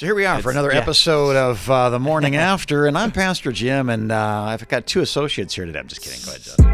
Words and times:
So 0.00 0.06
here 0.06 0.14
we 0.14 0.24
are 0.24 0.40
for 0.40 0.50
another 0.50 0.72
yeah. 0.72 0.78
episode 0.78 1.36
of 1.36 1.70
uh, 1.70 1.90
the 1.90 2.00
morning 2.00 2.34
after, 2.52 2.86
and 2.86 2.96
I'm 2.96 3.12
Pastor 3.12 3.52
Jim, 3.52 3.90
and 3.90 4.10
uh, 4.10 4.44
I've 4.44 4.66
got 4.66 4.86
two 4.86 5.02
associates 5.02 5.54
here 5.54 5.66
today. 5.66 5.78
I'm 5.78 5.88
just 5.88 6.00
kidding. 6.00 6.20
Go 6.24 6.30
ahead, 6.30 6.42
Justin. 6.42 6.69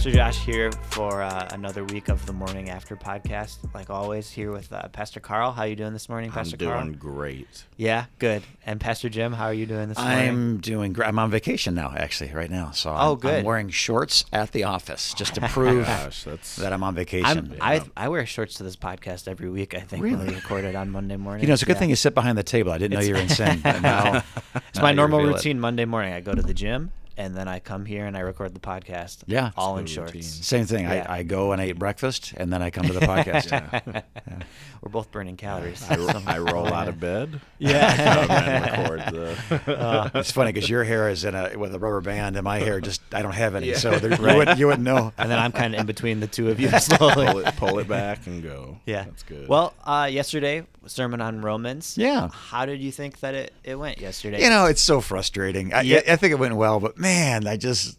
Pastor 0.00 0.12
Josh 0.12 0.38
here 0.46 0.72
for 0.72 1.20
uh, 1.20 1.46
another 1.52 1.84
week 1.84 2.08
of 2.08 2.24
the 2.24 2.32
Morning 2.32 2.70
After 2.70 2.96
podcast. 2.96 3.58
Like 3.74 3.90
always, 3.90 4.30
here 4.30 4.50
with 4.50 4.72
uh, 4.72 4.88
Pastor 4.88 5.20
Carl. 5.20 5.52
How 5.52 5.64
are 5.64 5.66
you 5.66 5.76
doing 5.76 5.92
this 5.92 6.08
morning, 6.08 6.30
Pastor 6.30 6.56
Carl? 6.56 6.72
I'm 6.72 6.86
doing 6.92 6.98
Carl? 6.98 7.12
great. 7.16 7.64
Yeah, 7.76 8.06
good. 8.18 8.42
And 8.64 8.80
Pastor 8.80 9.10
Jim, 9.10 9.34
how 9.34 9.44
are 9.44 9.52
you 9.52 9.66
doing 9.66 9.90
this 9.90 9.98
morning? 9.98 10.18
I'm 10.30 10.56
doing 10.60 10.94
great. 10.94 11.06
I'm 11.06 11.18
on 11.18 11.30
vacation 11.30 11.74
now, 11.74 11.92
actually, 11.94 12.32
right 12.32 12.50
now. 12.50 12.70
So 12.70 12.90
I'm, 12.94 13.08
Oh, 13.08 13.14
good. 13.14 13.40
I'm 13.40 13.44
wearing 13.44 13.68
shorts 13.68 14.24
at 14.32 14.52
the 14.52 14.64
office 14.64 15.12
just 15.12 15.34
to 15.34 15.42
prove 15.50 15.84
Gosh, 15.84 16.24
that 16.56 16.72
I'm 16.72 16.82
on 16.82 16.94
vacation. 16.94 17.26
I'm, 17.26 17.56
I. 17.60 17.82
I 17.94 18.08
wear 18.08 18.24
shorts 18.24 18.54
to 18.54 18.62
this 18.62 18.76
podcast 18.76 19.28
every 19.28 19.50
week. 19.50 19.74
I 19.74 19.80
think 19.80 20.02
Really? 20.02 20.16
when 20.16 20.28
we 20.28 20.34
record 20.34 20.64
it 20.64 20.76
on 20.76 20.88
Monday 20.90 21.16
morning. 21.18 21.42
you 21.42 21.48
know, 21.48 21.52
it's 21.52 21.62
a 21.62 21.66
good 21.66 21.74
Yeah. 21.76 21.80
thing 21.80 21.90
you 21.90 21.96
sit 21.96 22.14
behind 22.14 22.38
the 22.38 22.42
table. 22.42 22.72
I 22.72 22.78
didn't 22.78 22.94
know 22.98 23.04
you 23.04 23.12
were 23.12 23.20
in 23.20 23.28
sin. 23.28 23.60
But 23.62 23.82
now, 23.82 24.24
It's 24.54 24.76
now 24.76 24.82
my 24.82 24.92
normal 24.92 25.18
reveal 25.18 25.34
it. 25.34 25.36
routine 25.36 25.60
Monday 25.60 25.84
morning. 25.84 26.14
I 26.14 26.20
go 26.20 26.32
to 26.32 26.40
the 26.40 26.54
gym 26.54 26.90
and 27.20 27.36
then 27.36 27.48
I 27.48 27.58
come 27.60 27.84
here 27.84 28.06
and 28.06 28.16
I 28.16 28.20
record 28.20 28.54
the 28.54 28.60
podcast. 28.60 29.18
Yeah. 29.26 29.50
all 29.56 29.76
in 29.78 29.84
It's 29.84 29.92
shorts. 29.92 30.12
routine. 30.14 30.22
Same 30.22 30.64
thing. 30.64 30.84
Yeah. 30.84 31.06
I, 31.08 31.18
I 31.18 31.22
go 31.22 31.52
and 31.52 31.60
I 31.60 31.66
eat 31.68 31.78
breakfast, 31.78 32.32
and 32.36 32.52
then 32.52 32.62
I 32.62 32.70
come 32.70 32.86
to 32.86 32.92
the 32.92 33.00
podcast. 33.14 33.50
yeah 33.50 34.02
We're 34.82 34.90
both 34.90 35.10
burning 35.12 35.36
calories. 35.36 35.84
I, 35.90 35.96
ro- 35.96 36.08
I 36.26 36.38
roll 36.38 36.72
out 36.72 36.88
of 36.88 36.98
bed. 36.98 37.40
Yeah. 37.58 38.86
record 38.86 39.00
the. 39.14 39.78
Uh, 39.78 40.10
It's 40.14 40.32
funny 40.32 40.52
because 40.52 40.70
your 40.70 40.84
hair 40.84 41.10
is 41.10 41.24
in 41.24 41.34
a 41.34 41.56
with 41.58 41.74
a 41.74 41.78
rubber 41.78 42.00
band, 42.00 42.36
and 42.36 42.44
my 42.44 42.58
hair 42.58 42.80
just 42.80 43.02
I 43.12 43.20
don't 43.22 43.34
have 43.34 43.54
any, 43.54 43.68
Yeah. 43.68 43.76
so 43.76 43.98
there, 43.98 44.10
Right. 44.10 44.20
you, 44.32 44.36
wouldn't, 44.38 44.58
you 44.58 44.66
wouldn't 44.66 44.84
know. 44.84 45.12
and 45.18 45.30
then 45.30 45.38
I'm 45.38 45.52
kind 45.52 45.74
of 45.74 45.80
in 45.80 45.86
between 45.86 46.20
the 46.20 46.26
two 46.26 46.48
of 46.48 46.58
you 46.58 46.70
slowly. 46.80 47.26
pull, 47.26 47.38
it, 47.40 47.56
pull 47.56 47.78
it 47.78 47.88
back 47.88 48.26
and 48.26 48.42
go. 48.42 48.78
Yeah, 48.86 49.04
that's 49.04 49.22
good. 49.22 49.46
Well, 49.48 49.74
uh, 49.84 50.08
yesterday 50.10 50.64
sermon 50.90 51.20
on 51.20 51.40
Romans. 51.40 51.96
Yeah. 51.96 52.28
How 52.32 52.66
did 52.66 52.80
you 52.80 52.90
think 52.92 53.20
that 53.20 53.34
it, 53.34 53.52
it 53.64 53.76
went 53.76 54.00
yesterday? 54.00 54.42
You 54.42 54.50
know, 54.50 54.66
it's 54.66 54.80
so 54.82 55.00
frustrating. 55.00 55.72
I, 55.72 55.82
Yeah. 55.82 56.00
I 56.08 56.16
think 56.16 56.32
it 56.32 56.38
went 56.38 56.56
well, 56.56 56.80
but 56.80 56.98
man, 56.98 57.46
I 57.46 57.56
just, 57.56 57.98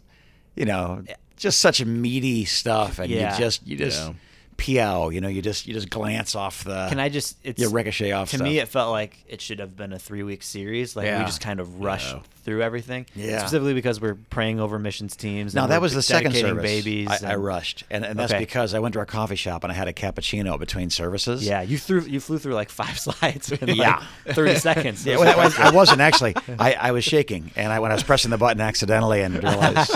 you 0.54 0.64
know, 0.64 1.02
just 1.36 1.58
such 1.60 1.84
meaty 1.84 2.44
stuff, 2.44 2.98
and 2.98 3.10
Yeah. 3.10 3.32
you 3.32 3.38
just 3.38 3.66
you 3.66 3.76
just 3.76 3.98
Yeah. 4.08 4.12
Piao. 4.62 5.12
You 5.12 5.20
know, 5.20 5.28
you 5.28 5.42
just 5.42 5.66
you 5.66 5.74
just 5.74 5.90
glance 5.90 6.34
off 6.36 6.64
the. 6.64 6.86
Can 6.88 7.00
I 7.00 7.08
just? 7.08 7.36
It's 7.42 7.60
you 7.60 7.68
ricochet 7.68 8.12
off 8.12 8.30
To 8.30 8.36
stuff. 8.36 8.44
me, 8.46 8.58
it 8.58 8.68
felt 8.68 8.90
like 8.92 9.18
it 9.28 9.40
should 9.40 9.58
have 9.58 9.76
been 9.76 9.92
a 9.92 9.98
three-week 9.98 10.42
series. 10.42 10.94
Like 10.96 11.06
we 11.06 11.24
just 11.24 11.40
kind 11.40 11.58
of 11.60 11.80
rushed 11.80 12.14
Yeah. 12.14 12.20
through 12.44 12.62
everything. 12.62 13.06
Yeah. 13.14 13.38
Specifically 13.40 13.74
because 13.74 14.00
we're 14.00 14.14
praying 14.30 14.60
over 14.60 14.78
missions 14.78 15.16
teams. 15.16 15.54
No, 15.54 15.64
and 15.64 15.72
that 15.72 15.80
was 15.80 15.94
the 15.94 16.02
second 16.02 16.34
service. 16.34 16.62
Babies. 16.62 17.08
I, 17.22 17.32
I 17.32 17.34
rushed, 17.36 17.84
and, 17.90 18.04
and 18.04 18.18
that's 18.18 18.32
Okay. 18.32 18.40
because 18.40 18.72
I 18.74 18.78
went 18.78 18.92
to 18.94 18.98
our 19.00 19.06
coffee 19.06 19.36
shop 19.36 19.64
and 19.64 19.72
I 19.72 19.74
had 19.74 19.88
a 19.88 19.92
cappuccino 19.92 20.58
between 20.58 20.90
services. 20.90 21.44
Yeah, 21.46 21.62
you 21.62 21.76
threw 21.78 22.02
you 22.02 22.20
flew 22.20 22.38
through 22.38 22.54
like 22.54 22.70
five 22.70 22.98
slides 23.06 23.50
in 23.50 23.68
Yeah. 23.70 24.02
like 24.26 24.36
thirty 24.36 24.54
seconds. 24.56 25.04
Yeah, 25.12 25.16
well, 25.18 25.38
I, 25.58 25.68
I 25.68 25.70
wasn't 25.74 26.00
actually. 26.00 26.34
I, 26.58 26.74
I 26.74 26.92
was 26.92 27.02
shaking, 27.04 27.50
and 27.56 27.72
I 27.72 27.80
when 27.80 27.90
I 27.90 27.94
was 27.94 28.02
pressing 28.04 28.30
the 28.30 28.38
button 28.38 28.60
accidentally 28.60 29.22
and 29.22 29.42
realized. 29.42 29.92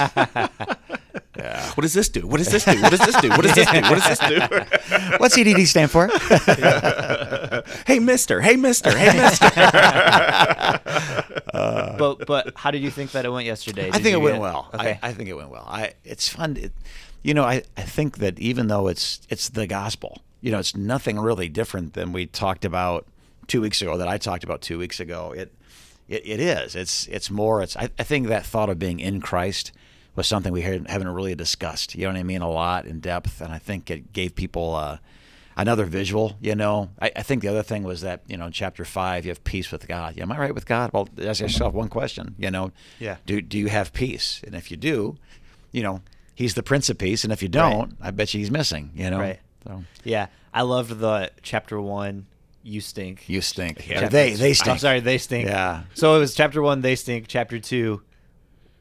Yeah. 1.39 1.70
what 1.73 1.83
does 1.83 1.95
this 1.95 2.09
do? 2.09 2.27
What 2.27 2.39
does 2.39 2.48
this 2.48 2.65
do? 2.65 2.81
What 2.81 2.91
does 2.91 3.01
this 3.01 3.20
do? 3.20 3.29
What 3.31 3.42
does 3.42 3.55
this 3.55 3.70
do? 3.70 3.81
What 3.83 3.95
does 3.95 4.09
this 4.09 4.19
do? 4.19 5.17
What's 5.19 5.39
EDD 5.39 5.67
stand 5.67 5.91
for? 5.91 6.09
hey, 7.87 7.98
Mister. 7.98 8.41
Hey, 8.41 8.56
Mister. 8.56 8.97
Hey, 8.97 9.17
Mister. 9.17 9.51
Uh, 11.56 11.97
but 11.97 12.27
but 12.27 12.53
how 12.55 12.70
did 12.70 12.83
you 12.83 12.91
think 12.91 13.12
that 13.12 13.25
it 13.25 13.31
went 13.31 13.47
yesterday? 13.47 13.89
I 13.89 13.98
think 13.98 14.15
it 14.15 14.20
went 14.20 14.34
get- 14.34 14.43
well. 14.43 14.69
Okay. 14.75 14.99
I, 15.03 15.09
I 15.09 15.12
think 15.15 15.31
it 15.31 15.34
went 15.34 15.49
well. 15.49 15.65
I 15.66 15.94
it's 16.05 16.28
fun. 16.28 16.56
It, 16.56 16.72
you 17.22 17.33
know, 17.33 17.44
I, 17.44 17.62
I 17.78 17.82
think 17.82 18.19
that 18.19 18.38
even 18.38 18.69
though 18.69 18.88
it's 18.88 19.21
it's 19.31 19.49
the 19.49 19.66
gospel, 19.66 20.22
you 20.43 20.53
know, 20.53 20.59
it's 20.59 20.77
nothing 20.77 21.19
really 21.19 21.49
different 21.49 21.94
than 21.94 22.12
we 22.12 22.27
talked 22.27 22.66
about 22.66 23.06
two 23.47 23.62
weeks 23.62 23.81
ago. 23.81 23.97
That 23.97 24.06
I 24.06 24.19
talked 24.19 24.44
about 24.44 24.61
two 24.61 24.78
weeks 24.78 25.00
ago. 25.00 25.32
It 25.32 25.53
it, 26.09 26.27
it 26.27 26.41
is. 26.41 26.77
It's 26.77 27.06
it's 27.09 27.31
more. 27.31 27.62
It's 27.62 27.77
I, 27.77 27.88
I 27.99 28.03
think 28.03 28.28
that 28.28 28.44
thought 28.44 28.69
of 28.69 28.78
being 28.78 29.00
in 29.00 29.21
Christ 29.21 29.72
was 30.16 30.27
something 30.27 30.53
we 30.53 30.62
hadn't, 30.62 30.91
haven't 30.91 31.09
really 31.09 31.34
discussed. 31.34 31.94
You 31.94 32.03
know 32.06 32.12
what 32.15 32.19
I 32.19 32.22
mean? 32.25 32.43
A 32.43 32.50
lot 32.50 32.87
in 32.87 33.00
depth, 33.00 33.41
and 33.41 33.53
I 33.53 33.59
think 33.59 33.91
it 33.91 34.12
gave 34.12 34.34
people. 34.34 34.75
Uh, 34.75 34.99
Another 35.59 35.87
visual, 35.87 36.37
you 36.38 36.54
know. 36.54 36.91
I, 37.00 37.10
I 37.16 37.22
think 37.22 37.41
the 37.41 37.49
other 37.49 37.62
thing 37.62 37.82
was 37.82 38.03
that, 38.03 38.21
you 38.26 38.37
know, 38.37 38.44
in 38.44 38.53
chapter 38.53 38.84
five, 38.84 39.25
you 39.25 39.31
have 39.31 39.43
peace 39.43 39.72
with 39.72 39.88
God. 39.88 40.15
Yeah, 40.15 40.25
am 40.25 40.32
I 40.32 40.37
right 40.38 40.55
with 40.55 40.66
God? 40.66 40.91
Well, 40.93 41.09
ask 41.22 41.41
yourself 41.41 41.72
one 41.72 41.88
question, 41.88 42.34
you 42.37 42.50
know. 42.50 42.72
Yeah. 42.99 43.16
Do 43.25 43.41
do 43.41 43.56
you 43.56 43.69
have 43.69 43.94
peace? 43.94 44.43
And 44.44 44.55
if 44.55 44.71
you 44.71 44.76
do, 44.76 45.16
you 45.72 45.82
know, 45.82 46.03
he's 46.34 46.53
the 46.56 46.62
prince 46.62 46.91
of 46.91 46.99
peace. 46.99 47.25
And 47.25 47.32
if 47.32 47.43
you 47.43 47.49
don't, 47.49 47.97
I 48.03 48.10
bet 48.10 48.34
you 48.34 48.41
he's 48.41 48.50
missing. 48.50 48.91
You 48.94 49.09
know. 49.09 49.19
Right. 49.19 49.41
So 49.66 49.82
Yeah, 50.05 50.26
I 50.53 50.60
loved 50.60 50.99
the 50.99 51.31
chapter 51.41 51.81
one. 51.81 52.26
You 52.62 52.82
stink. 52.82 53.26
you 53.26 53.41
stink. 53.41 53.88
Yeah. 53.88 54.10
They 54.10 54.34
they 54.34 54.49
I'm 54.49 54.55
stink. 54.55 54.81
sorry, 54.81 55.00
they 55.00 55.16
stink. 55.16 55.49
Yeah. 55.49 55.84
So 55.94 56.16
it 56.16 56.19
was 56.19 56.34
chapter 56.34 56.60
one, 56.60 56.82
they 56.82 56.97
stink. 56.97 57.28
Chapter 57.28 57.59
two, 57.60 58.03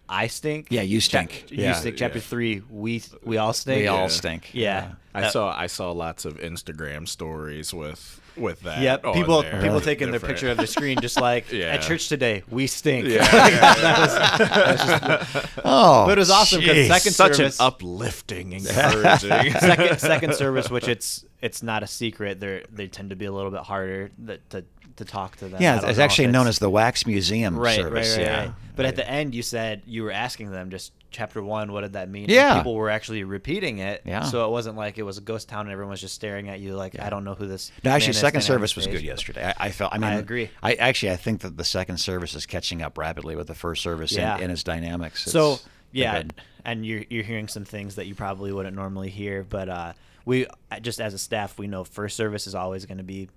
I 0.08 0.28
stink. 0.28 0.68
Yeah, 0.70 0.82
you 0.82 1.00
stink. 1.02 1.46
you 1.50 1.64
Yeah. 1.64 1.74
stink. 1.74 1.98
Chapter 1.98 2.20
Yeah. 2.20 2.24
three, 2.24 2.62
we 2.70 3.02
we 3.24 3.38
all 3.38 3.54
stink. 3.54 3.82
We 3.82 3.88
all 3.88 4.02
Yeah. 4.02 4.08
stink. 4.08 4.50
Yeah. 4.54 4.92
I 5.14 5.22
That- 5.22 5.34
saw 5.34 5.58
I 5.58 5.68
saw 5.68 5.92
lots 5.92 6.26
of 6.26 6.38
Instagram 6.40 7.08
stories 7.08 7.74
with 7.74 8.22
with 8.38 8.62
that. 8.62 8.82
Yep. 8.82 9.06
on 9.06 9.14
People 9.14 9.42
there. 9.42 9.62
people 9.62 9.82
taking 9.82 10.12
their 10.12 10.20
picture 10.20 10.50
of 10.50 10.58
the 10.58 10.68
screen, 10.68 11.00
just 11.02 11.20
like 11.20 11.52
Yeah. 11.56 11.74
at 11.74 11.82
church 11.82 12.10
today, 12.10 12.44
we 12.50 12.68
stink. 12.68 13.08
Yeah. 13.08 13.26
Oh, 15.64 16.06
But 16.06 16.18
it 16.18 16.20
was 16.20 16.30
awesome 16.30 16.62
'cause 16.62 16.70
jeez. 16.70 16.88
second 16.88 17.12
Such 17.14 17.36
service- 17.38 17.60
an 17.60 17.66
uplifting, 17.68 18.54
encouraging. 18.54 19.52
second 19.54 20.00
second 20.00 20.36
service, 20.36 20.70
which 20.70 20.88
it's 20.88 21.26
it's 21.42 21.64
not 21.64 21.84
a 21.84 21.88
secret. 21.88 22.40
They 22.40 22.64
they 22.72 22.88
tend 22.88 23.10
to 23.12 23.16
be 23.16 23.26
a 23.26 23.32
little 23.32 23.52
bit 23.52 23.62
harder 23.62 24.12
that, 24.20 24.50
to 24.52 24.66
to 24.98 25.06
talk 25.06 25.36
to 25.38 25.48
them. 25.48 25.62
Yeah, 25.62 25.82
don't 25.82 25.90
it's 25.90 26.00
actually 26.00 26.28
known 26.28 26.48
as 26.48 26.60
the 26.60 26.70
Wax 26.70 27.06
Museum 27.06 27.58
right, 27.58 27.76
service. 27.76 28.18
right, 28.18 28.18
right, 28.18 28.26
yeah. 28.32 28.40
right. 28.46 28.52
But 28.76 28.86
at 28.86 28.96
the 28.96 29.10
end, 29.10 29.34
you 29.36 29.42
said 29.42 29.82
you 29.86 30.04
were 30.04 30.12
asking 30.12 30.52
them 30.52 30.70
just 30.70 30.92
chapter 31.16 31.42
one, 31.42 31.72
what 31.72 31.82
did 31.82 31.94
that 31.94 32.10
mean? 32.10 32.24
And 32.24 32.32
Yeah. 32.32 32.58
people 32.58 32.76
were 32.76 32.90
actually 32.90 33.24
repeating 33.24 33.80
it. 33.80 34.02
Yeah. 34.06 34.24
So 34.24 34.46
it 34.46 34.52
wasn't 34.52 34.76
like 34.78 34.98
it 34.98 35.04
was 35.04 35.18
a 35.18 35.22
ghost 35.22 35.50
town 35.50 35.62
and 35.62 35.72
everyone 35.72 35.92
was 35.92 36.02
just 36.02 36.14
staring 36.16 36.50
at 36.50 36.60
you 36.60 36.76
like 36.76 37.00
I 37.00 37.10
don't 37.10 37.24
know 37.24 37.34
who 37.36 37.48
this. 37.48 37.72
No, 37.84 37.92
actually, 37.92 38.14
second 38.14 38.42
service 38.42 38.76
was 38.76 38.86
good 38.88 39.02
yesterday. 39.02 39.46
I, 39.58 39.68
I 39.68 39.72
felt. 39.72 39.94
I 39.94 39.98
mean, 39.98 40.12
I 40.12 40.16
agree. 40.16 40.50
I 40.62 40.74
actually, 40.74 41.12
I 41.12 41.16
think 41.16 41.42
that 41.42 41.58
the 41.58 41.64
second 41.64 41.98
service 41.98 42.36
is 42.36 42.46
catching 42.46 42.82
up 42.82 42.98
rapidly 42.98 43.36
with 43.36 43.48
the 43.48 43.56
first 43.56 43.82
service 43.82 44.12
Yeah. 44.12 44.38
in, 44.38 44.44
in 44.46 44.52
its 44.52 44.64
dynamics. 44.64 45.24
So 45.26 45.60
yeah, 45.92 46.22
good. 46.24 46.34
and 46.66 46.86
you're 46.86 47.04
you're 47.10 47.24
hearing 47.24 47.48
some 47.48 47.66
things 47.66 47.96
that 47.96 48.06
you 48.08 48.16
probably 48.16 48.52
wouldn't 48.52 48.76
normally 48.76 49.10
hear, 49.10 49.44
but 49.44 49.70
uh, 49.70 49.94
we 50.26 50.46
just 50.82 51.00
as 51.00 51.14
a 51.14 51.18
staff 51.18 51.58
we 51.58 51.68
know 51.68 51.84
first 51.84 52.18
service 52.18 52.48
is 52.48 52.56
always 52.56 52.86
going 52.86 52.98
to 52.98 53.04
be 53.04 53.30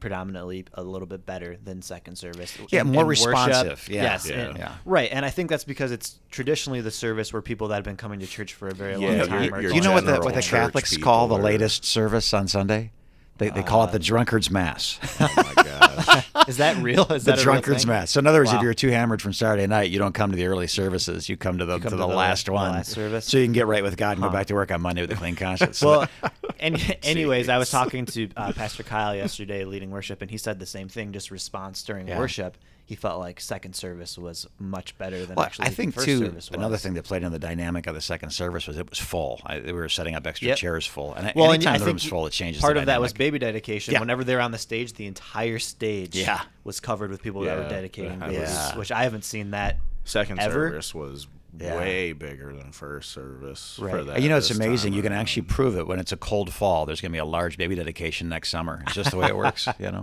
predominantly 0.00 0.64
a 0.74 0.82
little 0.82 1.06
bit 1.06 1.24
better 1.26 1.56
than 1.62 1.82
second 1.82 2.16
service. 2.16 2.56
Yeah, 2.70 2.80
In- 2.80 2.88
more 2.92 3.02
in 3.02 3.08
worship, 3.08 3.26
responsive. 3.28 3.88
Yeah. 3.88 4.02
Yes, 4.02 4.28
Yeah. 4.28 4.34
and- 4.36 4.58
Yeah. 4.58 4.72
right, 4.84 5.08
and 5.12 5.24
I 5.24 5.30
think 5.30 5.50
that's 5.50 5.64
because 5.64 5.92
it's 5.92 6.18
traditionally 6.30 6.80
the 6.80 6.90
service 6.90 7.32
where 7.32 7.42
people 7.42 7.68
that 7.68 7.76
have 7.76 7.84
been 7.84 7.96
coming 7.96 8.20
to 8.20 8.26
church 8.26 8.54
for 8.54 8.68
a 8.68 8.74
very 8.74 8.94
long 8.96 9.02
Yeah, 9.16 9.24
time 9.26 9.44
your- 9.44 9.54
are 9.54 9.62
your 9.62 9.72
you 9.74 9.80
know 9.80 9.92
what 9.92 10.06
the 10.06 10.18
what 10.20 10.34
the 10.34 10.42
Catholics 10.42 10.96
call 10.96 11.28
the 11.28 11.38
latest 11.38 11.84
service 11.84 12.32
on 12.34 12.48
Sunday? 12.48 12.92
They, 13.40 13.48
they 13.48 13.62
call 13.62 13.82
it 13.84 13.90
the 13.92 13.98
drunkard's 13.98 14.50
mass. 14.50 14.98
oh 15.20 15.28
my 15.56 15.62
gosh. 15.64 16.30
Is 16.46 16.58
that 16.58 16.76
real? 16.76 17.10
Is 17.12 17.24
the 17.24 17.32
that 17.32 17.38
a 17.38 17.40
real 17.40 17.44
drunkard's 17.54 17.86
mass. 17.86 18.10
So 18.10 18.18
in 18.20 18.26
other 18.26 18.40
words, 18.40 18.52
Wow. 18.52 18.58
if 18.58 18.62
you're 18.62 18.74
too 18.74 18.90
hammered 18.90 19.22
from 19.22 19.32
Saturday 19.32 19.66
night, 19.66 19.90
you 19.90 19.98
don't 19.98 20.12
come 20.14 20.30
to 20.30 20.36
the 20.36 20.46
early 20.46 20.66
services. 20.66 21.28
You 21.28 21.36
come 21.38 21.56
to 21.58 21.64
the 21.64 21.74
come 21.78 21.84
to 21.84 21.90
to 21.90 21.96
the, 21.96 22.06
the- 22.06 22.14
last 22.14 22.46
the 22.46 22.52
one, 22.52 22.70
last 22.72 22.90
service? 22.92 23.24
so 23.24 23.38
you 23.38 23.46
can 23.46 23.52
get 23.54 23.66
right 23.66 23.82
with 23.82 23.96
God 23.96 24.12
and 24.18 24.20
Huh. 24.22 24.28
go 24.28 24.32
back 24.34 24.46
to 24.48 24.54
work 24.54 24.70
on 24.70 24.82
Monday 24.82 25.00
with 25.00 25.10
a 25.12 25.16
clean 25.16 25.36
conscience. 25.36 25.82
Well, 25.84 26.06
that- 26.22 26.32
and 26.60 26.96
anyways, 27.02 27.48
I 27.48 27.56
was 27.56 27.70
talking 27.70 28.04
to 28.06 28.28
uh, 28.36 28.52
Pastor 28.52 28.82
Kyle 28.82 29.14
yesterday, 29.16 29.64
leading 29.64 29.90
worship, 29.90 30.20
and 30.20 30.30
he 30.30 30.36
said 30.36 30.58
the 30.58 30.66
same 30.66 30.88
thing. 30.90 31.12
Just 31.12 31.30
response 31.30 31.82
during 31.82 32.08
Yeah. 32.08 32.18
worship, 32.18 32.58
he 32.90 32.96
felt 32.96 33.20
like 33.20 33.40
second 33.40 33.72
service 33.76 34.18
was 34.18 34.48
much 34.58 34.98
better 34.98 35.24
than 35.24 35.36
Well, 35.36 35.46
actually. 35.46 35.66
I 35.66 35.68
the 35.68 35.76
think 35.76 35.94
first 35.94 36.06
too. 36.06 36.18
service 36.18 36.50
was. 36.50 36.56
Another 36.58 36.76
thing 36.76 36.94
that 36.94 37.04
played 37.04 37.22
in 37.22 37.30
the 37.30 37.38
dynamic 37.38 37.86
of 37.86 37.94
the 37.94 38.00
second 38.00 38.30
service 38.30 38.66
was 38.66 38.76
it 38.76 38.90
was 38.90 38.98
full. 38.98 39.40
I, 39.46 39.60
we 39.60 39.72
were 39.72 39.88
setting 39.88 40.16
up 40.16 40.26
extra 40.26 40.48
Yep. 40.48 40.56
chairs 40.58 40.86
full, 40.86 41.14
and 41.14 41.32
Well, 41.36 41.52
and 41.52 41.54
anytime 41.54 41.76
I 41.76 41.78
the 41.78 41.84
room's 41.86 42.04
full, 42.04 42.26
it 42.26 42.30
changes. 42.32 42.60
Part 42.60 42.74
the 42.74 42.80
of 42.80 42.86
that 42.86 43.00
was 43.00 43.12
baby 43.12 43.38
dedication. 43.38 43.94
Yeah. 43.94 44.00
Whenever 44.00 44.24
they're 44.24 44.40
on 44.40 44.50
the 44.50 44.58
stage, 44.58 44.94
the 44.94 45.06
entire 45.06 45.60
stage 45.60 46.16
Yeah. 46.16 46.40
was 46.64 46.80
covered 46.80 47.12
with 47.12 47.22
people 47.22 47.42
that 47.42 47.56
were 47.58 47.68
dedicating 47.68 48.18
that 48.18 48.30
babies, 48.30 48.48
was- 48.48 48.74
which 48.74 48.90
I 48.90 49.04
haven't 49.04 49.24
seen 49.24 49.52
that 49.52 49.78
Second 50.04 50.40
Ever? 50.40 50.70
service 50.70 50.92
was 50.92 51.28
Yeah. 51.60 51.76
way 51.76 52.12
bigger 52.12 52.52
than 52.56 52.72
first 52.72 53.12
service. 53.12 53.76
For 53.78 53.84
Right. 53.86 54.06
that 54.06 54.22
You 54.22 54.28
know, 54.30 54.36
it's 54.38 54.50
amazing. 54.50 54.90
time 54.92 54.96
You 54.96 55.02
can 55.02 55.12
actually 55.12 55.42
prove 55.42 55.76
it 55.76 55.86
when 55.86 56.00
it's 56.00 56.10
a 56.10 56.16
cold 56.16 56.52
fall. 56.52 56.86
There's 56.86 57.00
going 57.00 57.12
to 57.12 57.14
be 57.14 57.18
a 57.20 57.24
large 57.24 57.56
baby 57.56 57.76
dedication 57.76 58.28
next 58.28 58.48
summer. 58.50 58.82
It's 58.86 58.94
just 58.96 59.12
the 59.12 59.16
way 59.16 59.28
it 59.28 59.36
works, 59.36 59.68
you 59.78 59.92
know. 59.92 60.02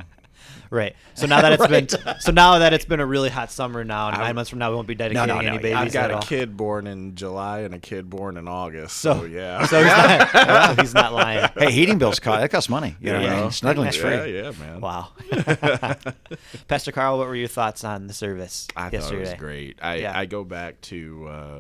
Right. 0.69 0.96
So 1.14 1.25
now 1.28 1.42
that 1.42 1.54
it's 1.54 1.62
Right. 1.69 1.88
been 1.90 2.19
so 2.19 2.31
now 2.31 2.60
that 2.60 2.74
it's 2.74 2.86
been 2.86 3.00
a 3.00 3.06
really 3.06 3.30
hot 3.30 3.52
summer 3.52 3.84
now, 3.84 4.08
and 4.08 4.16
I'm- 4.18 4.25
9 4.28 4.36
months 4.36 4.50
from 4.50 4.60
now 4.60 4.69
we 4.69 4.75
won't 4.75 4.88
be 4.88 4.96
dedicating 4.96 5.28
no, 5.28 5.38
any 5.38 5.46
yeah, 5.48 5.58
babies 5.62 5.75
I've 5.75 5.94
got 5.94 6.04
at 6.06 6.12
a 6.12 6.16
all. 6.16 6.22
kid 6.22 6.58
born 6.58 6.88
in 6.88 7.16
July 7.16 7.60
and 7.62 7.74
a 7.74 7.80
kid 7.80 8.10
born 8.10 8.38
in 8.38 8.48
August. 8.48 8.98
So, 8.98 9.19
So 9.19 9.25
yeah. 9.25 9.66
So 9.66 9.78
he's 9.84 9.88
not, 9.88 10.75
so 10.75 10.81
he's 10.81 10.94
not 10.94 11.14
lying. 11.14 11.50
Hey, 11.58 11.72
heating 11.72 11.98
bills 11.98 12.19
cost 12.19 12.42
that 12.42 12.50
costs 12.52 12.69
money. 12.69 12.96
You 13.00 13.14
know, 13.14 13.19
Yeah. 13.22 13.44
snuggling's 13.48 13.96
free. 13.96 14.12
Yeah, 14.12 14.25
yeah, 14.25 14.52
man. 14.60 14.81
Wow. 14.81 15.10
Pastor 16.68 16.92
Carl, 16.92 17.18
what 17.18 17.28
were 17.28 17.36
your 17.36 17.48
thoughts 17.48 17.84
on 17.84 18.08
the 18.08 18.13
service 18.13 18.68
I 18.75 18.84
yesterday? 18.90 19.02
thought 19.02 19.13
it 19.13 19.20
was 19.20 19.34
great. 19.36 19.80
I, 19.81 19.96
Yeah. 19.96 20.18
I 20.18 20.25
go 20.25 20.44
back 20.44 20.80
to 20.81 21.28
uh, 21.30 21.58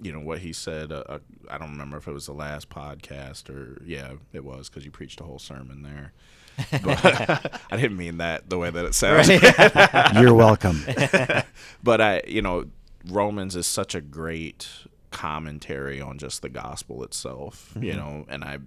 you 0.00 0.12
know 0.12 0.20
what 0.20 0.38
he 0.38 0.52
said. 0.52 0.92
Uh, 0.92 1.02
uh, 1.08 1.18
I 1.50 1.58
don't 1.58 1.70
remember 1.70 1.96
if 1.96 2.06
it 2.08 2.12
was 2.12 2.26
the 2.26 2.32
last 2.32 2.68
podcast 2.70 3.50
or 3.50 3.80
yeah, 3.84 4.12
it 4.32 4.44
was 4.44 4.68
because 4.68 4.84
you 4.84 4.90
preached 4.90 5.20
a 5.20 5.24
whole 5.24 5.38
sermon 5.38 5.82
there. 5.82 6.12
But 6.82 7.60
I 7.70 7.76
didn't 7.76 7.96
mean 7.96 8.18
that 8.18 8.48
the 8.50 8.58
way 8.58 8.70
that 8.70 8.84
it 8.84 8.94
sounds. 8.94 9.28
You're 10.20 10.34
welcome. 10.34 10.82
but 11.82 12.00
I, 12.00 12.22
you 12.26 12.42
know, 12.42 12.66
Romans 13.06 13.54
is 13.56 13.66
such 13.66 13.94
a 13.94 14.00
great 14.00 14.68
commentary 15.10 16.00
on 16.00 16.18
just 16.18 16.42
the 16.42 16.48
gospel 16.48 17.02
itself, 17.04 17.72
you 17.80 17.92
Mm-hmm. 17.92 17.98
know, 17.98 18.26
and 18.28 18.44
I 18.44 18.58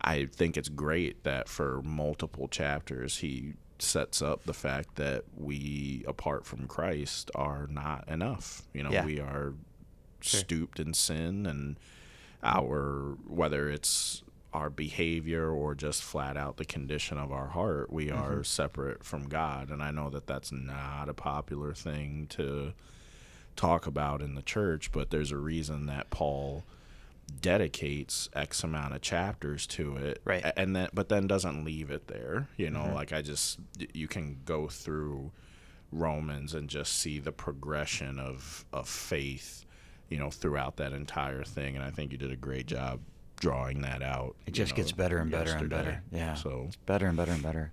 I 0.00 0.26
think 0.26 0.56
it's 0.56 0.68
great 0.70 1.24
that 1.24 1.48
for 1.48 1.82
multiple 1.82 2.48
chapters 2.48 3.18
he 3.18 3.52
sets 3.78 4.20
up 4.22 4.44
the 4.44 4.54
fact 4.54 4.96
that 4.96 5.24
we 5.36 6.04
apart 6.08 6.44
from 6.46 6.66
Christ 6.66 7.30
are 7.34 7.66
not 7.70 8.08
enough. 8.08 8.62
You 8.74 8.82
know, 8.82 8.90
Yeah. 8.90 9.04
we 9.04 9.20
are 9.20 9.52
Sure. 10.22 10.40
stooped 10.40 10.80
in 10.80 10.92
sin 10.94 11.46
and 11.46 11.78
our 12.42 13.16
whether 13.26 13.70
it's 13.70 14.22
our 14.52 14.68
behavior 14.70 15.48
or 15.50 15.74
just 15.74 16.02
flat 16.02 16.36
out 16.36 16.56
the 16.56 16.64
condition 16.64 17.16
of 17.18 17.30
our 17.32 17.48
heart, 17.48 17.92
we 17.92 18.06
Mm-hmm. 18.06 18.18
are 18.20 18.44
separate 18.44 19.04
from 19.04 19.28
God. 19.28 19.70
And 19.70 19.82
I 19.82 19.90
know 19.92 20.10
that 20.10 20.26
that's 20.26 20.50
not 20.52 21.08
a 21.08 21.14
popular 21.14 21.72
thing 21.74 22.26
to 22.30 22.72
talk 23.56 23.86
about 23.86 24.22
in 24.22 24.34
the 24.34 24.42
church, 24.42 24.90
but 24.92 25.10
there's 25.10 25.30
a 25.32 25.36
reason 25.36 25.86
that 25.86 26.10
Paul 26.10 26.64
dedicates 27.40 28.28
X 28.32 28.64
amount 28.64 28.94
of 28.94 29.00
chapters 29.02 29.66
to 29.68 29.96
it, 29.96 30.20
Right. 30.24 30.44
And 30.56 30.74
then, 30.74 30.88
but 30.92 31.08
then 31.08 31.26
doesn't 31.26 31.64
leave 31.64 31.90
it 31.90 32.08
there. 32.08 32.48
You 32.56 32.70
know, 32.70 32.84
Mhm. 32.84 32.94
like 32.94 33.12
I 33.12 33.22
just 33.22 33.60
you 33.94 34.08
can 34.08 34.40
go 34.44 34.66
through 34.68 35.30
Romans 35.92 36.54
and 36.54 36.68
just 36.68 36.94
see 36.94 37.18
the 37.18 37.32
progression 37.32 38.18
of 38.18 38.64
of 38.72 38.88
faith, 38.88 39.64
you 40.08 40.18
know, 40.18 40.30
throughout 40.30 40.76
that 40.76 40.92
entire 40.92 41.44
thing. 41.44 41.76
And 41.76 41.84
I 41.84 41.90
think 41.90 42.10
you 42.12 42.18
did 42.18 42.32
a 42.32 42.36
great 42.36 42.66
job 42.66 43.00
drawing 43.40 43.80
that 43.82 44.02
out. 44.02 44.36
It 44.46 44.52
just 44.52 44.72
know, 44.72 44.76
gets 44.76 44.92
better 44.92 45.18
and 45.18 45.30
better 45.30 45.56
and 45.56 45.68
better. 45.68 46.02
Yeah. 46.12 46.34
So 46.34 46.64
It's 46.68 46.76
better 46.76 47.08
and 47.08 47.16
better 47.16 47.32
and 47.32 47.42
better. 47.42 47.72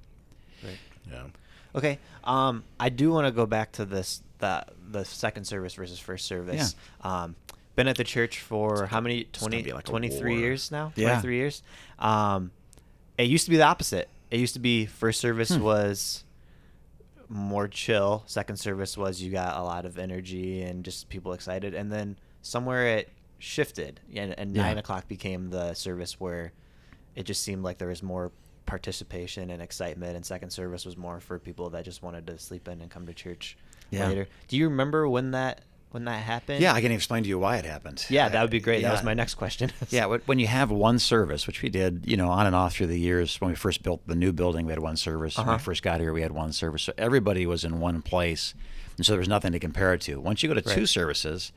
yeah. 1.10 1.24
Okay. 1.76 2.00
Um, 2.24 2.64
I 2.80 2.90
do 2.90 3.12
want 3.12 3.28
to 3.28 3.32
go 3.32 3.46
back 3.46 3.74
to 3.74 3.86
this 3.86 4.24
the 4.40 4.66
the 4.90 5.04
second 5.06 5.44
service 5.46 5.76
versus 5.76 6.00
first 6.00 6.26
service. 6.26 6.76
Yeah. 7.04 7.24
Um, 7.24 7.36
been 7.76 7.88
at 7.88 7.98
the 7.98 8.04
church 8.04 8.40
for 8.40 8.88
how 8.88 9.00
many? 9.02 9.26
gonna 9.26 9.52
20, 9.62 9.72
like 9.74 9.84
23 9.86 10.40
years 10.40 10.72
now. 10.72 10.92
Yeah. 10.96 11.10
Twenty 11.10 11.22
three 11.22 11.36
years. 11.38 11.62
Um, 12.00 12.50
it 13.18 13.28
used 13.28 13.46
to 13.46 13.52
be 13.52 13.58
the 13.58 13.64
opposite. 13.64 14.10
It 14.32 14.40
used 14.40 14.54
to 14.56 14.60
be 14.60 14.86
first 14.88 15.20
service 15.22 15.50
Hmm. 15.54 15.62
was 15.62 16.24
more 17.30 17.68
chill. 17.68 18.24
Second 18.26 18.58
service 18.58 18.98
was 18.98 19.22
you 19.22 19.32
got 19.32 19.58
a 19.58 19.64
lot 19.64 19.86
of 19.86 19.98
energy 20.00 20.62
and 20.64 20.84
just 20.84 21.10
people 21.10 21.34
excited, 21.34 21.74
and 21.74 21.92
then 21.92 22.18
somewhere 22.42 22.98
it 22.98 23.10
shifted, 23.40 24.00
and, 24.16 24.38
and 24.38 24.56
Yeah. 24.56 24.64
nine 24.64 24.78
o'clock 24.78 25.08
became 25.08 25.50
the 25.50 25.74
service 25.74 26.20
where 26.20 26.52
it 27.16 27.24
just 27.24 27.44
seemed 27.44 27.64
like 27.64 27.78
there 27.78 27.88
was 27.88 28.04
more 28.04 28.32
participation 28.66 29.50
and 29.50 29.62
excitement, 29.62 30.16
and 30.16 30.26
second 30.26 30.50
service 30.52 30.86
was 30.86 30.98
more 30.98 31.20
for 31.20 31.40
people 31.40 31.70
that 31.72 31.86
just 31.86 32.04
wanted 32.04 32.28
to 32.28 32.38
sleep 32.38 32.68
in 32.68 32.82
and 32.82 32.92
come 32.92 33.06
to 33.08 33.14
church 33.14 33.58
Yeah. 33.90 34.08
later. 34.08 34.28
Do 34.48 34.58
you 34.58 34.70
remember 34.70 35.08
when 35.08 35.32
that 35.32 35.62
when 35.90 36.04
that 36.04 36.22
happened? 36.22 36.60
Yeah, 36.62 36.74
I 36.74 36.82
can 36.82 36.92
explain 36.92 37.24
to 37.24 37.30
you 37.30 37.40
why 37.40 37.56
it 37.58 37.64
happened. 37.66 38.06
Yeah, 38.10 38.28
that 38.28 38.42
would 38.42 38.52
be 38.52 38.60
great. 38.60 38.82
That 38.84 38.92
was 38.92 39.04
my 39.04 39.14
next 39.14 39.36
question. 39.36 39.72
Yeah, 39.90 40.06
when 40.26 40.38
you 40.38 40.46
have 40.48 40.70
one 40.70 41.00
service, 41.00 41.48
which 41.48 41.62
we 41.62 41.70
did, 41.70 42.04
you 42.06 42.18
know, 42.18 42.28
on 42.30 42.46
and 42.46 42.54
off 42.54 42.74
through 42.76 42.88
the 42.88 43.00
years. 43.00 43.40
When 43.40 43.50
we 43.52 43.56
first 43.56 43.84
built 43.84 44.06
the 44.06 44.14
new 44.16 44.34
building, 44.34 44.66
we 44.66 44.74
had 44.74 44.80
one 44.80 44.98
service. 44.98 45.38
When 45.38 45.48
Uh-huh. 45.48 45.56
we 45.56 45.64
first 45.64 45.84
got 45.84 46.02
here, 46.02 46.12
we 46.12 46.22
had 46.22 46.34
one 46.34 46.52
service. 46.52 46.84
So 46.84 46.92
everybody 46.98 47.46
was 47.46 47.64
in 47.64 47.80
one 47.80 48.02
place, 48.02 48.54
and 48.98 49.06
so 49.06 49.14
there 49.14 49.20
was 49.20 49.30
nothing 49.30 49.54
to 49.54 49.60
compare 49.60 49.94
it 49.94 50.02
to. 50.02 50.20
Once 50.20 50.44
you 50.44 50.50
go 50.50 50.56
to 50.56 50.62
two 50.62 50.86
services, 50.86 51.54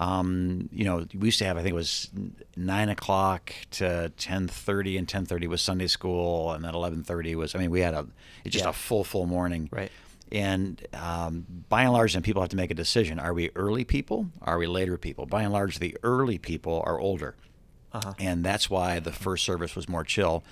um, 0.00 0.68
you 0.72 0.84
know, 0.84 1.06
we 1.14 1.28
used 1.28 1.38
to 1.40 1.44
have, 1.44 1.56
I 1.56 1.62
think 1.62 1.72
it 1.72 1.76
was 1.76 2.10
nine 2.56 2.88
o'clock 2.88 3.52
to 3.72 4.10
ten 4.16 4.46
thirty, 4.48 4.96
and 4.96 5.08
ten 5.08 5.24
thirty 5.26 5.46
was 5.46 5.60
Sunday 5.60 5.86
school, 5.88 6.52
and 6.52 6.64
then 6.64 6.74
eleven 6.74 7.02
thirty 7.02 7.34
was. 7.34 7.54
I 7.54 7.58
mean, 7.58 7.70
we 7.70 7.80
had 7.80 7.94
a 7.94 8.06
it's 8.44 8.52
just 8.52 8.64
Yeah. 8.64 8.70
a 8.70 8.72
full 8.74 9.04
full 9.04 9.26
morning. 9.26 9.68
Right. 9.72 9.90
And 10.30 10.86
um, 10.92 11.46
by 11.68 11.82
and 11.84 11.92
large, 11.92 12.12
then 12.12 12.22
people 12.22 12.42
have 12.42 12.50
to 12.50 12.56
make 12.56 12.70
a 12.70 12.74
decision: 12.74 13.18
Are 13.18 13.32
we 13.34 13.50
early 13.56 13.84
people? 13.84 14.26
Are 14.42 14.58
we 14.58 14.66
later 14.66 14.96
people? 14.98 15.26
By 15.26 15.42
and 15.42 15.52
large, 15.52 15.78
the 15.78 15.96
early 16.02 16.38
people 16.38 16.82
are 16.86 17.00
older 17.00 17.34
Uh-huh. 17.92 18.12
and 18.18 18.44
that's 18.44 18.68
why 18.70 19.00
the 19.00 19.12
first 19.12 19.44
service 19.44 19.74
was 19.74 19.88
more 19.88 20.04
chill. 20.04 20.44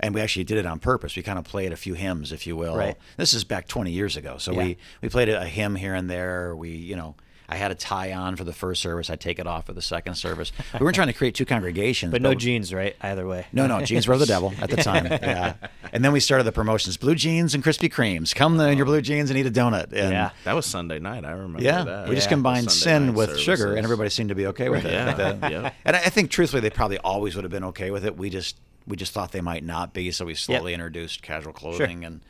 And 0.00 0.14
we 0.14 0.20
actually 0.20 0.44
did 0.44 0.58
it 0.58 0.66
on 0.66 0.78
purpose. 0.80 1.16
We 1.16 1.22
kind 1.22 1.38
of 1.38 1.44
played 1.44 1.72
a 1.72 1.76
few 1.76 1.94
hymns, 1.94 2.32
if 2.32 2.46
you 2.46 2.56
will. 2.56 2.76
Right. 2.76 2.96
This 3.16 3.32
is 3.34 3.44
back 3.44 3.68
20 3.68 3.90
years 3.92 4.16
ago, 4.16 4.36
so 4.38 4.52
Yeah. 4.52 4.58
we 4.64 4.76
we 5.00 5.08
played 5.08 5.28
a 5.28 5.44
hymn 5.46 5.76
here 5.76 5.94
and 5.94 6.08
there. 6.10 6.54
We, 6.56 6.70
you 6.70 6.96
know, 6.96 7.14
I 7.48 7.56
had 7.56 7.70
a 7.70 7.74
tie 7.74 8.12
on 8.12 8.36
for 8.36 8.44
the 8.44 8.52
first 8.52 8.80
service. 8.80 9.10
I 9.10 9.16
take 9.16 9.38
it 9.38 9.46
off 9.46 9.66
for 9.66 9.72
the 9.72 9.82
second 9.82 10.14
service. 10.14 10.52
We 10.72 10.80
weren't 10.84 10.94
trying 10.94 11.08
to 11.08 11.12
create 11.12 11.34
two 11.34 11.44
congregations, 11.44 12.10
But 12.12 12.22
no 12.22 12.30
we- 12.30 12.36
jeans, 12.36 12.72
right? 12.72 12.96
Either 13.02 13.26
way. 13.26 13.46
No, 13.52 13.66
no, 13.66 13.82
jeans 13.84 14.06
were 14.08 14.16
the 14.16 14.26
devil 14.26 14.52
at 14.60 14.70
the 14.70 14.76
time. 14.76 15.06
Yeah. 15.22 15.54
And 15.92 16.02
then 16.04 16.12
we 16.12 16.20
started 16.20 16.44
the 16.44 16.52
promotions: 16.52 16.96
blue 16.96 17.14
jeans 17.14 17.54
and 17.54 17.62
Krispy 17.62 17.92
Kremes. 17.92 18.34
Come 18.34 18.58
in 18.60 18.76
your 18.76 18.86
blue 18.86 19.02
jeans 19.02 19.28
and 19.30 19.38
eat 19.38 19.46
a 19.46 19.50
donut. 19.50 19.84
And 19.92 20.12
Yeah. 20.12 20.30
That 20.44 20.54
was 20.54 20.64
Sunday 20.66 20.98
night. 20.98 21.24
I 21.24 21.32
remember 21.32 21.62
yeah, 21.62 21.84
that. 21.84 22.08
we 22.08 22.14
just 22.14 22.28
combined 22.28 22.70
Sunday 22.70 22.84
sin 22.94 23.06
night 23.08 23.14
with 23.16 23.38
sugar, 23.38 23.74
and 23.74 23.84
everybody 23.84 24.08
seemed 24.10 24.30
to 24.30 24.34
be 24.34 24.46
okay 24.46 24.68
with 24.68 24.84
it. 24.84 24.92
Yeah, 24.92 25.14
But, 25.14 25.44
uh, 25.44 25.48
yeah. 25.50 25.70
And 25.84 25.96
I 25.96 26.00
I 26.00 26.08
think, 26.08 26.30
truthfully, 26.30 26.60
they 26.60 26.70
probably 26.70 26.98
always 26.98 27.34
would 27.36 27.44
have 27.44 27.50
been 27.52 27.64
okay 27.64 27.90
with 27.90 28.04
it. 28.06 28.16
We 28.16 28.30
just 28.30 28.56
we 28.86 28.96
just 28.96 29.12
thought 29.12 29.32
they 29.32 29.40
might 29.40 29.64
not 29.64 29.92
be, 29.92 30.10
so 30.10 30.24
we 30.24 30.34
slowly 30.34 30.74
introduced 30.74 31.22
casual 31.22 31.52
clothing 31.52 32.04
and 32.04 32.20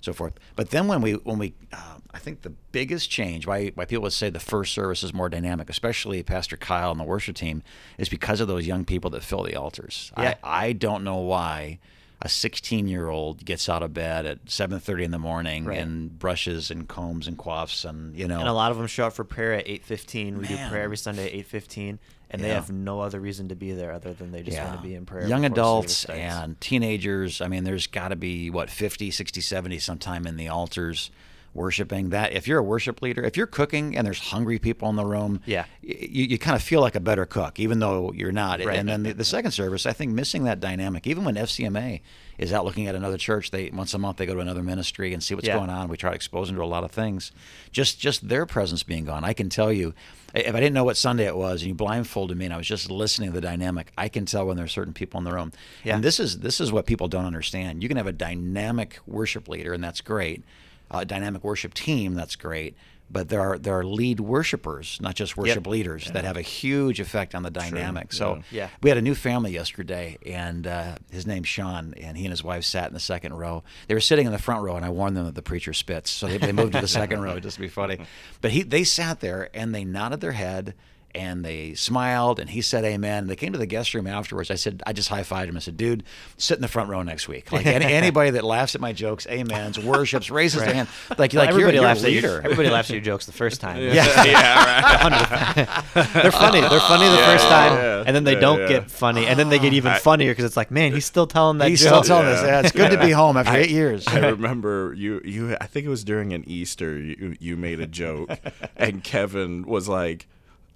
so 0.00 0.12
forth. 0.12 0.34
But 0.56 0.70
then 0.70 0.86
when 0.88 1.00
we 1.00 1.12
when 1.14 1.38
we, 1.38 1.54
uh, 1.72 1.96
I 2.12 2.18
think 2.18 2.42
the 2.42 2.50
biggest 2.50 3.10
change 3.10 3.46
why 3.46 3.68
why 3.74 3.84
people 3.84 4.02
would 4.02 4.12
say 4.12 4.30
the 4.30 4.40
first 4.40 4.72
service 4.72 5.02
is 5.02 5.12
more 5.14 5.28
dynamic, 5.28 5.68
especially 5.70 6.22
Pastor 6.22 6.56
Kyle 6.56 6.90
and 6.90 6.98
the 7.00 7.04
worship 7.04 7.36
team, 7.36 7.62
is 7.98 8.08
because 8.08 8.40
of 8.40 8.48
those 8.48 8.66
young 8.66 8.84
people 8.84 9.10
that 9.10 9.22
fill 9.22 9.42
the 9.42 9.54
altars. 9.56 10.12
Yeah. 10.16 10.34
I, 10.42 10.66
I 10.68 10.72
don't 10.72 11.04
know 11.04 11.16
why. 11.18 11.78
A 12.22 12.28
16 12.28 12.86
year 12.86 13.08
old 13.08 13.46
gets 13.46 13.66
out 13.66 13.82
of 13.82 13.94
bed 13.94 14.26
at 14.26 14.44
7:30 14.44 15.04
in 15.04 15.10
the 15.10 15.18
morning 15.18 15.64
Right. 15.64 15.78
and 15.78 16.18
brushes 16.18 16.70
and 16.70 16.86
combs 16.86 17.26
and 17.26 17.38
quaffs 17.38 17.82
and 17.88 18.14
you 18.14 18.28
know 18.28 18.40
And 18.40 18.48
a 18.48 18.52
lot 18.52 18.70
of 18.70 18.76
them 18.76 18.86
show 18.88 19.06
up 19.06 19.14
for 19.14 19.24
prayer 19.24 19.54
at 19.54 19.66
8:15. 19.66 20.36
We 20.36 20.46
do 20.46 20.56
prayer 20.68 20.82
every 20.82 20.98
Sunday 20.98 21.28
at 21.28 21.46
8:15, 21.46 21.98
and 22.30 22.42
they 22.42 22.48
Yeah. 22.48 22.54
have 22.54 22.70
no 22.70 23.00
other 23.00 23.18
reason 23.20 23.48
to 23.48 23.54
be 23.56 23.72
there 23.72 23.92
other 23.92 24.12
than 24.12 24.30
they 24.32 24.42
just 24.42 24.58
want 24.58 24.80
to 24.80 24.86
be 24.86 24.94
in 24.94 25.04
prayer. 25.06 25.26
Young 25.26 25.44
adults 25.44 26.04
and 26.06 26.60
teenagers. 26.60 27.40
I 27.40 27.48
mean, 27.48 27.64
there's 27.64 27.86
got 27.86 28.08
to 28.08 28.16
be 28.16 28.50
what 28.50 28.70
50, 28.70 29.10
60, 29.10 29.40
70 29.40 29.78
sometime 29.78 30.26
in 30.26 30.36
the 30.36 30.48
altars 30.48 31.10
worshiping. 31.54 32.10
That 32.10 32.32
if 32.32 32.46
you're 32.46 32.58
a 32.58 32.62
worship 32.62 33.02
leader, 33.02 33.22
if 33.24 33.36
you're 33.36 33.46
cooking 33.46 33.96
and 33.96 34.06
there's 34.06 34.18
hungry 34.18 34.58
people 34.58 34.88
in 34.88 34.96
the 34.96 35.04
room, 35.04 35.40
Yeah. 35.46 35.64
you, 35.82 36.24
you 36.24 36.38
kind 36.38 36.56
of 36.56 36.62
feel 36.62 36.80
like 36.80 36.94
a 36.94 37.00
better 37.00 37.26
cook, 37.26 37.58
even 37.58 37.80
though 37.80 38.12
you're 38.12 38.32
not. 38.32 38.64
Right. 38.64 38.78
And 38.78 38.88
then 38.88 39.02
the, 39.02 39.12
the 39.12 39.24
second 39.24 39.50
service, 39.52 39.86
I 39.86 39.92
think 39.92 40.12
missing 40.12 40.44
that 40.44 40.60
dynamic, 40.60 41.06
even 41.06 41.24
when 41.24 41.34
FCMA 41.34 42.00
is 42.38 42.52
out 42.52 42.64
looking 42.64 42.86
at 42.86 42.94
another 42.94 43.18
church, 43.18 43.50
they 43.50 43.70
once 43.72 43.92
a 43.94 43.98
month 43.98 44.16
they 44.16 44.26
go 44.26 44.34
to 44.34 44.40
another 44.40 44.62
ministry 44.62 45.12
and 45.12 45.22
see 45.22 45.34
what's 45.34 45.46
Yeah. 45.46 45.56
going 45.58 45.70
on. 45.70 45.88
We 45.88 45.96
try 45.96 46.10
to 46.10 46.16
expose 46.16 46.46
them 46.48 46.56
to 46.56 46.62
a 46.62 46.64
lot 46.64 46.84
of 46.84 46.90
things. 46.90 47.32
Just 47.70 47.98
just 48.00 48.28
their 48.28 48.46
presence 48.46 48.82
being 48.82 49.04
gone, 49.04 49.24
I 49.24 49.32
can 49.32 49.48
tell 49.48 49.72
you. 49.72 49.94
If 50.32 50.54
I 50.54 50.60
didn't 50.60 50.74
know 50.74 50.84
what 50.84 50.96
Sunday 50.96 51.26
it 51.26 51.34
was, 51.34 51.60
and 51.62 51.68
you 51.70 51.74
blindfolded 51.74 52.36
me, 52.38 52.44
and 52.44 52.54
I 52.54 52.56
was 52.56 52.68
just 52.68 52.88
listening 52.88 53.30
to 53.30 53.34
the 53.34 53.40
dynamic, 53.40 53.90
I 53.98 54.08
can 54.08 54.26
tell 54.26 54.46
when 54.46 54.56
there's 54.56 54.70
certain 54.70 54.92
people 54.94 55.18
in 55.18 55.24
the 55.24 55.32
room. 55.32 55.50
Yeah. 55.82 55.96
And 55.96 56.04
this 56.04 56.20
is 56.20 56.38
this 56.38 56.60
is 56.60 56.70
what 56.70 56.86
people 56.86 57.08
don't 57.08 57.24
understand. 57.24 57.82
You 57.82 57.88
can 57.88 57.96
have 57.96 58.06
a 58.06 58.12
dynamic 58.12 59.00
worship 59.08 59.48
leader, 59.48 59.72
and 59.74 59.82
that's 59.82 60.00
great. 60.00 60.44
A 60.90 61.04
dynamic 61.04 61.44
worship 61.44 61.74
team, 61.74 62.14
that's 62.14 62.36
great. 62.36 62.76
But 63.12 63.28
there 63.28 63.40
are 63.40 63.58
there 63.58 63.76
are 63.76 63.84
lead 63.84 64.20
worshipers, 64.20 64.98
not 65.00 65.16
just 65.16 65.36
worship 65.36 65.66
leaders, 65.66 66.08
that 66.12 66.24
have 66.24 66.36
a 66.36 66.42
huge 66.42 67.00
effect 67.00 67.34
on 67.34 67.42
the 67.42 67.50
dynamic. 67.50 68.12
So 68.12 68.42
Yeah. 68.52 68.68
we 68.82 68.88
had 68.88 68.98
a 68.98 69.02
new 69.02 69.16
family 69.16 69.50
yesterday, 69.52 70.16
and 70.24 70.64
uh, 70.64 70.94
his 71.10 71.26
name's 71.26 71.48
Sean, 71.48 71.92
and 72.00 72.16
he 72.16 72.24
and 72.24 72.30
his 72.30 72.44
wife 72.44 72.62
sat 72.62 72.86
in 72.86 72.94
the 72.94 73.00
second 73.00 73.34
row. 73.34 73.64
They 73.88 73.94
were 73.94 74.00
sitting 74.00 74.26
in 74.26 74.32
the 74.32 74.38
front 74.38 74.62
row, 74.62 74.76
and 74.76 74.84
I 74.84 74.90
warned 74.90 75.16
them 75.16 75.24
that 75.24 75.34
the 75.34 75.42
preacher 75.42 75.72
spits, 75.72 76.08
so 76.08 76.28
they, 76.28 76.38
they 76.38 76.52
moved 76.52 76.74
to 76.74 76.80
the 76.80 76.86
second 76.86 77.20
row 77.20 77.40
just 77.40 77.56
to 77.56 77.60
be 77.60 77.68
funny. 77.68 77.98
But 78.40 78.52
he, 78.52 78.62
they 78.62 78.84
sat 78.84 79.18
there 79.18 79.50
and 79.54 79.74
they 79.74 79.84
nodded 79.84 80.20
their 80.20 80.30
head, 80.32 80.74
and 81.14 81.44
they 81.44 81.74
smiled 81.74 82.38
and 82.40 82.50
he 82.50 82.60
said 82.60 82.84
amen. 82.84 83.26
They 83.26 83.36
came 83.36 83.52
to 83.52 83.58
the 83.58 83.66
guest 83.66 83.94
room 83.94 84.06
afterwards. 84.06 84.50
I 84.50 84.54
said, 84.54 84.82
I 84.86 84.92
just 84.92 85.08
high 85.08 85.22
fived 85.22 85.48
him. 85.48 85.56
I 85.56 85.60
said, 85.60 85.76
dude, 85.76 86.04
sit 86.36 86.56
in 86.56 86.62
the 86.62 86.68
front 86.68 86.88
row 86.88 87.02
next 87.02 87.28
week. 87.28 87.50
Like 87.52 87.66
any, 87.66 87.84
anybody 87.92 88.30
that 88.30 88.44
laughs 88.44 88.74
at 88.74 88.80
my 88.80 88.92
jokes, 88.92 89.26
amens, 89.26 89.78
worships, 89.78 90.30
raises 90.30 90.62
their 90.62 90.72
hand. 90.74 90.88
Like, 91.18 91.32
Well, 91.32 91.42
like 91.42 91.50
everybody 91.50 91.76
you're, 91.76 91.84
laughs 91.84 92.02
you're 92.02 92.16
at 92.16 92.22
your, 92.22 92.42
everybody 92.42 92.70
laughs 92.70 92.90
at 92.90 92.94
your 92.94 93.02
jokes 93.02 93.26
the 93.26 93.32
first 93.32 93.60
time. 93.60 93.76
Yeah. 93.80 94.24
yeah, 94.24 95.04
right. 95.04 95.84
They're 96.14 96.32
funny. 96.32 96.60
They're 96.60 96.80
funny 96.80 97.08
the 97.08 97.16
Yeah, 97.16 97.26
first 97.26 97.48
time, 97.48 97.72
yeah. 97.74 98.04
and 98.06 98.14
then 98.16 98.24
they 98.24 98.34
Yeah, 98.34 98.40
don't 98.40 98.60
yeah. 98.60 98.68
get 98.68 98.90
funny, 98.90 99.26
and 99.26 99.38
then 99.38 99.48
they 99.48 99.58
get 99.58 99.72
even 99.72 99.94
funnier 99.96 100.30
because 100.32 100.44
it's 100.44 100.56
like, 100.56 100.70
man, 100.70 100.92
he's 100.92 101.04
still 101.06 101.26
telling 101.26 101.58
that 101.58 101.68
He's 101.68 101.80
joke. 101.80 102.04
still 102.04 102.18
telling 102.22 102.26
us. 102.32 102.40
Yeah. 102.42 102.46
Yeah, 102.48 102.60
it's 102.60 102.72
good 102.72 102.90
to 102.90 102.98
be 103.00 103.10
home 103.10 103.36
after 103.36 103.56
eight 103.56 103.70
years. 103.70 104.06
I 104.08 104.28
remember 104.28 104.94
you. 104.96 105.20
You. 105.24 105.56
I 105.60 105.66
think 105.66 105.86
it 105.86 105.88
was 105.88 106.04
during 106.04 106.32
an 106.32 106.44
Easter. 106.46 106.98
You 106.98 107.36
you 107.40 107.56
made 107.56 107.80
a 107.80 107.86
joke, 107.86 108.30
and 108.76 109.02
Kevin 109.04 109.64
was 109.66 109.88
like. 109.88 110.26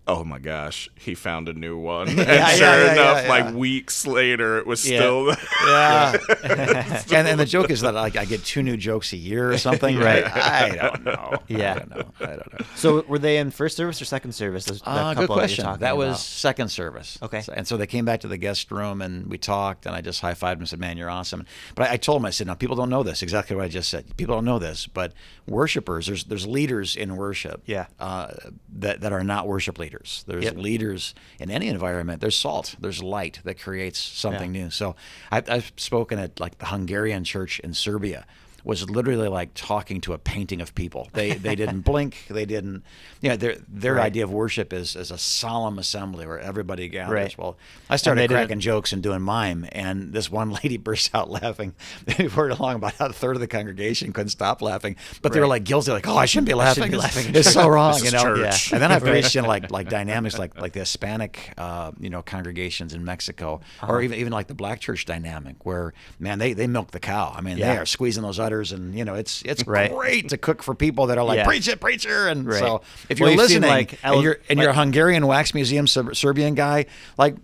Oh 0.06 0.23
my 0.23 0.38
gosh, 0.38 0.90
he 0.96 1.14
found 1.14 1.49
a 1.49 1.54
new 1.54 1.78
one. 1.78 2.08
And 2.14 2.18
yeah, 2.18 2.49
sure 2.49 2.66
yeah, 2.66 2.92
enough, 2.92 3.23
yeah, 3.23 3.28
like 3.28 3.54
weeks 3.54 4.06
later, 4.06 4.58
it 4.58 4.66
was 4.66 4.87
Yeah. 4.88 4.99
still 4.99 5.34
Yeah. 5.66 6.16
and, 7.18 7.26
and 7.28 7.40
the 7.40 7.46
joke 7.46 7.70
is 7.70 7.80
that 7.80 7.94
like 7.94 8.14
I 8.16 8.26
get 8.26 8.44
two 8.44 8.62
new 8.62 8.76
jokes 8.76 9.12
a 9.14 9.16
year 9.16 9.50
or 9.50 9.56
something. 9.56 9.99
Right. 9.99 10.25
I 10.26 10.76
don't 10.76 11.04
know. 11.04 11.38
Yeah. 11.49 11.75
I 11.75 11.78
don't 11.78 11.90
know. 11.90 12.04
I 12.20 12.26
don't 12.26 12.52
know. 12.61 12.66
So 12.76 13.02
were 13.08 13.18
they 13.18 13.38
in 13.38 13.50
first 13.50 13.76
service 13.78 14.00
or 14.02 14.04
second 14.04 14.32
service? 14.32 14.64
Those, 14.66 14.80
that 14.82 14.88
Uh, 14.88 15.14
couple 15.14 15.26
good 15.28 15.32
question. 15.32 15.64
talking 15.64 15.80
That 15.80 15.96
was 15.96 16.08
about? 16.08 16.18
second 16.20 16.68
service. 16.68 17.18
Okay. 17.23 17.40
So- 17.40 17.52
and 17.56 17.66
so 17.66 17.76
they 17.78 17.87
came 17.87 18.04
back 18.04 18.20
to 18.20 18.28
the 18.28 18.37
guest 18.38 18.70
room 18.70 19.00
and 19.00 19.26
we 19.28 19.38
talked, 19.38 19.87
and 19.87 19.94
I 19.96 20.00
just 20.02 20.20
high 20.20 20.34
fived 20.34 20.54
him 20.54 20.58
and 20.61 20.68
said, 20.68 20.80
"Man, 20.80 20.96
you're 20.99 21.11
awesome." 21.11 21.46
But 21.75 21.88
I, 21.88 21.92
I 21.92 21.96
told 21.96 22.20
him, 22.20 22.26
I 22.26 22.30
said, 22.30 22.46
"Now 22.46 22.54
people 22.54 22.76
don't 22.76 22.90
know 22.90 23.02
this. 23.02 23.23
Exactly 23.23 23.56
what 23.56 23.64
I 23.64 23.68
just 23.68 23.88
said. 23.88 24.16
People 24.16 24.34
don't 24.34 24.44
know 24.44 24.58
this, 24.58 24.87
but 24.87 25.12
worshipers, 25.46 26.06
there's 26.06 26.25
there's 26.25 26.46
leaders 26.46 26.94
in 26.96 27.16
worship. 27.16 27.62
Yeah. 27.66 27.87
Uh, 27.99 28.28
that 28.76 29.00
that 29.00 29.12
are 29.12 29.25
not 29.25 29.46
worship 29.46 29.78
leaders. 29.78 29.93
There's 30.26 30.44
Yep. 30.44 30.56
leaders 30.56 31.14
in 31.38 31.50
any 31.50 31.68
environment. 31.68 32.20
There's 32.20 32.36
salt. 32.36 32.74
There's 32.78 33.02
light 33.02 33.40
that 33.44 33.58
creates 33.60 33.98
something 33.98 34.52
new. 34.52 34.70
So 34.70 34.96
I've, 35.30 35.48
I've 35.50 35.72
spoken 35.76 36.18
at 36.18 36.40
like 36.40 36.58
the 36.58 36.66
Hungarian 36.66 37.24
church 37.24 37.60
in 37.60 37.74
Serbia. 37.74 38.26
Was 38.64 38.88
literally 38.88 39.28
like 39.28 39.50
talking 39.54 40.00
to 40.02 40.14
a 40.14 40.18
painting 40.18 40.61
of 40.62 40.75
people. 40.75 41.09
They 41.12 41.33
they 41.35 41.54
didn't 41.54 41.80
blink. 41.90 42.25
They 42.28 42.47
didn't. 42.47 42.83
You 43.21 43.30
know, 43.30 43.37
their 43.37 43.56
their 43.68 43.94
Right. 43.94 44.06
idea 44.06 44.25
of 44.25 44.33
worship 44.33 44.73
is 44.73 44.97
is 44.97 45.11
a 45.11 45.18
solemn 45.18 45.78
assembly 45.78 46.26
where 46.26 46.38
everybody 46.38 46.88
gathers. 46.88 47.12
Right. 47.12 47.38
Well, 47.38 47.56
I 47.90 47.97
started 47.97 48.30
cracking 48.30 48.61
jokes 48.61 48.92
and 48.92 49.02
doing 49.02 49.21
mime, 49.23 49.66
and 49.73 50.12
this 50.12 50.30
one 50.30 50.50
lady 50.62 50.78
burst 50.78 51.14
out 51.14 51.30
laughing. 51.30 51.75
They 52.06 52.26
were 52.28 52.49
along 52.49 52.76
about 52.76 52.94
how 52.94 53.06
a 53.06 53.12
third 53.12 53.37
of 53.37 53.40
the 53.40 53.47
congregation 53.47 54.12
couldn't 54.12 54.30
stop 54.30 54.62
laughing, 54.62 54.97
but 55.21 55.33
they 55.35 55.40
were 55.40 55.47
like 55.47 55.64
guilty, 55.64 55.90
like, 55.92 56.09
"Oh, 56.09 56.16
I 56.16 56.25
shouldn't 56.25 56.49
be 56.49 56.54
laughing. 56.54 56.85
shouldn't 56.85 56.92
be 56.92 56.99
It's- 57.06 57.16
laughing. 57.16 57.35
It's 57.35 57.52
so 57.52 57.68
wrong." 57.68 58.02
You 58.02 58.11
know. 58.12 58.23
church. 58.23 58.73
And 58.73 58.80
then 58.80 58.90
I've 58.90 59.02
reached 59.16 59.37
in 59.37 59.44
like 59.44 59.71
like 59.71 59.88
dynamics 59.90 60.38
like 60.38 60.59
like 60.59 60.73
the 60.73 60.80
Hispanic, 60.80 61.52
uh, 61.59 61.92
you 62.00 62.09
know, 62.09 62.23
congregations 62.23 62.94
in 62.94 63.04
Mexico, 63.04 63.61
Uh-huh. 63.83 63.92
or 63.92 64.02
even 64.02 64.18
even 64.18 64.33
like 64.33 64.47
the 64.47 64.54
Black 64.54 64.80
church 64.80 65.04
dynamic, 65.04 65.66
where 65.66 65.92
man, 66.18 66.38
they 66.38 66.54
they 66.54 66.66
milk 66.66 66.92
the 66.92 67.00
cow. 67.00 67.33
I 67.37 67.42
mean, 67.42 67.59
Yeah. 67.59 67.75
they 67.75 67.78
are 67.78 67.87
squeezing 67.87 68.23
those 68.23 68.38
udders, 68.54 68.73
and 68.73 68.94
you 68.96 69.04
know, 69.04 69.14
it's 69.14 69.42
it's 69.44 69.66
Right. 69.66 69.92
great 69.92 70.28
to 70.30 70.38
cook 70.38 70.62
for 70.62 70.75
people 70.75 71.06
that 71.06 71.18
are 71.18 71.25
like, 71.25 71.38
Yeah. 71.38 71.44
preach 71.46 71.68
it, 71.68 71.80
preacher. 71.80 72.28
And 72.28 72.46
Right. 72.46 72.58
so 72.58 72.82
if 73.08 73.18
you're 73.18 73.34
listening 73.37 73.68
like, 73.68 73.99
and 74.02 74.23
you're 74.23 74.38
and 74.49 74.58
you're 74.58 74.70
a 74.70 74.75
Hungarian 74.75 75.26
wax 75.26 75.54
museum 75.54 75.87
Ser- 75.87 76.14
Serbian 76.14 76.54
guy, 76.54 76.87
like. 77.18 77.37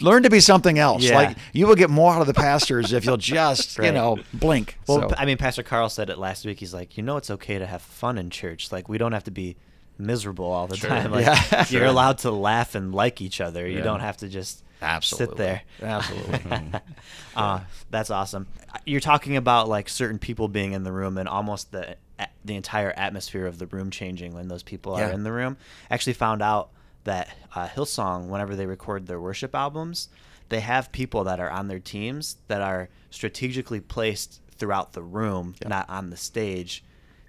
Learn 0.00 0.24
to 0.24 0.28
be 0.30 0.40
something 0.40 0.76
else. 0.76 1.04
Yeah. 1.04 1.14
Like 1.14 1.36
you 1.52 1.68
will 1.68 1.76
get 1.76 1.88
more 1.88 2.12
out 2.14 2.20
of 2.20 2.26
the 2.26 2.34
pastors 2.34 2.92
if 2.92 3.04
you'll 3.04 3.16
just, 3.16 3.78
you 3.78 3.92
know, 3.92 4.18
blink. 4.32 4.76
Well, 4.88 5.08
So- 5.08 5.14
I 5.16 5.24
mean, 5.24 5.36
Pastor 5.36 5.62
Carl 5.62 5.88
said 5.88 6.10
it 6.10 6.18
last 6.18 6.44
week. 6.44 6.58
He's 6.58 6.74
like, 6.74 6.96
you 6.96 7.04
know, 7.04 7.16
it's 7.16 7.30
okay 7.30 7.60
to 7.60 7.66
have 7.66 7.80
fun 7.80 8.18
in 8.18 8.28
church. 8.28 8.72
Like, 8.72 8.88
we 8.88 8.98
don't 8.98 9.12
have 9.12 9.22
to 9.24 9.30
be 9.30 9.54
miserable 9.96 10.46
all 10.46 10.66
the 10.66 10.76
Sure. 10.76 10.90
time. 10.90 11.12
Like, 11.12 11.26
Yeah. 11.26 11.64
you're 11.70 11.84
allowed 11.84 12.18
to 12.18 12.32
laugh 12.32 12.74
and 12.74 12.92
like 12.92 13.20
each 13.20 13.40
other. 13.40 13.68
You 13.68 13.78
Yeah. 13.78 13.84
don't 13.84 14.00
have 14.00 14.16
to 14.16 14.28
just 14.28 14.64
Absolutely. 14.84 15.32
sit 15.32 15.36
there. 15.36 15.62
Absolutely. 15.82 16.80
uh, 17.36 17.60
that's 17.90 18.10
awesome. 18.10 18.46
You're 18.86 19.00
talking 19.00 19.36
about 19.36 19.68
like 19.68 19.88
certain 19.88 20.18
people 20.18 20.48
being 20.48 20.72
in 20.72 20.84
the 20.84 20.92
room 20.92 21.18
and 21.18 21.28
almost 21.28 21.72
the 21.72 21.96
the 22.44 22.54
entire 22.54 22.92
atmosphere 22.96 23.46
of 23.46 23.58
the 23.58 23.66
room 23.66 23.90
changing 23.90 24.34
when 24.34 24.46
those 24.48 24.62
people 24.62 24.94
are 24.94 25.10
in 25.10 25.24
the 25.24 25.32
room. 25.32 25.56
I 25.90 25.94
Actually, 25.94 26.12
found 26.12 26.42
out 26.42 26.70
that 27.04 27.28
uh, 27.54 27.66
Hillsong, 27.68 28.28
whenever 28.28 28.54
they 28.54 28.66
record 28.66 29.06
their 29.06 29.20
worship 29.20 29.54
albums, 29.54 30.08
they 30.48 30.60
have 30.60 30.92
people 30.92 31.24
that 31.24 31.40
are 31.40 31.50
on 31.50 31.66
their 31.68 31.80
teams 31.80 32.36
that 32.48 32.60
are 32.60 32.88
strategically 33.10 33.80
placed 33.80 34.40
throughout 34.56 34.92
the 34.92 35.02
room, 35.02 35.54
Yeah. 35.60 35.68
not 35.68 35.90
on 35.90 36.10
the 36.10 36.16
stage, 36.16 36.84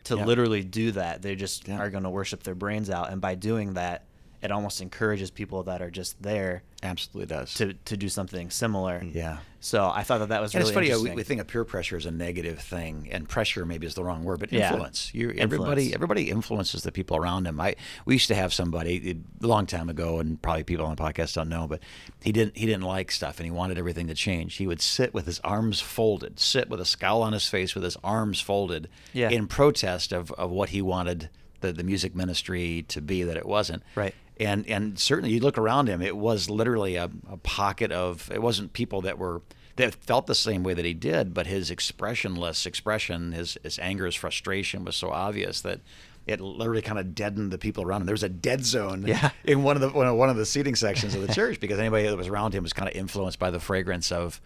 to 0.05 0.15
Yeah. 0.17 0.25
literally 0.25 0.63
do 0.63 0.91
that. 0.91 1.21
They 1.23 1.35
just 1.35 1.67
Yeah. 1.67 1.79
are 1.79 1.89
going 1.89 2.03
to 2.03 2.09
worship 2.09 2.43
their 2.43 2.55
brains 2.55 2.89
out, 2.89 3.09
and 3.11 3.19
by 3.19 3.35
doing 3.35 3.73
that, 3.73 4.04
it 4.45 4.51
almost 4.51 4.79
encourages 4.81 5.29
people 5.31 5.63
that 5.63 5.81
are 5.81 5.91
just 5.91 6.21
there 6.21 6.63
Absolutely 6.83 7.35
does. 7.35 7.53
to 7.55 7.73
to 7.73 7.97
do 7.97 8.07
something 8.09 8.49
similar. 8.51 9.01
Yeah. 9.03 9.37
So 9.59 9.89
I 9.93 10.03
thought 10.03 10.19
that 10.19 10.29
that 10.29 10.41
was 10.41 10.53
And 10.53 10.63
really 10.63 10.69
it's 10.87 10.93
funny, 10.93 11.09
uh, 11.09 11.11
we, 11.11 11.15
we 11.15 11.23
think 11.23 11.41
of 11.41 11.47
peer 11.47 11.65
pressure 11.65 11.97
as 11.97 12.05
a 12.05 12.11
negative 12.11 12.59
thing, 12.59 13.09
and 13.11 13.27
pressure 13.27 13.65
maybe 13.65 13.87
is 13.87 13.95
the 13.95 14.03
wrong 14.03 14.23
word, 14.23 14.39
but 14.39 14.53
Yeah. 14.53 14.69
influence. 14.71 15.11
You, 15.11 15.31
everybody, 15.35 15.91
everybody 15.95 16.29
influences 16.29 16.83
the 16.83 16.91
people 16.91 17.17
around 17.17 17.43
them. 17.47 17.59
I 17.59 17.75
we 18.05 18.13
used 18.13 18.27
to 18.27 18.35
have 18.35 18.53
somebody 18.53 19.17
a 19.41 19.45
long 19.47 19.65
time 19.65 19.89
ago, 19.89 20.19
and 20.19 20.39
probably 20.39 20.63
people 20.63 20.85
on 20.85 20.95
the 20.95 21.01
podcast 21.01 21.33
don't 21.33 21.49
know, 21.49 21.65
but 21.67 21.81
he 22.21 22.31
didn't 22.31 22.55
he 22.55 22.67
didn't 22.67 22.83
like 22.83 23.11
stuff, 23.11 23.39
and 23.39 23.45
he 23.45 23.51
wanted 23.51 23.79
everything 23.79 24.05
to 24.07 24.13
change. 24.15 24.55
He 24.57 24.67
would 24.67 24.81
sit 24.81 25.13
with 25.13 25.25
his 25.25 25.39
arms 25.39 25.81
folded, 25.81 26.39
sit 26.39 26.69
with 26.69 26.79
a 26.79 26.85
scowl 26.85 27.23
on 27.23 27.33
his 27.33 27.47
face, 27.47 27.73
with 27.73 27.83
his 27.83 27.97
arms 28.03 28.39
folded, 28.39 28.87
Yeah. 29.13 29.29
in 29.31 29.47
protest 29.47 30.13
of, 30.13 30.31
of 30.33 30.51
what 30.51 30.69
he 30.69 30.81
wanted 30.83 31.29
the, 31.61 31.71
the 31.73 31.83
music 31.83 32.13
ministry 32.15 32.85
to 32.89 33.01
be 33.01 33.23
that 33.23 33.37
it 33.37 33.47
wasn't. 33.47 33.81
Right. 33.95 34.13
And 34.37 34.67
and 34.67 34.99
certainly 34.99 35.31
you 35.33 35.39
look 35.39 35.57
around 35.57 35.87
him, 35.87 36.01
it 36.01 36.17
was 36.17 36.49
literally 36.49 36.95
a, 36.95 37.09
a 37.29 37.37
pocket 37.37 37.91
of 37.91 38.29
it 38.33 38.41
wasn't 38.41 38.73
people 38.73 39.01
that 39.01 39.17
were 39.17 39.41
that 39.77 39.93
felt 39.95 40.25
the 40.27 40.35
same 40.35 40.63
way 40.63 40.73
that 40.73 40.85
he 40.85 40.93
did, 40.93 41.33
but 41.33 41.47
his 41.47 41.69
expressionless 41.71 42.65
expression, 42.65 43.31
his 43.31 43.57
his 43.63 43.79
anger, 43.79 44.05
his 44.05 44.15
frustration 44.15 44.83
was 44.85 44.95
so 44.95 45.09
obvious 45.09 45.61
that 45.61 45.79
it 46.27 46.41
literally 46.41 46.81
kind 46.81 46.97
of 46.97 47.13
deadened 47.13 47.51
the 47.51 47.57
people 47.57 47.83
around 47.83 48.01
him. 48.01 48.07
There 48.07 48.13
was 48.13 48.23
a 48.23 48.29
dead 48.29 48.65
zone 48.65 49.03
Yeah. 49.07 49.29
in 49.43 49.63
one 49.63 49.77
of 49.77 49.81
the 49.81 49.89
one 49.89 50.07
of- 50.07 50.15
one 50.15 50.29
of 50.29 50.35
the 50.37 50.45
seating 50.45 50.75
sections 50.75 51.13
of 51.15 51.25
the 51.25 51.33
church 51.33 51.59
because 51.59 51.77
anybody 51.79 52.07
that 52.07 52.17
was 52.17 52.27
around 52.27 52.53
him 52.53 52.63
was 52.63 52.73
kind 52.73 52.89
of 52.89 52.95
influenced 52.95 53.37
by 53.39 53.51
the 53.51 53.59
fragrance 53.59 54.11
of 54.11 54.41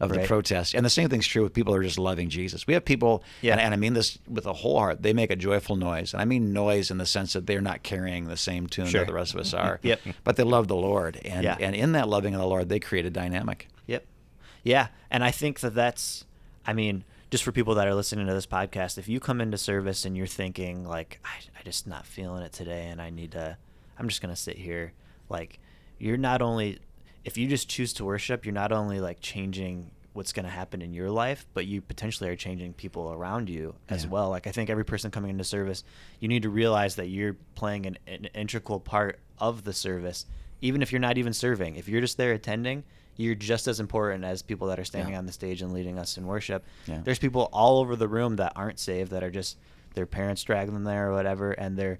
of 0.00 0.10
the 0.10 0.20
protest. 0.20 0.74
And 0.74 0.84
the 0.84 0.90
same 0.90 1.08
thing's 1.08 1.26
true 1.26 1.42
with 1.42 1.52
people 1.52 1.72
who 1.74 1.78
are 1.80 1.82
just 1.82 1.98
loving 1.98 2.28
Jesus. 2.30 2.66
We 2.66 2.74
have 2.74 2.84
people, 2.84 3.22
Yeah. 3.42 3.52
and, 3.52 3.60
and 3.60 3.74
I 3.74 3.76
mean 3.76 3.92
this 3.94 4.18
with 4.26 4.46
a 4.46 4.52
whole 4.54 4.78
heart, 4.78 5.02
they 5.02 5.12
make 5.12 5.30
a 5.30 5.36
joyful 5.36 5.76
noise. 5.76 6.14
And 6.14 6.22
I 6.22 6.24
mean 6.24 6.52
noise 6.52 6.90
in 6.90 6.98
the 6.98 7.06
sense 7.06 7.34
that 7.34 7.46
they're 7.46 7.60
not 7.60 7.82
carrying 7.82 8.24
the 8.26 8.36
same 8.36 8.66
tune 8.66 8.86
Sure. 8.86 9.00
that 9.02 9.06
the 9.06 9.12
rest 9.14 9.34
of 9.34 9.40
us 9.40 9.52
are. 9.54 9.78
Yep. 9.82 10.00
But 10.24 10.36
they 10.36 10.42
love 10.42 10.68
the 10.68 10.76
Lord. 10.76 11.20
And, 11.24 11.44
Yeah. 11.44 11.56
and 11.60 11.76
in 11.76 11.92
that 11.92 12.08
loving 12.08 12.34
of 12.34 12.40
the 12.40 12.46
Lord, 12.46 12.68
they 12.68 12.80
create 12.80 13.04
a 13.06 13.10
dynamic. 13.10 13.68
Yep. 13.86 14.04
Yeah, 14.64 14.88
and 15.10 15.22
I 15.22 15.30
think 15.30 15.60
that 15.60 15.74
that's 15.74 16.24
I 16.66 16.72
mean, 16.72 17.04
just 17.30 17.44
for 17.44 17.52
people 17.52 17.74
that 17.76 17.86
are 17.86 17.94
listening 17.94 18.26
to 18.26 18.34
this 18.34 18.46
podcast, 18.46 18.98
if 18.98 19.08
you 19.08 19.20
come 19.20 19.40
into 19.40 19.56
service 19.56 20.04
and 20.04 20.16
you're 20.16 20.26
thinking 20.26 20.84
like 20.86 21.18
I 21.24 21.30
I 21.58 21.62
just 21.64 21.86
not 21.86 22.04
feeling 22.06 22.42
it 22.42 22.52
today 22.52 22.86
and 22.88 23.00
I 23.00 23.10
need 23.10 23.32
to 23.32 23.56
I'm 23.98 24.08
just 24.08 24.20
going 24.22 24.34
to 24.34 24.40
sit 24.40 24.56
here 24.56 24.92
like 25.28 25.58
you're 25.98 26.16
not 26.16 26.40
only 26.42 26.78
if 27.24 27.36
you 27.36 27.46
just 27.48 27.68
choose 27.68 27.92
to 27.94 28.04
worship, 28.04 28.44
you're 28.44 28.54
not 28.54 28.72
only 28.72 29.00
like 29.00 29.20
changing 29.20 29.90
what's 30.12 30.32
going 30.32 30.44
to 30.44 30.50
happen 30.50 30.82
in 30.82 30.92
your 30.92 31.10
life, 31.10 31.46
but 31.54 31.66
you 31.66 31.80
potentially 31.80 32.28
are 32.28 32.34
changing 32.36 32.72
people 32.72 33.12
around 33.12 33.48
you 33.48 33.74
as 33.88 34.04
Yeah. 34.04 34.10
well. 34.10 34.30
Like 34.30 34.46
I 34.46 34.50
think 34.52 34.68
every 34.68 34.84
person 34.84 35.10
coming 35.10 35.30
into 35.30 35.44
service, 35.44 35.84
you 36.18 36.26
need 36.28 36.42
to 36.42 36.50
realize 36.50 36.96
that 36.96 37.06
you're 37.08 37.36
playing 37.54 37.86
an, 37.86 37.98
an 38.08 38.24
integral 38.34 38.80
part 38.80 39.20
of 39.38 39.62
the 39.64 39.72
service, 39.72 40.26
even 40.60 40.82
if 40.82 40.90
you're 40.90 41.00
not 41.00 41.16
even 41.16 41.32
serving. 41.32 41.76
If 41.76 41.88
you're 41.88 42.00
just 42.00 42.16
there 42.16 42.32
attending, 42.32 42.82
you're 43.16 43.34
just 43.36 43.68
as 43.68 43.78
important 43.80 44.24
as 44.24 44.42
people 44.42 44.66
that 44.68 44.80
are 44.80 44.84
standing 44.84 45.12
Yeah. 45.12 45.18
on 45.18 45.26
the 45.26 45.32
stage 45.32 45.62
and 45.62 45.72
leading 45.72 45.98
us 45.98 46.16
in 46.18 46.26
worship. 46.26 46.64
Yeah. 46.86 47.02
There's 47.04 47.18
people 47.20 47.48
all 47.52 47.78
over 47.78 47.94
the 47.94 48.08
room 48.08 48.36
that 48.36 48.52
aren't 48.56 48.78
saved 48.80 49.12
that 49.12 49.22
are 49.22 49.30
just 49.30 49.58
their 49.94 50.06
parents 50.06 50.42
drag 50.42 50.72
them 50.72 50.84
there 50.84 51.10
or 51.10 51.14
whatever, 51.14 51.52
and 51.52 51.76
they're 51.78 51.98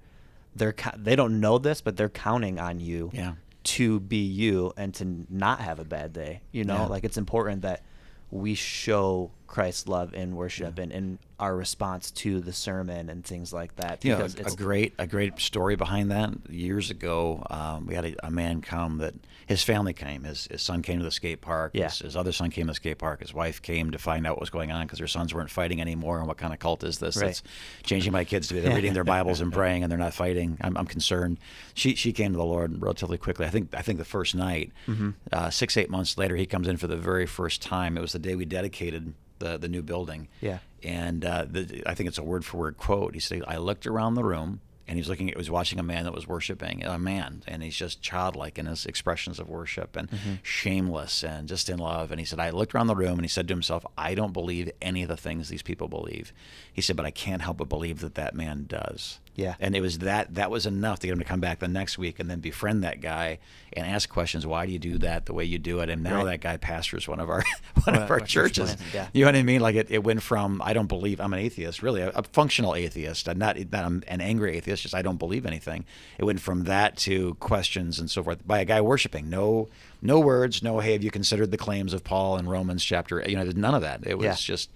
they're 0.55 0.75
they 0.97 1.15
don't 1.15 1.39
know 1.39 1.57
this, 1.57 1.79
but 1.79 1.95
they're 1.95 2.09
counting 2.09 2.59
on 2.59 2.79
you 2.81 3.09
Yeah. 3.13 3.35
To 3.63 3.99
be 3.99 4.17
you 4.17 4.73
and 4.77 4.93
to 4.95 5.25
not 5.29 5.59
have 5.61 5.79
a 5.79 5.85
bad 5.85 6.13
day. 6.13 6.41
You 6.51 6.63
know, 6.63 6.75
Yeah. 6.77 6.85
like 6.87 7.03
it's 7.03 7.17
important 7.17 7.61
that 7.61 7.83
we 8.31 8.55
show 8.55 9.31
Christ's 9.51 9.87
love 9.89 10.13
in 10.13 10.33
worship 10.37 10.79
and 10.79 10.93
in 10.93 11.19
our 11.37 11.53
response 11.55 12.09
to 12.11 12.39
the 12.39 12.53
sermon 12.53 13.09
and 13.09 13.25
things 13.25 13.51
like 13.51 13.75
that. 13.75 13.99
Because 13.99 14.39
a, 14.39 14.43
a 14.45 14.55
great 14.55 14.93
a 14.97 15.05
great 15.05 15.39
story 15.41 15.75
behind 15.75 16.09
that. 16.11 16.31
Years 16.49 16.89
ago, 16.89 17.45
um, 17.49 17.85
we 17.85 17.93
had 17.93 18.05
a, 18.05 18.27
a 18.27 18.31
man 18.31 18.61
come 18.61 18.99
that 18.99 19.13
his 19.47 19.61
family 19.61 19.91
came. 19.91 20.23
His, 20.23 20.47
his 20.49 20.61
son 20.61 20.81
came 20.81 20.99
to 20.99 21.03
the 21.03 21.11
skate 21.11 21.41
park. 21.41 21.71
Yeah. 21.73 21.89
His, 21.89 21.99
his 21.99 22.15
other 22.15 22.31
son 22.31 22.49
came 22.49 22.67
to 22.67 22.71
the 22.71 22.75
skate 22.75 22.97
park. 22.99 23.19
His 23.19 23.33
wife 23.33 23.61
came 23.61 23.91
to 23.91 23.97
find 23.97 24.25
out 24.25 24.35
what 24.37 24.39
was 24.39 24.49
going 24.49 24.71
on 24.71 24.85
because 24.85 24.99
their 24.99 25.07
sons 25.07 25.33
weren't 25.33 25.49
fighting 25.49 25.81
anymore. 25.81 26.19
And 26.19 26.27
what 26.29 26.37
kind 26.37 26.53
of 26.53 26.59
cult 26.59 26.85
is 26.85 26.99
this? 26.99 27.17
Right. 27.17 27.25
That's 27.25 27.43
changing 27.83 28.13
my 28.13 28.23
kids 28.23 28.47
to 28.47 28.53
be 28.53 28.61
they're 28.61 28.73
reading 28.73 28.93
their 28.93 29.03
Bibles 29.03 29.41
and 29.41 29.51
praying 29.59 29.83
and 29.83 29.91
they're 29.91 29.99
not 29.99 30.13
fighting. 30.13 30.57
I'm, 30.61 30.77
I'm 30.77 30.87
concerned. 30.87 31.39
She 31.73 31.95
she 31.95 32.13
came 32.13 32.31
to 32.31 32.37
the 32.37 32.45
Lord 32.45 32.81
relatively 32.81 33.17
quickly. 33.17 33.45
I 33.45 33.49
think 33.49 33.73
I 33.75 33.81
think 33.81 33.97
the 33.99 34.05
first 34.05 34.33
night, 34.33 34.71
Mm-hmm. 34.87 35.09
uh, 35.33 35.49
six 35.49 35.75
eight 35.75 35.89
months 35.89 36.17
later, 36.17 36.37
he 36.37 36.45
comes 36.45 36.69
in 36.69 36.77
for 36.77 36.87
the 36.87 36.95
very 36.95 37.25
first 37.25 37.61
time. 37.61 37.97
It 37.97 38.01
was 38.01 38.13
the 38.13 38.19
day 38.19 38.35
we 38.35 38.45
dedicated 38.45 39.13
the 39.41 39.57
the 39.57 39.67
new 39.67 39.83
building. 39.83 40.27
Yeah. 40.39 40.59
And 40.83 41.23
uh, 41.25 41.45
the, 41.47 41.83
I 41.85 41.93
think 41.95 42.07
it's 42.09 42.17
a 42.17 42.23
word 42.23 42.43
for 42.45 42.57
word 42.57 42.77
quote. 42.77 43.13
He 43.13 43.19
said, 43.19 43.43
I 43.47 43.57
looked 43.57 43.85
around 43.85 44.15
the 44.15 44.23
room 44.23 44.61
and 44.87 44.97
he's 44.97 45.07
looking. 45.07 45.29
It 45.29 45.37
was 45.37 45.49
watching 45.49 45.79
a 45.79 45.83
man 45.83 46.03
that 46.05 46.13
was 46.13 46.27
worshiping 46.27 46.83
a 46.83 46.97
man, 46.97 47.43
and 47.47 47.61
he's 47.63 47.75
just 47.75 48.01
childlike 48.01 48.57
in 48.57 48.65
his 48.65 48.85
expressions 48.85 49.39
of 49.39 49.47
worship 49.47 49.95
and 49.95 50.09
Mm-hmm. 50.09 50.33
shameless 50.43 51.23
and 51.23 51.47
just 51.47 51.69
in 51.69 51.77
love. 51.79 52.11
And 52.11 52.19
he 52.19 52.25
said, 52.25 52.39
I 52.39 52.49
looked 52.49 52.73
around 52.75 52.87
the 52.87 52.95
room 52.95 53.13
and 53.13 53.21
he 53.21 53.27
said 53.27 53.47
to 53.47 53.53
himself, 53.53 53.85
I 53.97 54.15
don't 54.15 54.33
believe 54.33 54.69
any 54.81 55.03
of 55.03 55.07
the 55.09 55.17
things 55.17 55.49
these 55.49 55.61
people 55.63 55.87
believe. 55.87 56.33
He 56.73 56.81
said, 56.81 56.95
but 56.97 57.05
I 57.05 57.11
can't 57.11 57.41
help 57.41 57.57
but 57.57 57.69
believe 57.69 57.99
that 58.01 58.15
that 58.15 58.33
man 58.35 58.65
does. 58.67 59.19
Yeah. 59.35 59.55
And 59.59 59.75
it 59.75 59.81
was 59.81 59.99
that 59.99 60.35
that 60.35 60.51
was 60.51 60.65
enough 60.65 60.99
to 60.99 61.07
get 61.07 61.13
him 61.13 61.19
to 61.19 61.25
come 61.25 61.39
back 61.39 61.59
the 61.59 61.67
next 61.67 61.97
week 61.97 62.19
and 62.19 62.29
then 62.29 62.39
befriend 62.41 62.83
that 62.83 62.99
guy 62.99 63.39
and 63.73 63.87
ask 63.87 64.09
questions. 64.09 64.45
Why 64.45 64.65
do 64.65 64.73
you 64.73 64.79
do 64.79 64.97
that 64.99 65.25
the 65.25 65.33
way 65.33 65.45
you 65.45 65.57
do 65.57 65.79
it? 65.79 65.89
And 65.89 66.03
now 66.03 66.17
Right. 66.17 66.25
that 66.25 66.41
guy 66.41 66.57
pastors 66.57 67.07
one 67.07 67.19
of 67.21 67.29
our 67.29 67.43
one 67.85 67.95
of 67.95 68.11
our 68.11 68.19
churches. 68.19 68.75
yeah. 68.93 69.07
You 69.13 69.21
know 69.23 69.29
what 69.29 69.35
I 69.37 69.43
mean? 69.43 69.61
Like 69.61 69.75
it, 69.75 69.87
it 69.89 70.03
went 70.03 70.21
from 70.21 70.61
I 70.63 70.73
don't 70.73 70.87
believe 70.87 71.21
I'm 71.21 71.31
an 71.33 71.39
atheist, 71.39 71.81
really 71.81 72.01
a, 72.01 72.09
a 72.09 72.23
functional 72.23 72.75
atheist, 72.75 73.27
and 73.29 73.39
not 73.39 73.55
that 73.71 73.85
I'm 73.85 74.03
an 74.07 74.19
angry 74.21 74.57
atheist, 74.57 74.83
just 74.83 74.93
I 74.93 75.01
don't 75.01 75.17
believe 75.17 75.45
anything. 75.45 75.85
It 76.17 76.25
went 76.25 76.41
from 76.41 76.65
that 76.65 76.97
to 76.97 77.35
questions 77.35 77.99
and 77.99 78.11
so 78.11 78.21
forth 78.23 78.45
by 78.45 78.59
a 78.59 78.65
guy 78.65 78.81
worshiping. 78.81 79.29
No, 79.29 79.69
no 80.01 80.19
words. 80.19 80.61
No, 80.61 80.79
hey, 80.79 80.91
have 80.91 81.03
you 81.03 81.11
considered 81.11 81.51
the 81.51 81.57
claims 81.57 81.93
of 81.93 82.03
Paul 82.03 82.37
in 82.37 82.49
Romans 82.49 82.83
chapter? 82.83 83.23
You 83.25 83.37
know, 83.37 83.43
there's 83.43 83.55
none 83.55 83.75
of 83.75 83.81
that. 83.81 84.05
It 84.05 84.17
was 84.17 84.25
Yeah. 84.25 84.35
just. 84.35 84.69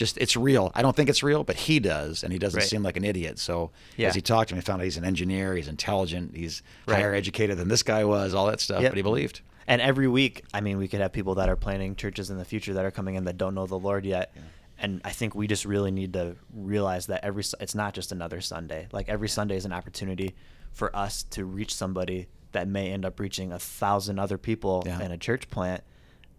Just 0.00 0.16
it's 0.16 0.34
real. 0.34 0.72
I 0.74 0.80
don't 0.80 0.96
think 0.96 1.10
it's 1.10 1.22
real, 1.22 1.44
but 1.44 1.56
he 1.56 1.78
does, 1.78 2.24
and 2.24 2.32
he 2.32 2.38
doesn't 2.38 2.60
Right. 2.60 2.66
seem 2.66 2.82
like 2.82 2.96
an 2.96 3.04
idiot. 3.04 3.38
So 3.38 3.70
Yeah. 3.98 4.08
as 4.08 4.14
he 4.14 4.22
talked 4.22 4.48
to 4.48 4.54
me, 4.54 4.60
I 4.60 4.62
found 4.62 4.80
out 4.80 4.84
he's 4.84 4.96
an 4.96 5.04
engineer. 5.04 5.54
He's 5.54 5.68
intelligent. 5.68 6.34
He's 6.34 6.62
Right. 6.86 6.96
higher 7.00 7.12
educated 7.14 7.58
than 7.58 7.68
this 7.68 7.82
guy 7.82 8.02
was. 8.06 8.32
All 8.32 8.46
that 8.46 8.60
stuff, 8.62 8.80
Yep. 8.80 8.92
but 8.92 8.96
he 8.96 9.02
believed. 9.02 9.42
And 9.66 9.82
every 9.82 10.08
week, 10.08 10.42
I 10.54 10.62
mean, 10.62 10.78
we 10.78 10.88
could 10.88 11.02
have 11.02 11.12
people 11.12 11.34
that 11.34 11.50
are 11.50 11.54
planning 11.54 11.96
churches 11.96 12.30
in 12.30 12.38
the 12.38 12.46
future 12.46 12.72
that 12.72 12.82
are 12.86 12.90
coming 12.90 13.14
in 13.16 13.24
that 13.24 13.36
don't 13.36 13.54
know 13.54 13.66
the 13.66 13.78
Lord 13.78 14.06
yet. 14.06 14.34
And 14.78 15.02
I 15.04 15.10
think 15.10 15.34
we 15.34 15.46
just 15.46 15.66
really 15.66 15.90
need 15.90 16.14
to 16.14 16.36
realize 16.50 17.04
that 17.08 17.22
every 17.22 17.44
it's 17.60 17.74
not 17.74 17.92
just 17.92 18.10
another 18.10 18.40
Sunday. 18.40 18.88
Like 18.92 19.06
every 19.10 19.28
Sunday 19.28 19.56
is 19.56 19.66
an 19.66 19.72
opportunity 19.74 20.34
for 20.72 20.96
us 20.96 21.24
to 21.24 21.44
reach 21.44 21.74
somebody 21.74 22.28
that 22.52 22.66
may 22.68 22.90
end 22.90 23.04
up 23.04 23.20
reaching 23.20 23.52
a 23.52 23.58
thousand 23.58 24.18
other 24.18 24.38
people 24.38 24.82
Yeah. 24.86 25.02
in 25.02 25.12
a 25.12 25.18
church 25.18 25.50
plant. 25.50 25.82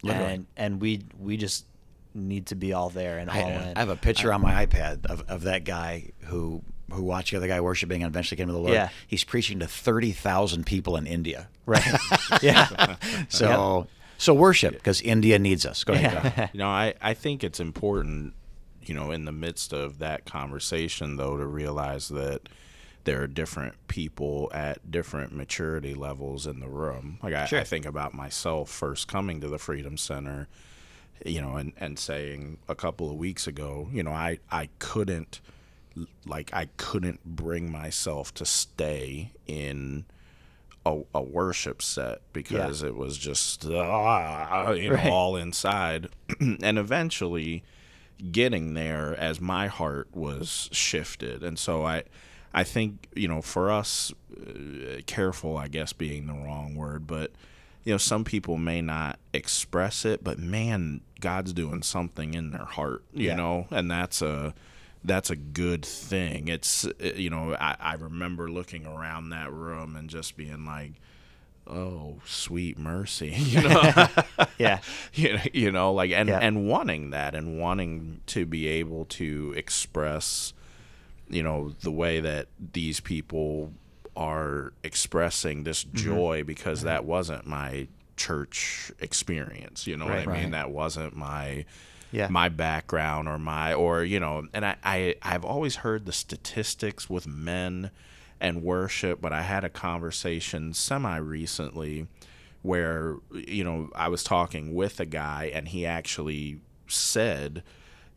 Literally. 0.02 0.32
And 0.32 0.46
and 0.56 0.80
we 0.80 1.02
we 1.16 1.36
just 1.36 1.66
need 2.14 2.46
to 2.46 2.54
be 2.54 2.72
all 2.72 2.90
there 2.90 3.18
and 3.18 3.30
all 3.30 3.36
I, 3.36 3.40
in. 3.40 3.76
I 3.76 3.78
have 3.80 3.88
a 3.88 3.96
picture 3.96 4.32
on 4.32 4.40
my 4.40 4.66
iPad 4.66 5.06
of, 5.06 5.22
of 5.28 5.42
that 5.42 5.64
guy 5.64 6.12
who 6.24 6.62
who 6.92 7.02
watched 7.02 7.30
the 7.30 7.38
other 7.38 7.48
guy 7.48 7.60
worshiping 7.60 8.02
and 8.02 8.10
eventually 8.12 8.36
came 8.36 8.48
to 8.48 8.52
the 8.52 8.58
Lord. 8.58 8.74
Yeah. 8.74 8.90
He's 9.06 9.24
preaching 9.24 9.60
to 9.60 9.66
thirty 9.66 10.12
thousand 10.12 10.66
people 10.66 10.96
in 10.96 11.06
India. 11.06 11.48
Right. 11.66 11.86
yeah. 12.42 12.96
So 13.28 13.86
so 14.18 14.34
worship 14.34 14.74
because 14.74 15.00
India 15.00 15.38
needs 15.38 15.66
us. 15.66 15.82
Go 15.84 15.94
ahead. 15.94 16.12
Kyle. 16.12 16.32
Yeah. 16.36 16.48
You 16.52 16.58
know, 16.58 16.68
I, 16.68 16.94
I 17.00 17.14
think 17.14 17.42
it's 17.42 17.58
important, 17.58 18.34
you 18.84 18.94
know, 18.94 19.10
in 19.10 19.24
the 19.24 19.32
midst 19.32 19.72
of 19.72 19.98
that 19.98 20.24
conversation, 20.26 21.16
though, 21.16 21.36
to 21.36 21.44
realize 21.44 22.08
that 22.08 22.48
there 23.04 23.20
are 23.20 23.26
different 23.26 23.74
people 23.88 24.48
at 24.54 24.88
different 24.90 25.34
maturity 25.34 25.94
levels 25.94 26.46
in 26.46 26.60
the 26.60 26.68
room. 26.68 27.18
Like, 27.20 27.34
I, 27.34 27.46
Sure. 27.46 27.58
I 27.60 27.64
think 27.64 27.84
about 27.84 28.14
myself 28.14 28.70
first 28.70 29.08
coming 29.08 29.40
to 29.40 29.48
the 29.48 29.58
Freedom 29.58 29.96
Center, 29.96 30.46
you 31.24 31.40
know, 31.40 31.56
and, 31.56 31.72
and 31.78 31.98
saying 31.98 32.58
a 32.68 32.74
couple 32.74 33.10
of 33.10 33.16
weeks 33.16 33.46
ago, 33.46 33.88
you 33.92 34.02
know, 34.02 34.12
I, 34.12 34.38
I 34.50 34.68
couldn't, 34.78 35.40
like, 36.26 36.50
I 36.52 36.68
couldn't 36.76 37.24
bring 37.24 37.70
myself 37.70 38.32
to 38.34 38.44
stay 38.46 39.32
in 39.46 40.04
a, 40.84 41.00
a 41.14 41.22
worship 41.22 41.80
set 41.82 42.20
because 42.32 42.82
it 42.82 42.96
was 42.96 43.16
just 43.18 43.64
ah, 43.70 44.72
you 44.72 44.88
know 44.90 44.96
Right. 44.96 45.06
all 45.12 45.36
inside. 45.36 46.08
And 46.40 46.76
eventually 46.78 47.62
getting 48.30 48.74
there 48.74 49.14
as 49.18 49.40
my 49.40 49.66
heart 49.68 50.08
was 50.12 50.68
shifted. 50.72 51.42
And 51.42 51.58
so 51.58 51.84
i 51.84 52.02
i 52.54 52.62
think 52.64 53.08
you 53.14 53.26
know 53.28 53.40
for 53.40 53.70
us 53.70 54.12
uh, 54.36 55.00
careful 55.06 55.56
i 55.56 55.68
guess 55.68 55.92
being 55.94 56.26
the 56.26 56.34
wrong 56.34 56.74
word 56.74 57.06
but 57.06 57.30
you 57.84 57.92
know 57.92 57.98
some 57.98 58.24
people 58.24 58.56
may 58.56 58.80
not 58.80 59.18
express 59.32 60.04
it 60.04 60.22
but 60.22 60.38
man 60.38 61.00
god's 61.20 61.52
doing 61.52 61.82
something 61.82 62.34
in 62.34 62.50
their 62.50 62.64
heart 62.64 63.02
you 63.12 63.28
Yeah. 63.28 63.36
know 63.36 63.66
and 63.70 63.90
that's 63.90 64.22
a 64.22 64.54
that's 65.04 65.30
a 65.30 65.36
good 65.36 65.84
thing. 65.84 66.46
It's 66.46 66.84
uh, 66.86 66.92
you 67.16 67.28
know 67.28 67.54
I, 67.54 67.74
I 67.80 67.94
remember 67.94 68.48
looking 68.48 68.86
around 68.86 69.30
that 69.30 69.52
room 69.52 69.96
and 69.96 70.08
just 70.08 70.36
being 70.36 70.64
like, 70.64 70.92
oh 71.66 72.18
sweet 72.24 72.78
mercy, 72.78 73.30
you 73.36 73.62
know, 73.62 74.06
Yeah. 74.58 74.78
you 75.14 75.32
know, 75.32 75.42
you 75.52 75.72
know 75.72 75.92
like 75.92 76.12
and 76.12 76.28
Yeah. 76.28 76.38
and 76.38 76.68
wanting 76.68 77.10
that 77.10 77.34
and 77.34 77.58
wanting 77.58 78.20
to 78.26 78.46
be 78.46 78.68
able 78.68 79.04
to 79.06 79.52
express, 79.56 80.52
you 81.28 81.42
know, 81.42 81.74
the 81.80 81.90
way 81.90 82.20
that 82.20 82.46
these 82.72 83.00
people 83.00 83.72
are 84.16 84.72
expressing 84.82 85.64
this 85.64 85.84
Mm-hmm. 85.84 85.96
joy 85.96 86.44
because 86.44 86.82
that 86.82 87.04
wasn't 87.04 87.46
my 87.46 87.88
church 88.16 88.92
experience. 89.00 89.86
You 89.86 89.96
know 89.96 90.06
Right. 90.06 90.26
what 90.26 90.34
I 90.34 90.38
mean? 90.38 90.42
Right. 90.44 90.52
That 90.52 90.70
wasn't 90.70 91.16
my 91.16 91.64
Yeah. 92.12 92.28
my 92.28 92.48
background 92.50 93.26
or 93.28 93.38
my 93.38 93.72
or 93.72 94.04
you 94.04 94.20
know 94.20 94.46
and 94.52 94.66
I, 94.66 94.76
I 94.84 95.14
i've 95.22 95.46
always 95.46 95.76
heard 95.76 96.04
the 96.04 96.12
statistics 96.12 97.08
with 97.08 97.26
men 97.26 97.90
and 98.38 98.62
worship 98.62 99.18
but 99.22 99.32
i 99.32 99.40
had 99.40 99.64
a 99.64 99.70
conversation 99.70 100.74
semi 100.74 101.16
recently 101.16 102.06
where 102.60 103.16
you 103.32 103.64
know 103.64 103.88
i 103.94 104.08
was 104.08 104.22
talking 104.22 104.74
with 104.74 105.00
a 105.00 105.06
guy 105.06 105.50
and 105.54 105.68
he 105.68 105.86
actually 105.86 106.60
said 106.86 107.62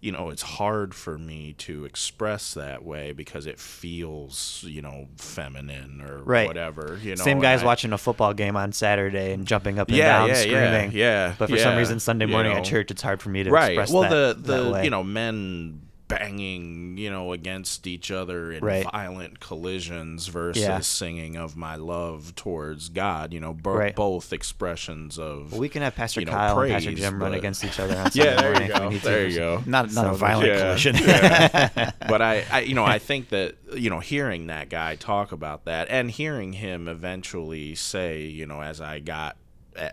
you 0.01 0.11
know 0.11 0.29
it's 0.29 0.41
hard 0.43 0.93
for 0.93 1.17
me 1.17 1.53
to 1.57 1.85
express 1.85 2.53
that 2.53 2.83
way 2.83 3.11
because 3.11 3.45
it 3.47 3.59
feels 3.59 4.63
you 4.67 4.81
know 4.81 5.07
feminine 5.17 6.01
or 6.01 6.21
Right. 6.23 6.47
whatever 6.47 6.99
you 7.01 7.15
know 7.15 7.23
Same 7.23 7.39
guy's 7.39 7.63
I- 7.63 7.65
watching 7.65 7.93
a 7.93 7.97
football 7.97 8.33
game 8.33 8.55
on 8.55 8.71
Saturday 8.71 9.31
and 9.33 9.47
jumping 9.47 9.79
up 9.79 9.87
and 9.87 9.97
Yeah, 9.97 10.19
down, 10.19 10.27
yeah, 10.29 10.35
yeah, 10.35 10.41
screaming. 10.41 10.91
yeah, 10.97 11.33
But 11.39 11.49
for 11.49 11.57
some 11.57 11.75
reason, 11.77 11.99
Sunday 11.99 12.25
you 12.25 12.31
morning 12.31 12.51
know. 12.53 12.59
at 12.59 12.65
church, 12.65 12.91
it's 12.91 13.01
hard 13.01 13.21
for 13.21 13.29
me 13.29 13.43
to 13.43 13.49
express 13.49 13.67
that. 13.69 13.77
right 13.77 13.89
well 13.89 14.09
that, 14.09 14.43
the 14.43 14.71
the 14.71 14.83
you 14.83 14.89
know 14.89 15.03
men 15.03 15.81
banging 16.07 16.97
you 16.97 17.09
know 17.09 17.33
against 17.33 17.87
each 17.87 18.11
other 18.11 18.51
in 18.51 18.63
Right. 18.63 18.83
violent 18.91 19.39
collisions 19.39 20.27
versus 20.27 20.61
Yeah. 20.61 20.79
singing 20.79 21.35
of 21.35 21.55
my 21.57 21.75
love 21.75 22.35
towards 22.35 22.89
god 22.89 23.33
you 23.33 23.39
know 23.39 23.53
bo- 23.53 23.73
Right. 23.75 23.95
both 23.95 24.31
expressions 24.31 25.17
of 25.17 25.51
Well, 25.51 25.61
we 25.61 25.69
can 25.69 25.81
have 25.81 25.95
Pastor 25.95 26.19
you 26.19 26.25
know, 26.27 26.31
Kyle 26.31 26.59
and 26.61 26.71
Pastor 26.71 26.89
praise, 26.91 26.99
Jim 26.99 27.21
run 27.21 27.33
against 27.33 27.63
each 27.63 27.79
other 27.79 27.97
on 27.99 28.11
yeah 28.13 28.35
there 28.35 28.61
you 28.63 28.67
go 28.67 28.89
there 28.91 29.27
you 29.27 29.35
go 29.35 29.63
Not 29.65 29.91
not 29.93 30.07
a 30.13 30.13
violent 30.13 30.47
Yeah, 30.47 30.59
collision. 30.61 30.95
yeah. 30.97 31.91
but 32.07 32.21
I, 32.21 32.43
I, 32.51 32.59
you 32.61 32.75
know, 32.75 32.85
I 32.85 32.99
think 32.99 33.29
that 33.29 33.55
you 33.75 33.89
know, 33.89 33.99
hearing 33.99 34.47
that 34.47 34.69
guy 34.69 34.95
talk 34.95 35.31
about 35.31 35.65
that 35.65 35.87
and 35.89 36.09
hearing 36.11 36.53
him 36.53 36.87
eventually 36.87 37.75
say, 37.75 38.21
you 38.21 38.45
know, 38.45 38.61
as 38.61 38.79
I 38.79 38.99
got, 38.99 39.37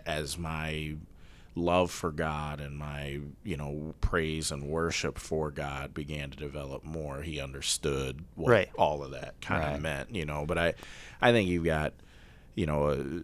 as 0.05 0.37
my 0.37 0.95
love 1.55 1.91
for 1.91 2.11
God 2.11 2.59
and 2.59 2.77
my, 2.77 3.19
you 3.43 3.57
know, 3.57 3.93
praise 4.01 4.51
and 4.51 4.67
worship 4.67 5.17
for 5.19 5.51
God 5.51 5.93
began 5.93 6.29
to 6.31 6.37
develop 6.37 6.83
more, 6.83 7.21
he 7.21 7.39
understood 7.39 8.23
what 8.35 8.51
Right. 8.51 8.69
all 8.75 9.03
of 9.03 9.11
that 9.11 9.39
kind 9.41 9.63
of 9.63 9.71
Right. 9.73 9.81
meant, 9.81 10.15
you 10.15 10.25
know. 10.25 10.45
But 10.45 10.57
I, 10.57 10.73
I 11.21 11.31
think 11.31 11.49
you've 11.49 11.65
got, 11.65 11.93
you 12.55 12.65
know, 12.65 12.87
uh, 12.87 12.95
a, 12.95 13.21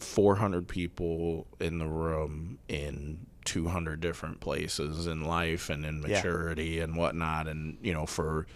400 0.00 0.68
people 0.68 1.46
in 1.60 1.78
the 1.78 1.86
room 1.86 2.58
in 2.68 3.26
200 3.44 4.00
different 4.00 4.40
places 4.40 5.06
in 5.06 5.24
life 5.24 5.70
and 5.70 5.84
in 5.84 6.02
Yeah. 6.02 6.08
maturity 6.22 6.80
and 6.80 6.96
whatnot 6.96 7.48
and 7.48 7.78
you 7.82 7.92
know 7.92 8.06
for 8.06 8.46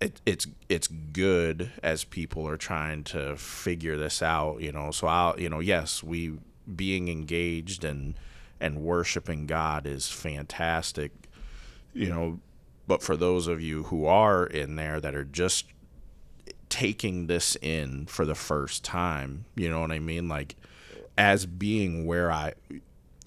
it, 0.00 0.20
it's 0.24 0.46
it's 0.68 0.86
good 0.86 1.70
as 1.82 2.04
people 2.04 2.46
are 2.48 2.56
trying 2.56 3.04
to 3.04 3.36
figure 3.36 3.98
this 3.98 4.22
out 4.22 4.60
you 4.60 4.72
know 4.72 4.90
so 4.92 5.06
I'll 5.08 5.38
you 5.38 5.50
know 5.50 5.60
yes 5.60 6.02
we 6.02 6.38
being 6.76 7.08
engaged 7.08 7.84
and 7.84 8.14
and 8.60 8.82
worshiping 8.82 9.46
God 9.46 9.86
is 9.86 10.08
fantastic 10.08 11.12
you 11.92 12.08
know. 12.08 12.40
But 12.86 13.02
for 13.02 13.16
those 13.16 13.46
of 13.46 13.60
you 13.60 13.84
who 13.84 14.06
are 14.06 14.44
in 14.44 14.74
there 14.74 15.00
that 15.00 15.14
are 15.14 15.24
just 15.24 15.66
taking 16.68 17.26
this 17.26 17.56
in 17.62 18.06
for 18.06 18.24
the 18.24 18.34
first 18.34 18.84
time 18.84 19.44
you 19.56 19.68
know 19.68 19.80
what 19.80 19.90
i 19.90 19.98
mean? 19.98 20.28
Like 20.28 20.56
as 21.18 21.44
being 21.44 22.06
where 22.06 22.32
i 22.32 22.54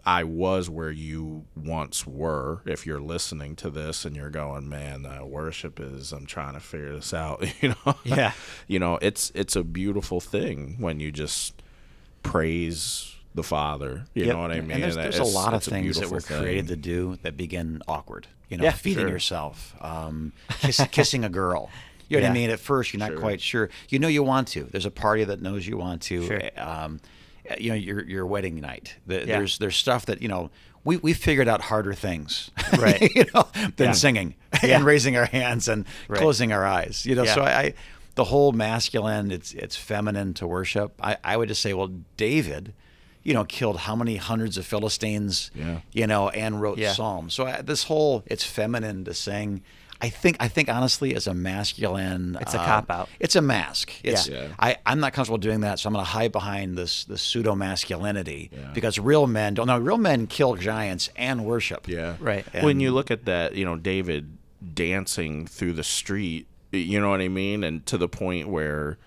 i 0.06 0.24
was 0.24 0.70
where 0.70 0.90
you 0.90 1.46
once 1.56 2.08
were 2.08 2.62
if 2.66 2.86
you're 2.86 3.00
listening 3.00 3.56
to 3.56 3.70
this 3.70 4.04
and 4.04 4.16
you're 4.16 4.30
going 4.30 4.68
man 4.68 5.06
uh, 5.06 5.24
worship 5.24 5.80
is 5.80 6.12
i'm 6.12 6.26
trying 6.26 6.54
to 6.54 6.60
figure 6.60 6.94
this 6.94 7.14
out 7.14 7.46
you 7.62 7.70
know? 7.86 7.96
Yeah. 8.04 8.32
you 8.68 8.80
know 8.80 8.98
it's 9.02 9.32
it's 9.36 9.56
a 9.56 9.64
beautiful 9.64 10.20
thing 10.20 10.76
when 10.80 11.00
you 11.00 11.12
just 11.12 11.62
praise 12.24 13.13
the 13.36 13.44
father 13.44 14.06
you 14.14 14.26
Yep. 14.26 14.36
know 14.36 14.42
what 14.42 14.52
i 14.52 14.62
mean 14.62 14.72
and 14.72 14.84
there's, 14.84 14.96
there's 14.96 15.18
a 15.20 15.24
lot 15.24 15.54
of 15.54 15.64
things 15.64 16.00
that 16.00 16.10
we're 16.10 16.22
created 16.22 16.68
to 16.68 16.76
do 16.76 17.18
that 17.24 17.36
begin 17.38 17.82
awkward. 17.88 18.28
You 18.50 18.58
know, 18.58 18.66
Yeah, 18.66 18.72
feeding 18.74 19.06
sure. 19.06 19.10
yourself, 19.10 19.74
um, 19.82 20.32
kiss, 20.60 20.80
kissing 20.92 21.26
a 21.26 21.30
girl. 21.30 21.72
You 22.08 22.18
know 22.20 22.24
what 22.28 22.30
I 22.32 22.34
mean? 22.34 22.50
At 22.52 22.60
first, 22.60 22.94
you're 22.94 23.00
not 23.00 23.10
Sure. 23.12 23.20
quite 23.20 23.42
sure. 23.42 23.70
You 23.90 23.98
know 23.98 24.08
you 24.08 24.22
want 24.22 24.48
to. 24.50 24.66
There's 24.66 24.86
a 24.86 24.92
party 24.92 25.24
that 25.24 25.42
knows 25.42 25.66
you 25.66 25.78
want 25.78 26.04
to. 26.04 26.28
Sure. 26.28 26.42
Um, 26.58 27.00
you 27.60 27.70
know 27.70 27.76
your 27.76 28.04
your 28.06 28.26
wedding 28.28 28.60
night. 28.62 28.96
The, 29.08 29.16
Yeah. 29.20 29.26
There's 29.26 29.58
there's 29.58 29.76
stuff 29.76 30.06
that 30.06 30.22
you 30.22 30.28
know 30.28 30.52
we 30.84 30.98
we 30.98 31.14
figured 31.14 31.48
out 31.48 31.62
harder 31.62 31.94
things, 31.96 32.52
Right. 32.78 33.02
you 33.16 33.26
know, 33.34 33.48
than 33.78 33.88
Yeah. 33.88 33.92
singing. 33.94 34.36
Yeah. 34.64 34.76
and 34.76 34.86
raising 34.86 35.18
our 35.18 35.26
hands 35.26 35.68
and 35.68 35.86
Right. 36.08 36.20
closing 36.20 36.52
our 36.52 36.66
eyes. 36.66 37.06
You 37.08 37.16
know, 37.16 37.26
so 37.26 37.42
I, 37.42 37.60
I 37.60 37.74
the 38.14 38.26
whole 38.26 38.52
masculine, 38.52 39.32
it's 39.32 39.52
it's 39.54 39.76
feminine 39.76 40.36
to 40.36 40.46
worship. 40.46 40.94
I, 41.02 41.18
I 41.24 41.38
would 41.38 41.48
just 41.48 41.62
say, 41.64 41.74
well, 41.74 41.90
David, 42.18 42.74
you 43.24 43.34
know, 43.34 43.46
killed 43.46 43.78
how 43.78 43.96
many 43.96 44.18
hundreds 44.18 44.58
of 44.58 44.66
Philistines, 44.66 45.50
Yeah. 45.56 45.80
you 45.92 46.06
know, 46.08 46.30
and 46.30 46.62
wrote 46.62 46.78
Yeah. 46.78 46.94
psalms. 46.94 47.34
So 47.34 47.46
I, 47.48 47.62
this 47.62 47.84
whole 47.84 48.24
it's 48.28 48.44
feminine 48.44 49.06
to 49.06 49.14
sing. 49.14 49.62
I 50.02 50.10
think 50.10 50.36
I 50.42 50.50
think 50.50 50.68
honestly, 50.68 51.16
as 51.16 51.28
a 51.28 51.34
masculine, 51.34 52.38
It's 52.42 52.54
a 52.54 52.60
uh, 52.60 52.66
cop-out. 52.66 53.08
It's 53.22 53.38
a 53.38 53.42
mask. 53.42 53.94
It's 54.04 54.28
Yeah. 54.28 54.48
I 54.60 54.76
I'm 54.86 55.00
not 55.00 55.14
comfortable 55.14 55.38
doing 55.38 55.62
that, 55.62 55.80
so 55.80 55.88
I'm 55.88 55.94
going 55.94 56.04
to 56.06 56.12
hide 56.12 56.34
behind 56.34 56.78
this 56.78 57.06
this 57.06 57.22
pseudo 57.22 57.56
masculinity 57.56 58.50
Yeah. 58.52 58.72
because 58.74 59.00
real 59.00 59.28
men 59.28 59.54
don't 59.54 59.68
know. 59.68 59.78
Real 59.80 59.98
men 59.98 60.28
kill 60.28 60.56
giants 60.56 61.10
and 61.16 61.46
worship. 61.46 61.88
Yeah. 61.88 62.16
Right. 62.20 62.46
when 62.62 62.82
you 62.82 62.92
look 62.92 63.12
at 63.12 63.24
that, 63.26 63.56
you 63.56 63.64
know, 63.64 63.78
David 63.78 64.38
dancing 64.74 65.48
through 65.48 65.74
the 65.74 65.84
street, 65.84 66.48
you 66.72 67.00
know 67.00 67.10
what 67.10 67.22
I 67.22 67.28
mean? 67.30 67.64
And 67.64 67.86
to 67.86 67.98
the 67.98 68.10
point 68.10 68.50
where 68.50 68.98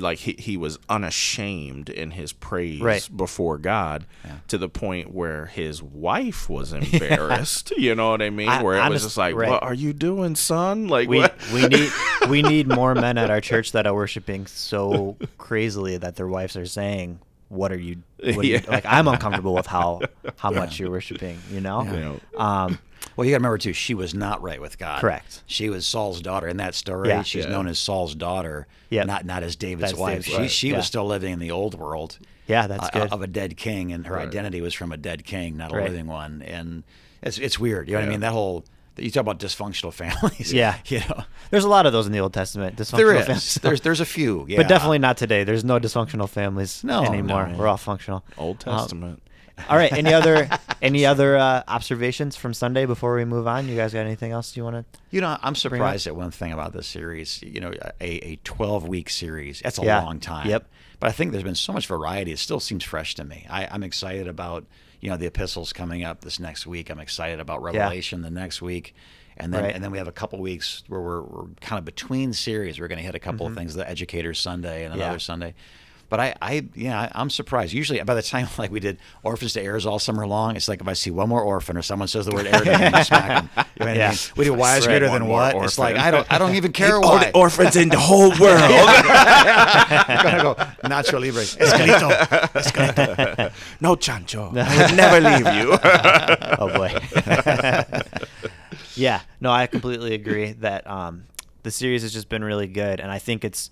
like 0.00 0.18
he, 0.18 0.32
he 0.38 0.56
was 0.56 0.78
unashamed 0.88 1.88
in 1.90 2.12
his 2.12 2.32
praise 2.32 2.80
Right. 2.80 3.08
before 3.14 3.58
God 3.58 4.06
to 4.48 4.56
the 4.58 4.68
point 4.68 5.12
where 5.14 5.46
his 5.46 5.82
wife 5.82 6.48
was 6.48 6.72
embarrassed. 6.72 7.72
You 7.76 7.94
know 7.94 8.10
what 8.10 8.22
I 8.22 8.30
mean? 8.30 8.48
I- 8.48 8.62
where 8.62 8.76
it 8.82 8.88
was 8.88 9.02
just 9.02 9.16
like, 9.16 9.34
right. 9.34 9.50
"What 9.50 9.62
are 9.62 9.74
you 9.74 9.92
doing, 9.92 10.34
son?" 10.34 10.88
Like 10.88 11.08
we 11.08 11.18
what? 11.18 11.34
we 11.52 11.66
need 11.68 11.90
we 12.28 12.42
need 12.42 12.68
more 12.68 12.94
men 12.94 13.18
at 13.18 13.30
our 13.30 13.40
church 13.40 13.72
that 13.72 13.86
are 13.86 13.94
worshiping 13.94 14.46
so 14.46 15.16
crazily 15.38 15.98
that 15.98 16.16
their 16.16 16.26
wives 16.26 16.56
are 16.56 16.64
saying, 16.66 17.18
"What 17.48 17.70
are 17.72 17.78
you?" 17.78 18.02
What 18.22 18.38
are 18.38 18.46
you-" 18.46 18.60
Like 18.68 18.86
I'm 18.86 19.08
uncomfortable 19.08 19.54
with 19.54 19.66
how 19.66 20.00
how 20.36 20.50
much 20.50 20.78
you're 20.80 20.90
worshiping. 20.90 21.38
You 21.52 21.60
know. 21.60 21.82
You 21.84 21.90
know, 22.00 22.20
Um, 22.38 22.78
Well, 23.16 23.24
you 23.24 23.30
got 23.32 23.36
to 23.36 23.40
remember 23.40 23.58
too, 23.58 23.72
she 23.72 23.94
was 23.94 24.14
not 24.14 24.42
right 24.42 24.60
with 24.60 24.78
God. 24.78 25.00
Correct. 25.00 25.42
She 25.46 25.68
was 25.70 25.86
Saul's 25.86 26.20
daughter 26.20 26.46
in 26.48 26.58
that 26.58 26.74
story. 26.74 27.08
Yeah. 27.08 27.22
She's 27.22 27.44
Yeah. 27.44 27.50
known 27.50 27.66
as 27.66 27.78
Saul's 27.78 28.14
daughter, 28.14 28.66
Yep. 28.90 29.06
not 29.06 29.24
not 29.24 29.42
as 29.42 29.56
David's 29.56 29.90
That's 29.92 29.98
wife. 30.00 30.10
David's 30.24 30.26
she 30.26 30.36
wife, 30.38 30.50
she 30.50 30.68
yeah. 30.70 30.76
was 30.76 30.86
still 30.86 31.06
living 31.06 31.32
in 31.32 31.38
the 31.38 31.50
old 31.50 31.78
world. 31.78 32.18
Yeah, 32.46 32.66
that's 32.66 32.84
uh, 32.86 32.90
good. 32.92 33.12
Of 33.12 33.22
a 33.22 33.26
dead 33.26 33.56
king, 33.56 33.92
and 33.92 34.06
her 34.06 34.14
Right. 34.14 34.28
identity 34.28 34.60
was 34.60 34.72
from 34.74 34.92
a 34.92 34.96
dead 34.96 35.24
king, 35.24 35.56
not 35.56 35.72
a 35.72 35.76
Right. 35.76 35.88
living 35.90 36.06
one. 36.06 36.42
And 36.42 36.84
it's 37.22 37.38
it's 37.38 37.58
weird. 37.58 37.88
You 37.88 37.94
know 37.94 38.00
what 38.02 38.06
I 38.06 38.10
mean? 38.10 38.20
That 38.20 38.32
whole 38.32 38.64
you 38.98 39.10
talk 39.10 39.20
about 39.22 39.38
dysfunctional 39.38 39.92
families. 40.02 40.52
Yeah. 40.52 40.76
You 40.86 41.00
know, 41.00 41.24
There's 41.50 41.64
a 41.64 41.68
lot 41.68 41.84
of 41.86 41.92
those 41.92 42.06
in 42.06 42.12
the 42.12 42.20
Old 42.20 42.32
Testament. 42.32 42.76
Dysfunctional 42.76 42.96
there 42.96 43.14
is. 43.14 43.26
families. 43.26 43.54
There's 43.62 43.80
there's 43.80 44.00
a 44.00 44.04
few. 44.06 44.44
Yeah. 44.48 44.58
But 44.58 44.68
definitely 44.68 44.98
not 45.00 45.16
today. 45.16 45.42
There's 45.44 45.64
no 45.64 45.78
dysfunctional 45.80 46.28
families 46.28 46.82
No, 46.84 47.02
anymore. 47.04 47.46
no. 47.48 47.58
We're 47.58 47.66
all 47.68 47.76
functional. 47.76 48.24
Old 48.38 48.62
Um, 48.66 48.78
Testament. 48.78 49.22
all 49.68 49.76
right. 49.76 49.92
Any 49.92 50.12
other 50.12 50.48
any 50.82 51.06
other 51.06 51.36
uh, 51.36 51.62
observations 51.68 52.36
from 52.36 52.52
Sunday 52.54 52.84
before 52.86 53.14
we 53.16 53.24
move 53.24 53.46
on? 53.46 53.68
You 53.68 53.76
guys 53.76 53.92
got 53.92 54.00
anything 54.00 54.32
else 54.32 54.56
you 54.56 54.64
want 54.64 54.76
to? 54.92 54.98
You 55.10 55.20
know, 55.20 55.38
I'm 55.42 55.54
surprised 55.54 56.06
at 56.06 56.14
one 56.16 56.30
thing 56.30 56.52
about 56.52 56.72
this 56.72 56.86
series. 56.86 57.42
You 57.42 57.60
know, 57.60 57.72
a, 58.00 58.32
a 58.32 58.36
12 58.44 58.86
week 58.86 59.08
series. 59.10 59.60
That's 59.60 59.78
a 59.78 59.84
Yeah. 59.84 60.02
long 60.02 60.20
time. 60.20 60.48
Yep. 60.48 60.68
But 61.00 61.08
I 61.08 61.12
think 61.12 61.32
there's 61.32 61.44
been 61.44 61.54
so 61.54 61.72
much 61.72 61.86
variety. 61.86 62.32
It 62.32 62.38
still 62.38 62.60
seems 62.60 62.84
fresh 62.84 63.14
to 63.16 63.24
me. 63.24 63.46
I, 63.50 63.66
I'm 63.70 63.82
excited 63.82 64.28
about 64.28 64.64
you 65.00 65.10
know 65.10 65.16
the 65.16 65.26
epistles 65.26 65.72
coming 65.72 66.04
up 66.04 66.20
this 66.22 66.38
next 66.40 66.66
week. 66.66 66.90
I'm 66.90 67.00
excited 67.00 67.40
about 67.40 67.62
Revelation 67.62 68.22
the 68.22 68.30
next 68.30 68.60
week. 68.62 68.94
And 69.38 69.52
then, 69.52 69.64
Right. 69.64 69.74
and 69.74 69.84
then 69.84 69.90
we 69.90 69.98
have 69.98 70.08
a 70.08 70.12
couple 70.12 70.38
weeks 70.38 70.82
where 70.88 70.98
we're, 71.00 71.20
we're 71.20 71.46
kind 71.60 71.78
of 71.78 71.84
between 71.84 72.32
series. 72.32 72.80
We're 72.80 72.88
going 72.88 72.96
to 72.98 73.04
hit 73.04 73.14
a 73.14 73.18
couple 73.18 73.44
Mm-hmm. 73.46 73.52
of 73.52 73.58
things, 73.58 73.74
the 73.74 73.86
Educators 73.86 74.38
Sunday 74.40 74.86
and 74.86 74.94
Yeah. 74.94 75.04
another 75.04 75.18
Sunday. 75.18 75.54
But 76.08 76.20
I, 76.20 76.34
I, 76.40 76.64
yeah, 76.76 77.00
I, 77.00 77.10
I'm 77.20 77.30
surprised. 77.30 77.72
Usually, 77.72 78.00
by 78.02 78.14
the 78.14 78.22
time 78.22 78.46
like 78.58 78.70
we 78.70 78.78
did 78.80 78.98
orphans 79.24 79.54
to 79.54 79.62
heirs 79.62 79.86
all 79.86 79.98
summer 79.98 80.26
long, 80.26 80.54
it's 80.56 80.68
like 80.68 80.80
if 80.80 80.86
I 80.88 80.92
see 80.92 81.10
one 81.10 81.28
more 81.28 81.42
orphan 81.42 81.76
or 81.76 81.82
someone 81.82 82.06
says 82.08 82.26
the 82.26 82.32
word 82.32 82.46
heir, 82.46 82.54
I'm 82.56 82.64
gonna 82.92 83.04
smack 83.04 83.30
'em. 83.42 83.50
You 83.78 83.84
know 83.84 83.86
what 83.86 83.88
I 83.88 83.94
Yeah. 83.94 84.10
mean? 84.10 84.18
We 84.36 84.44
do 84.44 84.54
why 84.54 84.76
is 84.78 84.86
greater 84.86 85.08
than 85.08 85.22
more 85.22 85.30
what? 85.52 85.56
It's 85.64 85.78
like. 85.78 85.96
I 85.96 86.10
don't, 86.10 86.26
I 86.32 86.38
don't 86.38 86.54
even 86.54 86.72
care 86.72 86.94
All 86.96 87.02
why. 87.02 87.26
the 87.26 87.34
orphans 87.36 87.76
in 87.76 87.88
the 87.90 87.98
whole 87.98 88.30
world. 88.40 88.62
I'm 88.62 90.22
gonna 90.24 90.42
go 90.42 90.54
Nacho 90.88 91.20
Libre. 91.20 91.42
Esqueleto. 91.42 92.10
Esqueleto. 92.54 93.52
no, 93.80 93.96
Chancho. 93.96 94.56
I 94.56 94.86
would 94.86 94.96
never 94.96 95.20
leave 95.20 95.54
you. 95.54 95.78
oh 96.58 96.68
boy. 96.74 96.94
yeah, 98.94 99.20
no, 99.40 99.50
I 99.50 99.66
completely 99.66 100.14
agree 100.14 100.52
that 100.52 100.86
um, 100.88 101.24
the 101.62 101.70
series 101.70 102.02
has 102.02 102.12
just 102.12 102.28
been 102.28 102.44
really 102.44 102.66
good, 102.66 103.00
and 103.00 103.10
I 103.10 103.18
think 103.18 103.44
it's 103.44 103.70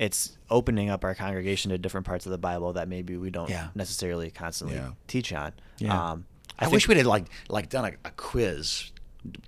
it's 0.00 0.36
opening 0.48 0.88
up 0.90 1.04
our 1.04 1.14
congregation 1.14 1.70
to 1.70 1.78
different 1.78 2.06
parts 2.06 2.24
of 2.26 2.32
the 2.32 2.38
Bible 2.38 2.72
that 2.72 2.88
maybe 2.88 3.16
we 3.16 3.30
don't 3.30 3.50
Yeah. 3.50 3.68
necessarily 3.74 4.30
constantly 4.30 4.76
Yeah. 4.76 4.92
teach 5.06 5.32
on. 5.32 5.52
Yeah. 5.78 5.92
Um, 6.12 6.24
I, 6.58 6.64
think- 6.64 6.72
wish 6.72 6.88
we 6.88 6.94
had 6.96 7.06
like 7.06 7.26
like 7.48 7.68
done 7.68 7.84
a, 7.84 7.92
a 8.08 8.10
quiz 8.16 8.90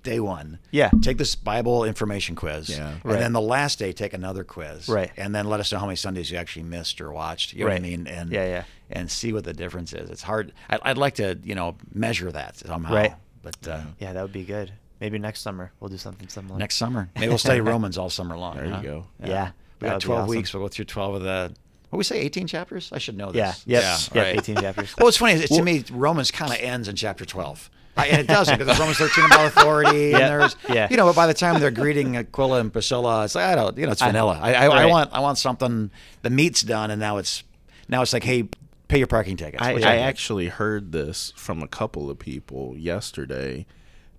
day 0.03 0.19
one. 0.19 0.59
Yeah. 0.69 0.91
Take 1.01 1.17
this 1.17 1.35
Bible 1.35 1.83
information 1.83 2.35
quiz. 2.35 2.69
Yeah. 2.69 2.89
And 2.91 3.03
Right. 3.03 3.19
then 3.19 3.33
the 3.33 3.41
last 3.41 3.79
day 3.79 3.91
take 3.91 4.13
another 4.13 4.43
quiz. 4.43 4.87
Right. 4.87 5.09
And 5.17 5.33
then 5.33 5.47
let 5.47 5.59
us 5.59 5.71
know 5.71 5.79
how 5.79 5.87
many 5.87 5.95
Sundays 5.95 6.29
you 6.29 6.37
actually 6.37 6.63
missed 6.63 7.01
or 7.01 7.11
watched. 7.11 7.53
You 7.53 7.61
know 7.61 7.65
Right. 7.71 7.81
what 7.81 7.87
I 7.87 7.89
mean? 7.89 8.05
And 8.07 8.31
Yeah, 8.31 8.45
yeah. 8.45 8.63
And 8.91 9.09
see 9.09 9.33
what 9.33 9.43
the 9.45 9.53
difference 9.53 9.91
is. 9.91 10.11
It's 10.11 10.21
hard. 10.21 10.53
I, 10.69 10.77
I'd 10.83 10.99
like 10.99 11.15
to 11.15 11.39
you 11.43 11.55
know 11.55 11.75
measure 11.91 12.31
that 12.31 12.57
somehow. 12.57 12.93
Right. 12.93 13.13
But 13.41 13.67
uh, 13.67 13.81
Yeah, 13.99 14.13
that 14.13 14.21
would 14.21 14.31
be 14.31 14.43
good. 14.45 14.71
Maybe 15.01 15.17
next 15.17 15.41
summer 15.41 15.71
we'll 15.79 15.89
do 15.89 15.97
something 15.97 16.29
similar. 16.29 16.59
next 16.59 16.75
summer 16.75 17.09
maybe 17.15 17.27
we'll 17.29 17.37
study 17.39 17.59
Romans 17.73 17.97
all 17.97 18.11
summer 18.11 18.37
long. 18.37 18.55
There 18.57 18.65
you 18.67 18.71
huh? 18.73 18.81
go. 18.81 19.07
Yeah, 19.23 19.51
We 19.83 19.89
that 19.89 19.93
got 19.93 19.95
would 19.95 20.01
be 20.01 20.05
12 20.05 20.21
awesome. 20.23 20.29
weeks. 20.37 20.53
We'll 20.53 20.63
go 20.63 20.67
through 20.69 20.85
12 20.85 21.15
of 21.15 21.21
the. 21.23 21.53
What 21.89 21.97
we 21.97 22.03
say, 22.03 22.19
18 22.21 22.47
chapters? 22.47 22.89
I 22.91 22.97
should 22.97 23.15
know 23.17 23.31
Yeah. 23.33 23.51
this. 23.51 23.63
Yep. 23.67 23.81
Yeah. 23.83 23.97
Yep, 24.13 24.15
right. 24.15 24.39
18 24.39 24.55
chapters. 24.55 24.95
Well, 24.97 25.07
it's 25.07 25.17
funny 25.17 25.33
it's, 25.33 25.55
to 25.55 25.61
me, 25.61 25.83
Romans 25.91 26.31
kind 26.31 26.51
of 26.51 26.57
ends 26.59 26.87
in 26.87 26.95
chapter 26.95 27.23
12. 27.23 27.69
Right, 27.95 28.09
and 28.11 28.19
it 28.21 28.27
doesn't 28.27 28.55
because 28.57 28.65
there's 28.65 28.79
Romans 28.79 28.97
13 28.97 29.25
about 29.25 29.45
authority. 29.45 30.09
Yeah, 30.09 30.17
And 30.17 30.41
there's, 30.41 30.55
yeah. 30.67 30.87
you 30.89 30.97
know, 30.97 31.05
but 31.05 31.15
by 31.15 31.27
the 31.27 31.35
time 31.35 31.59
they're 31.59 31.69
greeting 31.69 32.17
Aquila 32.17 32.59
and 32.61 32.73
Priscilla, 32.73 33.23
it's 33.25 33.35
like, 33.35 33.45
I 33.45 33.53
don't, 33.53 33.77
you 33.77 33.85
know, 33.85 33.91
it's 33.91 34.01
vanilla. 34.01 34.39
I, 34.41 34.53
I, 34.53 34.65
I 34.65 34.85
want, 34.87 35.11
I 35.13 35.19
want 35.19 35.37
something, 35.37 35.91
the 36.23 36.31
meat's 36.31 36.63
done, 36.63 36.89
and 36.89 36.99
now 36.99 37.17
it's, 37.17 37.43
now 37.87 38.01
it's 38.01 38.11
like, 38.11 38.23
hey, 38.23 38.49
pay 38.87 38.97
your 38.97 39.05
parking 39.05 39.37
tickets. 39.37 39.61
I, 39.61 39.73
I 39.73 39.97
actually 39.97 40.47
heard 40.47 40.91
this 40.91 41.33
from 41.35 41.61
a 41.61 41.67
couple 41.67 42.09
of 42.09 42.17
people 42.17 42.75
yesterday. 42.75 43.67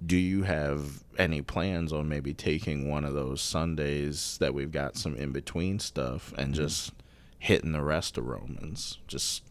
Do 0.05 0.17
you 0.17 0.43
have 0.43 1.03
any 1.19 1.43
plans 1.43 1.93
on 1.93 2.09
maybe 2.09 2.35
taking 2.35 2.89
one 2.91 3.05
of 3.05 3.15
those 3.15 3.41
Sundays 3.41 4.37
that 4.39 4.53
we've 4.55 4.73
got 4.73 4.97
some 4.97 5.15
in 5.17 5.33
between 5.33 5.79
stuff 5.79 6.33
and 6.37 6.49
mm-hmm. 6.49 6.63
just 6.63 6.93
hitting 7.39 7.73
the 7.73 7.83
rest 7.83 8.19
of 8.19 8.27
Romans? 8.27 8.99
Just 9.07 9.43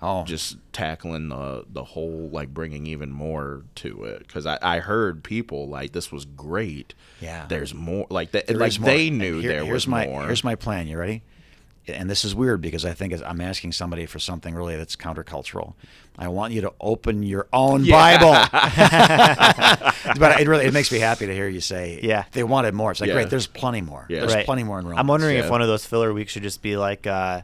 oh, 0.00 0.24
just 0.24 0.56
tackling 0.72 1.28
the 1.28 1.64
the 1.68 1.84
whole 1.84 2.28
like 2.30 2.48
bringing 2.54 2.86
even 2.86 3.10
more 3.10 3.64
to 3.76 4.04
it 4.04 4.20
because 4.20 4.46
I, 4.46 4.58
I 4.62 4.78
heard 4.78 5.22
people 5.22 5.68
like 5.68 5.92
this 5.92 6.10
was 6.10 6.24
great 6.24 6.94
Yeah. 7.20 7.46
there's 7.48 7.74
more 7.74 8.06
like 8.10 8.32
that 8.32 8.48
like 8.54 8.78
more. 8.80 8.90
they 8.90 9.10
knew 9.10 9.40
here- 9.40 9.50
there 9.50 9.64
here's 9.64 9.72
was 9.72 9.88
my, 9.88 10.06
more 10.06 10.26
Here's 10.26 10.44
my 10.44 10.54
plan. 10.54 10.86
You 10.86 10.98
ready? 10.98 11.22
And 11.94 12.08
this 12.10 12.24
is 12.24 12.34
weird 12.34 12.60
because 12.60 12.84
I 12.84 12.92
think 12.92 13.12
it's- 13.12 13.28
I'm 13.28 13.40
asking 13.40 13.72
somebody 13.72 14.06
for 14.06 14.18
something 14.18 14.54
really 14.54 14.76
that's 14.76 14.96
countercultural. 14.96 15.74
I 16.18 16.28
want 16.28 16.52
you 16.52 16.60
to 16.62 16.72
open 16.80 17.22
your 17.22 17.46
own 17.52 17.88
Bible. 17.88 18.32
but 20.18 20.40
it 20.40 20.48
really 20.48 20.66
it 20.66 20.72
makes 20.72 20.90
me 20.92 20.98
happy 20.98 21.26
to 21.26 21.34
hear 21.34 21.48
you 21.48 21.60
say, 21.60 22.00
Yeah. 22.02 22.24
they 22.32 22.42
wanted 22.44 22.74
more. 22.74 22.90
It's 22.90 23.00
like, 23.00 23.08
Yeah. 23.08 23.14
great, 23.14 23.30
there's 23.30 23.46
plenty 23.46 23.80
more. 23.80 24.06
Yeah. 24.08 24.20
There's 24.20 24.34
Right. 24.34 24.44
plenty 24.44 24.62
more 24.64 24.78
in 24.78 24.84
Romans. 24.84 25.00
I'm 25.00 25.06
wondering 25.06 25.36
if 25.38 25.48
one 25.50 25.62
of 25.62 25.68
those 25.68 25.84
filler 25.86 26.12
weeks 26.12 26.32
should 26.32 26.42
just 26.42 26.62
be 26.62 26.76
like, 26.76 27.06
uh, 27.06 27.42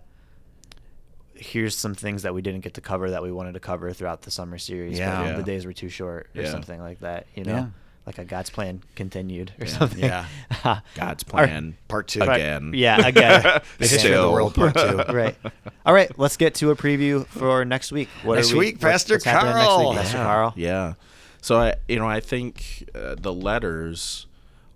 here's 1.34 1.76
some 1.76 1.94
things 1.94 2.22
that 2.22 2.34
we 2.34 2.42
didn't 2.42 2.60
get 2.60 2.74
to 2.74 2.80
cover 2.80 3.10
that 3.10 3.22
we 3.22 3.30
wanted 3.30 3.52
to 3.54 3.60
cover 3.60 3.92
throughout 3.92 4.22
the 4.22 4.30
summer 4.30 4.58
series. 4.58 4.98
Yeah. 4.98 5.20
but 5.22 5.26
Yeah. 5.30 5.36
the 5.36 5.42
days 5.42 5.66
were 5.66 5.72
too 5.72 5.88
short 5.88 6.28
or 6.34 6.42
Yeah. 6.42 6.50
something 6.50 6.80
like 6.80 7.00
that. 7.00 7.26
You 7.34 7.44
know, 7.44 7.52
Yeah. 7.52 7.66
Like 8.06 8.18
a 8.18 8.24
God's 8.24 8.50
plan 8.50 8.82
continued 8.94 9.52
or 9.60 9.66
Yeah. 9.66 9.72
something. 9.78 9.98
Yeah. 9.98 10.26
God's 10.94 11.24
plan 11.24 11.76
Part 11.88 12.08
two. 12.08 12.20
Right. 12.20 12.36
again 12.40 12.72
Yeah, 12.74 13.06
again. 13.06 13.42
The 13.78 13.86
history 13.86 14.12
of 14.14 14.22
the 14.26 14.30
world, 14.30 14.54
part 14.54 14.74
two. 14.76 14.96
right. 15.12 15.36
All 15.84 15.92
right. 15.92 16.16
Let's 16.18 16.36
get 16.36 16.54
to 16.56 16.70
a 16.70 16.76
preview 16.76 17.26
for 17.26 17.64
next 17.64 17.90
week. 17.92 18.08
What 18.22 18.36
Next 18.36 18.52
are 18.52 18.56
we, 18.56 18.66
week, 18.66 18.80
Pastor 18.80 19.18
happening 19.24 19.56
next 19.56 19.66
Carl. 19.66 19.88
week, 19.90 19.98
Pastor 19.98 20.16
yeah. 20.18 20.24
Carl. 20.24 20.52
Yeah. 20.56 20.94
So 21.42 21.56
I, 21.60 21.74
you 21.88 21.98
know, 21.98 22.06
I 22.08 22.20
think 22.20 22.88
uh, 22.94 23.16
the 23.18 23.32
letters 23.32 24.26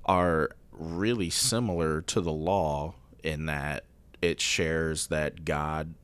are 0.04 0.50
really 0.72 1.30
similar 1.30 2.00
to 2.02 2.20
the 2.20 2.32
law 2.32 2.94
in 3.22 3.46
that 3.46 3.84
it 4.22 4.40
shares 4.40 5.06
that 5.08 5.44
God 5.44 5.94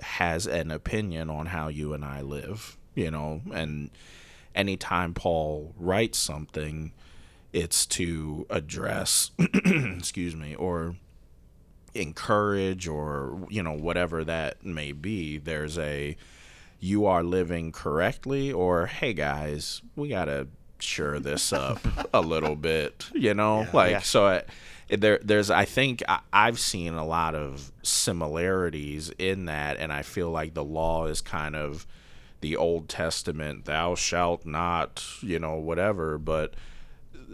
has 0.00 0.46
an 0.46 0.70
opinion 0.70 1.30
on 1.30 1.46
how 1.46 1.68
you 1.68 1.92
and 1.94 2.04
I 2.04 2.20
live, 2.20 2.76
you 2.94 3.10
know, 3.10 3.40
and 3.52 3.90
anytime 4.54 5.14
Paul 5.14 5.74
writes 5.78 6.18
something, 6.18 6.92
it's 7.52 7.86
to 7.86 8.46
address, 8.50 9.30
excuse 9.38 10.34
me, 10.34 10.54
or 10.54 10.96
encourage 11.94 12.88
or 12.88 13.46
you 13.48 13.62
know 13.62 13.72
whatever 13.72 14.24
that 14.24 14.64
may 14.64 14.92
be. 14.92 15.38
There's 15.38 15.78
a 15.78 16.16
you 16.80 17.06
are 17.06 17.22
living 17.22 17.72
correctly 17.72 18.52
or 18.52 18.86
hey 18.86 19.14
guys 19.14 19.80
we 19.96 20.08
gotta 20.08 20.46
sure 20.80 21.18
this 21.18 21.50
up 21.52 21.78
a 22.12 22.20
little 22.20 22.56
bit 22.56 23.06
you 23.14 23.32
know? 23.32 23.66
Like 23.72 23.92
Yeah. 23.92 24.00
so 24.00 24.26
I, 24.26 24.42
there 24.90 25.18
there's 25.22 25.50
i 25.50 25.64
think 25.64 26.02
I, 26.06 26.18
i've 26.30 26.58
seen 26.58 26.92
a 26.92 27.06
lot 27.06 27.34
of 27.34 27.72
similarities 27.82 29.10
in 29.18 29.46
that 29.46 29.78
and 29.78 29.92
i 29.92 30.02
feel 30.02 30.30
like 30.30 30.52
the 30.52 30.64
law 30.64 31.06
is 31.06 31.20
kind 31.22 31.56
of 31.56 31.86
the 32.44 32.56
old 32.56 32.88
testament 32.88 33.64
thou 33.64 33.94
shalt 33.94 34.44
not 34.44 35.02
you 35.22 35.38
know 35.38 35.54
whatever 35.54 36.18
but 36.18 36.54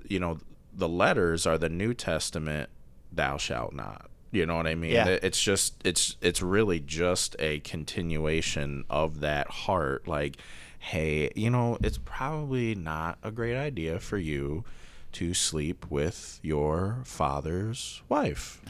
you 0.09 0.19
know, 0.19 0.39
the 0.73 0.89
letters 0.89 1.47
are 1.47 1.59
the 1.59 1.69
New 1.69 1.95
Testament, 1.95 2.69
thou 3.13 3.37
shalt 3.37 3.73
not. 3.73 4.11
You 4.33 4.47
know 4.47 4.57
what 4.57 4.67
I 4.67 4.75
mean? 4.75 4.93
Yeah. 4.93 5.19
It's 5.23 5.43
just 5.43 5.75
it's 5.85 6.17
it's 6.21 6.41
really 6.41 6.79
just 6.79 7.35
a 7.39 7.61
continuation 7.61 8.85
of 8.89 9.21
that 9.21 9.49
heart 9.49 10.07
like 10.07 10.37
hey, 10.79 11.31
you 11.35 11.51
know, 11.51 11.77
it's 11.83 11.99
probably 11.99 12.75
not 12.75 13.19
a 13.23 13.31
great 13.31 13.57
idea 13.57 13.99
for 13.99 14.17
you 14.17 14.65
to 15.13 15.35
sleep 15.35 15.85
with 15.91 16.41
your 16.43 17.01
father's 17.05 18.01
wife. 18.09 18.63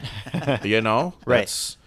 you 0.63 0.81
know? 0.81 1.13
Right. 1.25 1.41
That's 1.41 1.77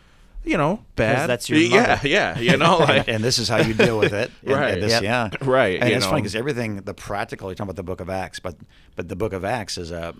you 0.44 0.56
know, 0.56 0.84
bad. 0.96 1.28
that's 1.28 1.48
your 1.48 1.58
Yeah, 1.58 1.86
mother. 1.96 2.08
yeah, 2.08 2.38
you 2.38 2.56
know, 2.56 2.78
like 2.88 3.08
and 3.08 3.22
this 3.24 3.38
is 3.38 3.48
how 3.48 3.58
you 3.58 3.74
deal 3.74 3.98
with 3.98 4.12
it. 4.12 4.30
And- 4.42 4.50
and 4.52 4.60
Right. 4.60 4.80
this- 4.80 4.92
Yep. 4.92 5.02
Yeah. 5.02 5.30
Right, 5.42 5.80
And 5.80 5.90
you 5.90 5.96
it's 5.96 6.06
funny 6.06 6.20
because 6.22 6.36
everything, 6.36 6.76
the 6.82 6.94
practical, 6.94 7.48
you're 7.48 7.54
talking 7.54 7.70
about 7.70 7.76
the 7.76 7.82
Book 7.82 8.00
of 8.00 8.10
Acts, 8.10 8.38
but 8.40 8.56
but 8.96 9.08
the 9.08 9.16
Book 9.16 9.32
of 9.32 9.44
Acts 9.44 9.78
is 9.78 9.90
a 9.90 10.14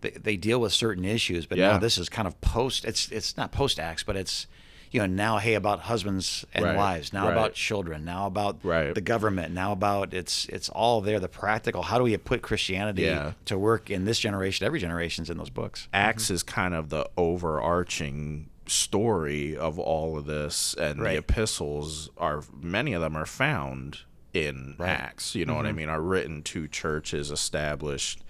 they, 0.00 0.10
they 0.10 0.36
deal 0.36 0.60
with 0.60 0.72
certain 0.72 1.04
issues, 1.04 1.44
but 1.46 1.58
Yeah. 1.58 1.72
now 1.72 1.78
this 1.78 1.98
is 1.98 2.08
kind 2.08 2.26
of 2.28 2.40
post. 2.40 2.84
It's 2.84 3.08
it's 3.10 3.36
not 3.36 3.52
post 3.52 3.78
Acts, 3.80 4.02
but 4.04 4.16
it's 4.16 4.46
you 4.90 4.98
know 5.00 5.06
now 5.06 5.36
hey 5.36 5.52
about 5.54 5.80
husbands 5.80 6.46
and 6.54 6.64
Right, 6.64 6.74
wives, 6.76 7.12
now 7.12 7.24
right. 7.24 7.32
about 7.32 7.52
children, 7.52 8.04
now 8.06 8.26
about 8.26 8.56
Right. 8.62 8.94
the 8.94 9.02
government, 9.02 9.52
now 9.52 9.72
about 9.72 10.14
it's 10.14 10.46
it's 10.46 10.68
all 10.70 11.00
there. 11.02 11.20
The 11.20 11.28
practical. 11.28 11.82
How 11.82 11.98
do 11.98 12.04
we 12.04 12.16
put 12.16 12.40
Christianity 12.42 13.02
Yeah. 13.02 13.32
to 13.46 13.58
work 13.58 13.90
in 13.90 14.04
this 14.06 14.18
generation? 14.18 14.64
Every 14.66 14.78
generation's 14.80 15.28
in 15.30 15.36
those 15.36 15.50
books. 15.50 15.88
Acts 15.92 16.30
is 16.30 16.42
kind 16.42 16.74
of 16.74 16.88
the 16.88 17.06
overarching 17.18 18.48
story 18.68 19.56
of 19.56 19.78
all 19.78 20.18
of 20.18 20.26
this, 20.26 20.74
and 20.74 21.00
Right. 21.00 21.12
the 21.12 21.18
epistles 21.18 22.10
are 22.16 22.42
many 22.60 22.92
of 22.92 23.02
them 23.02 23.16
are 23.16 23.26
found 23.26 24.00
in 24.34 24.76
Acts. 24.80 25.34
You 25.34 25.46
know 25.46 25.54
what 25.54 25.66
I 25.66 25.70
mm-hmm. 25.70 25.78
mean? 25.78 25.88
Are 25.88 26.02
written 26.02 26.42
to 26.44 26.68
churches 26.68 27.30
established 27.30 28.22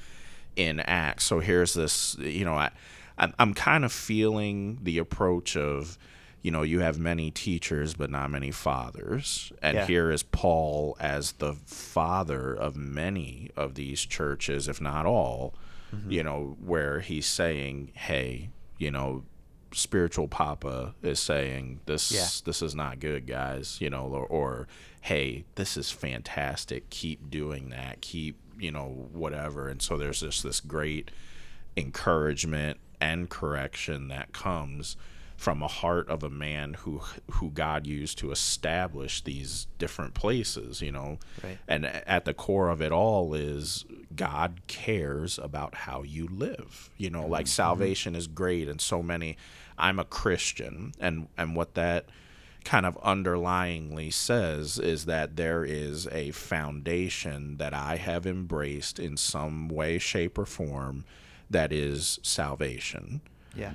in 0.57 0.81
Acts. 0.81 1.25
So 1.25 1.41
here's 1.41 1.75
this. 1.75 2.17
You 2.19 2.45
know, 2.45 2.55
I 2.55 2.71
I'm, 3.19 3.53
kind 3.53 3.85
of 3.85 3.93
feeling 3.93 4.79
the 4.83 4.99
approach 4.99 5.57
of. 5.57 5.99
You 6.41 6.53
know, 6.53 6.63
you 6.63 6.79
have 6.79 7.01
many 7.01 7.33
teachers, 7.33 7.95
but 7.95 8.11
not 8.11 8.31
many 8.31 8.53
fathers. 8.53 9.53
And 9.61 9.77
Yeah. 9.77 9.87
here 9.87 10.13
is 10.13 10.23
Paul 10.23 10.97
as 11.01 11.33
the 11.33 11.55
father 11.67 12.55
of 12.55 12.77
many 12.77 13.51
of 13.57 13.75
these 13.75 14.07
churches, 14.07 14.69
if 14.69 14.81
not 14.81 15.05
all 15.05 15.53
mm-hmm. 15.95 16.11
you 16.11 16.23
know, 16.23 16.57
where 16.61 17.01
he's 17.01 17.27
saying, 17.27 17.93
"Hey, 17.95 18.51
you 18.79 18.91
know, 18.91 19.25
spiritual 19.73 20.29
papa 20.29 20.95
is 21.03 21.21
saying 21.21 21.81
this 21.87 22.11
Yeah. 22.11 22.27
this 22.45 22.63
is 22.63 22.75
not 22.75 23.01
good, 23.01 23.27
guys," 23.27 23.79
you 23.81 23.91
know, 23.91 24.05
or, 24.07 24.27
or 24.27 24.69
"Hey, 25.03 25.45
this 25.57 25.77
is 25.77 25.91
fantastic. 25.91 26.89
Keep 26.91 27.31
doing 27.31 27.71
that. 27.71 28.01
Keep, 28.01 28.37
you 28.59 28.71
know, 28.73 29.09
whatever." 29.13 29.69
And 29.69 29.81
so 29.83 29.97
there's 29.97 30.21
just 30.21 30.43
this 30.43 30.61
great 30.61 31.11
encouragement 31.77 32.79
and 33.01 33.29
correction 33.31 34.09
that 34.09 34.33
comes 34.33 34.97
from 35.37 35.63
a 35.63 35.69
heart 35.69 36.09
of 36.09 36.25
a 36.25 36.31
man 36.31 36.75
who 36.75 37.01
who 37.33 37.51
God 37.51 37.87
used 37.87 38.19
to 38.19 38.33
establish 38.33 39.23
these 39.23 39.69
different 39.79 40.15
places, 40.15 40.83
you 40.83 40.91
know. 40.91 41.19
Right. 41.45 41.59
And 41.69 41.87
at 41.87 42.25
the 42.25 42.35
core 42.35 42.71
of 42.71 42.83
it 42.83 42.91
all 42.91 43.35
is 43.35 43.85
God 44.17 44.61
cares 44.67 45.39
about 45.39 45.75
how 45.75 46.03
you 46.03 46.27
live. 46.29 46.91
You 46.97 47.11
know, 47.11 47.27
like 47.27 47.47
mm-hmm. 47.47 47.51
salvation 47.51 48.15
is 48.15 48.27
great 48.27 48.69
and 48.69 48.81
so 48.81 49.03
many 49.03 49.37
I'm 49.77 49.99
a 49.99 50.05
Christian 50.05 50.93
and 50.99 51.29
and 51.37 51.55
what 51.55 51.75
that 51.75 52.07
kind 52.65 52.85
of 52.85 53.01
underlyingly 53.03 54.13
says 54.13 54.79
is 54.79 55.07
that 55.07 55.37
there 55.37 55.65
is 55.65 56.07
a 56.09 56.33
foundation 56.33 57.57
that 57.59 57.73
I 57.73 57.97
have 57.97 58.27
embraced 58.27 58.99
in 58.99 59.17
some 59.17 59.69
way 59.69 59.99
shape 59.99 60.37
or 60.39 60.45
form 60.45 61.05
that 61.49 61.73
is 61.73 62.19
salvation 62.23 63.21
Yeah. 63.55 63.73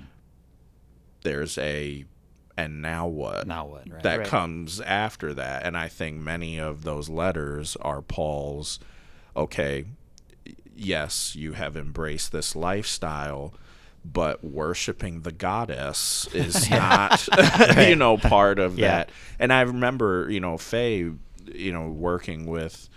there's 1.24 1.58
a 1.58 2.06
and 2.56 2.82
now 2.84 3.08
what 3.08 3.48
Now 3.48 3.66
what? 3.66 3.90
Right. 3.90 4.04
that 4.04 4.20
Right. 4.20 4.28
comes 4.28 4.80
after 4.82 5.34
that 5.34 5.64
and 5.66 5.76
i 5.76 5.88
think 5.88 6.18
many 6.18 6.60
of 6.60 6.84
those 6.84 7.10
letters 7.10 7.76
are 7.78 8.02
paul's 8.04 8.80
okay 9.36 9.86
yes 10.76 11.36
you 11.36 11.54
have 11.54 11.76
embraced 11.78 12.32
this 12.32 12.56
lifestyle 12.56 13.54
but 14.06 14.44
worshiping 14.44 15.22
the 15.22 15.32
goddess 15.32 16.28
is 16.34 16.70
not 16.70 17.28
you 17.78 17.96
know 17.96 18.18
part 18.18 18.60
of 18.60 18.78
Yeah. 18.78 18.88
that. 18.90 19.10
And 19.40 19.54
i 19.54 19.62
remember 19.62 20.30
you 20.30 20.40
know 20.40 20.58
faye 20.58 21.12
you 21.54 21.72
know 21.74 21.88
working 21.90 22.46
with 22.46 22.90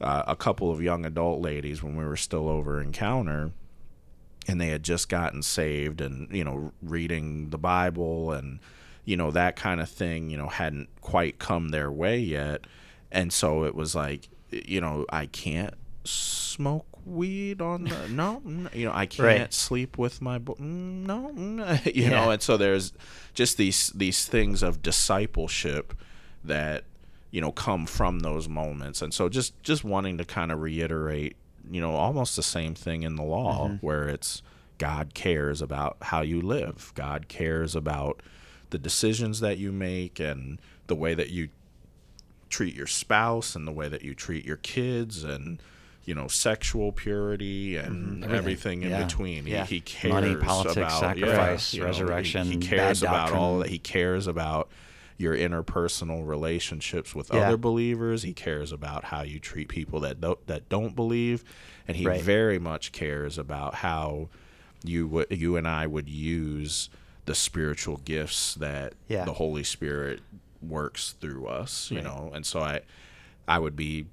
uh, 0.00 0.22
a 0.26 0.34
couple 0.36 0.70
of 0.70 0.80
young 0.82 1.04
adult 1.04 1.40
ladies 1.42 1.82
when 1.82 1.94
we 1.94 2.04
were 2.04 2.16
still 2.16 2.48
over 2.48 2.80
encounter 2.80 3.50
and 4.48 4.60
they 4.60 4.68
had 4.68 4.82
just 4.82 5.08
gotten 5.08 5.42
saved 5.42 6.00
and 6.00 6.28
you 6.34 6.42
know 6.42 6.72
reading 6.82 7.50
the 7.50 7.58
bible 7.58 8.32
and 8.32 8.58
you 9.04 9.16
know 9.16 9.30
that 9.30 9.56
kind 9.56 9.80
of 9.80 9.88
thing 9.88 10.30
you 10.30 10.36
know 10.38 10.48
hadn't 10.48 10.88
quite 11.00 11.38
come 11.38 11.68
their 11.68 11.90
way 11.92 12.18
yet. 12.18 12.62
And 13.12 13.32
so 13.32 13.64
it 13.64 13.74
was 13.74 13.94
like 13.94 14.28
you 14.50 14.80
know 14.80 15.04
i 15.10 15.26
can't 15.26 15.74
smoke 16.04 16.86
weed 17.10 17.60
on 17.60 17.84
the 17.84 18.06
no 18.08 18.40
mm, 18.46 18.74
you 18.74 18.86
know 18.86 18.92
i 18.94 19.04
can't 19.18 19.24
Right. 19.40 19.52
sleep 19.54 19.98
with 19.98 20.22
my 20.22 20.38
bo- 20.38 20.56
no 20.58 21.30
you 21.84 22.04
Yeah. 22.04 22.08
know 22.10 22.30
and 22.30 22.40
so 22.40 22.56
there's 22.56 22.92
just 23.34 23.56
these 23.56 23.88
these 23.94 24.26
things 24.26 24.62
of 24.62 24.80
discipleship 24.82 25.94
that 26.44 26.84
you 27.30 27.40
know 27.40 27.52
come 27.52 27.86
from 27.86 28.20
those 28.20 28.48
moments 28.48 29.02
and 29.02 29.12
so 29.12 29.28
just 29.28 29.60
just 29.62 29.84
wanting 29.84 30.16
to 30.18 30.24
kind 30.24 30.50
of 30.52 30.60
reiterate 30.60 31.36
you 31.70 31.80
know 31.80 31.94
almost 31.94 32.36
the 32.36 32.42
same 32.42 32.74
thing 32.74 33.02
in 33.02 33.16
the 33.16 33.22
law 33.22 33.76
where 33.80 34.08
it's 34.08 34.42
god 34.78 35.12
cares 35.14 35.60
about 35.60 35.96
how 36.02 36.22
you 36.22 36.40
live 36.40 36.92
god 36.94 37.28
cares 37.28 37.76
about 37.76 38.22
the 38.70 38.78
decisions 38.78 39.40
that 39.40 39.58
you 39.58 39.70
make 39.72 40.18
and 40.18 40.58
the 40.86 40.94
way 40.94 41.12
that 41.14 41.30
you 41.30 41.48
treat 42.48 42.74
your 42.74 42.86
spouse 42.86 43.54
and 43.54 43.66
the 43.66 43.72
way 43.72 43.88
that 43.88 44.02
you 44.02 44.14
treat 44.14 44.44
your 44.44 44.56
kids 44.56 45.22
and 45.22 45.60
you 46.10 46.16
know 46.16 46.26
sexual 46.26 46.90
purity 46.90 47.76
and 47.76 48.24
mm-hmm. 48.24 48.34
everything, 48.34 48.82
in 48.82 48.90
Yeah. 48.90 49.04
between 49.04 49.46
Yeah. 49.46 49.64
he, 49.64 49.76
he 49.76 49.80
cares 49.80 50.12
Money, 50.12 50.34
politics, 50.34 50.76
about 50.76 50.90
yeah, 51.16 51.26
sacrifice, 51.26 51.72
know, 51.72 51.78
he- 51.78 51.86
resurrection, 51.86 52.50
he, 52.50 52.58
cares 52.58 53.00
about 53.04 53.30
all 53.30 53.60
that 53.60 53.68
he 53.68 53.78
cares 53.78 54.26
about 54.26 54.68
your 55.18 55.36
interpersonal 55.36 56.26
relationships 56.26 57.14
with 57.14 57.30
other 57.30 57.56
believers 57.56 58.24
he 58.24 58.32
cares 58.32 58.72
about 58.72 59.04
how 59.04 59.22
you 59.22 59.38
treat 59.38 59.68
people 59.68 60.00
that 60.00 60.20
don't 60.20 60.44
that 60.48 60.68
don't 60.68 60.96
believe 60.96 61.44
and 61.86 61.96
he 61.96 62.04
Right. 62.08 62.20
very 62.20 62.58
much 62.58 62.90
cares 62.90 63.38
about 63.38 63.76
how 63.76 64.30
you 64.82 65.06
would 65.06 65.28
you 65.30 65.56
and 65.56 65.68
I 65.68 65.86
would 65.86 66.08
use 66.08 66.90
the 67.26 67.36
spiritual 67.36 67.98
gifts 67.98 68.56
that 68.56 68.94
the 69.06 69.34
Holy 69.34 69.62
Spirit 69.62 70.22
works 70.60 71.14
through 71.20 71.46
us, 71.46 71.88
you 71.92 71.98
Right. 71.98 72.04
know. 72.04 72.32
And 72.34 72.44
so 72.44 72.58
I 72.60 72.80
I 73.46 73.60
would 73.60 73.76
be 73.76 74.06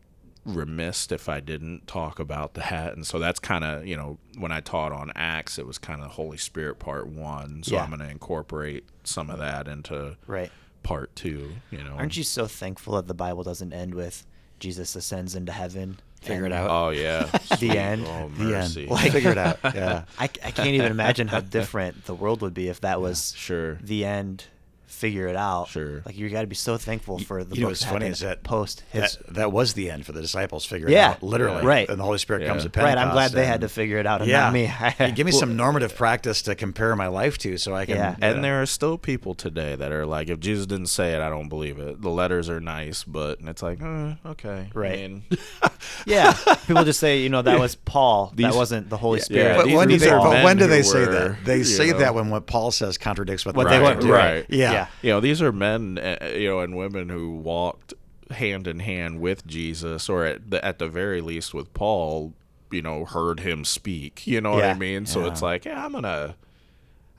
remiss 0.48 1.12
if 1.12 1.28
I 1.30 1.40
didn't 1.40 1.88
talk 1.88 2.20
about 2.20 2.54
that. 2.56 2.94
And 2.96 3.06
so 3.06 3.20
that's 3.20 3.40
kind 3.40 3.64
of, 3.64 3.86
you 3.86 3.98
know, 3.98 4.18
when 4.38 4.52
I 4.52 4.62
taught 4.62 4.92
on 4.92 5.12
Acts, 5.16 5.60
it 5.60 5.68
was 5.68 5.78
kind 5.78 6.02
of 6.02 6.12
Holy 6.12 6.38
Spirit 6.38 6.80
part 6.80 7.08
1. 7.08 7.64
So 7.64 7.76
Yeah. 7.76 7.84
I'm 7.84 7.90
going 7.90 8.00
to 8.00 8.10
incorporate 8.10 8.86
some 9.04 9.30
of 9.30 9.40
that 9.40 9.68
into 9.68 10.18
Right. 10.26 10.52
part 10.84 11.16
2, 11.16 11.52
you 11.72 11.78
know. 11.84 11.94
Aren't 11.98 12.18
you 12.18 12.24
so 12.24 12.48
thankful 12.48 12.96
that 12.96 13.08
the 13.08 13.14
Bible 13.14 13.44
doesn't 13.44 13.74
end 13.74 13.94
with 13.94 14.26
Jesus 14.60 14.96
ascends 14.96 15.36
into 15.36 15.52
heaven? 15.52 16.00
Figure 16.22 16.46
it 16.48 16.52
out. 16.52 16.70
Oh 16.72 16.90
yeah. 16.90 17.26
The 17.60 17.78
end. 17.78 18.06
Oh 18.08 18.30
The 18.30 18.44
end. 18.44 18.52
mercy. 18.52 18.88
Like, 18.88 19.12
figure 19.18 19.32
it 19.32 19.38
out. 19.38 19.60
Yeah. 19.76 20.06
I, 20.18 20.24
I 20.24 20.52
can't 20.52 20.70
even 20.70 20.92
imagine 20.92 21.28
how 21.28 21.42
different 21.42 22.06
the 22.06 22.16
world 22.16 22.42
would 22.42 22.54
be 22.56 22.70
if 22.70 22.82
that 22.82 23.00
was 23.02 23.34
Sure. 23.38 23.76
the 23.76 24.04
end. 24.06 24.46
Figure 24.88 25.28
it 25.28 25.36
out. 25.36 25.68
Sure. 25.68 26.02
Like 26.06 26.18
you 26.18 26.30
got 26.30 26.42
to 26.42 26.48
be 26.48 26.56
so 26.56 26.78
thankful 26.78 27.20
for 27.20 27.44
the 27.44 27.56
you 27.56 27.62
know 27.62 27.68
what's 27.68 27.84
funny 27.84 28.08
is 28.08 28.22
that 28.22 28.42
post 28.44 28.84
his. 28.90 29.18
that, 29.18 29.34
that 29.34 29.52
was 29.52 29.74
the 29.74 29.92
end 29.92 30.06
for 30.06 30.14
the 30.14 30.22
disciples 30.22 30.66
figuring 30.66 30.94
Yeah. 30.94 31.10
out 31.12 31.22
literally 31.22 31.64
Right. 31.66 31.88
and 31.90 32.00
the 32.00 32.04
holy 32.06 32.18
spirit 32.20 32.48
comes 32.48 32.64
Yeah. 32.64 32.68
at 32.68 32.72
pentecost 32.74 32.96
right. 32.96 33.06
I'm 33.06 33.12
glad 33.14 33.32
they 33.34 33.46
had 33.46 33.62
to 33.62 33.70
figure 33.70 33.98
it 33.98 34.06
out 34.08 34.22
and 34.22 34.30
yeah 34.30 34.40
not 34.46 34.54
me. 34.54 34.64
Hey, 34.98 35.12
give 35.12 35.26
me 35.26 35.32
some 35.34 35.56
normative 35.58 35.94
practice 35.96 36.42
to 36.44 36.56
compare 36.56 36.96
my 36.96 37.08
life 37.08 37.38
to 37.40 37.58
so 37.58 37.76
i 37.76 37.86
can 37.86 37.98
Yeah. 37.98 38.16
And 38.22 38.44
there 38.44 38.62
are 38.62 38.66
still 38.66 38.98
people 38.98 39.36
today 39.36 39.76
that 39.76 39.92
are 39.92 40.06
like, 40.06 40.30
if 40.30 40.40
Jesus 40.40 40.66
didn't 40.66 40.88
say 40.88 41.14
it, 41.14 41.20
I 41.22 41.30
don't 41.30 41.50
believe 41.50 41.80
it. 41.80 42.02
The 42.02 42.10
letters 42.10 42.50
are 42.50 42.60
nice, 42.62 43.04
but 43.04 43.40
it's 43.42 43.62
like, 43.62 43.82
uh, 43.82 44.14
okay, 44.26 44.70
I 44.74 44.80
Right. 44.80 44.98
mean, 45.00 45.24
yeah. 46.06 46.34
People 46.66 46.84
just 46.86 47.00
say, 47.00 47.20
you 47.20 47.30
know, 47.30 47.42
that 47.42 47.60
was 47.60 47.76
Paul. 47.76 48.32
These- 48.36 48.46
that 48.48 48.56
wasn't 48.56 48.90
the 48.90 48.98
Holy 48.98 49.20
Spirit. 49.20 49.44
Yeah, 49.44 49.58
but 49.64 49.68
when 49.72 49.88
do 49.90 49.98
they 49.98 50.10
but 50.10 50.44
when 50.44 50.58
do 50.58 50.64
who 50.64 50.70
they 50.70 50.84
say 50.84 51.06
that 51.06 51.38
they 51.46 51.64
say 51.64 51.92
know- 51.92 52.00
that 52.00 52.16
when 52.16 52.30
what 52.30 52.48
paul 52.48 52.72
says 52.72 52.98
contradicts 52.98 53.46
what, 53.46 53.56
What 53.56 53.66
the 53.66 53.70
they 53.72 53.76
Bible 53.80 53.90
want- 53.90 54.02
do. 54.02 54.12
right. 54.14 54.46
yeah, 54.50 54.72
Yeah. 54.78 54.88
you 55.02 55.10
know, 55.12 55.20
these 55.20 55.42
are 55.42 55.52
men, 55.52 55.98
uh, 55.98 56.18
you 56.36 56.50
know, 56.50 56.60
and 56.60 56.76
women 56.78 57.10
who 57.10 57.36
walked 57.36 57.94
hand 58.32 58.68
in 58.68 58.80
hand 58.80 59.22
with 59.22 59.46
Jesus, 59.48 60.10
or 60.10 60.26
at 60.26 60.50
the, 60.52 60.64
at 60.66 60.80
the 60.80 60.88
very 60.88 61.22
least 61.22 61.54
with 61.54 61.74
Paul. 61.74 62.34
You 62.70 62.82
know, 62.82 63.06
heard 63.06 63.40
him 63.40 63.64
speak. 63.64 64.28
You 64.28 64.42
know 64.42 64.52
what 64.52 64.66
I 64.66 64.74
mean? 64.74 65.06
So 65.06 65.22
Yeah. 65.22 65.32
it's 65.32 65.42
like, 65.42 65.64
yeah, 65.64 65.86
I'm 65.86 65.94
gonna, 65.94 66.36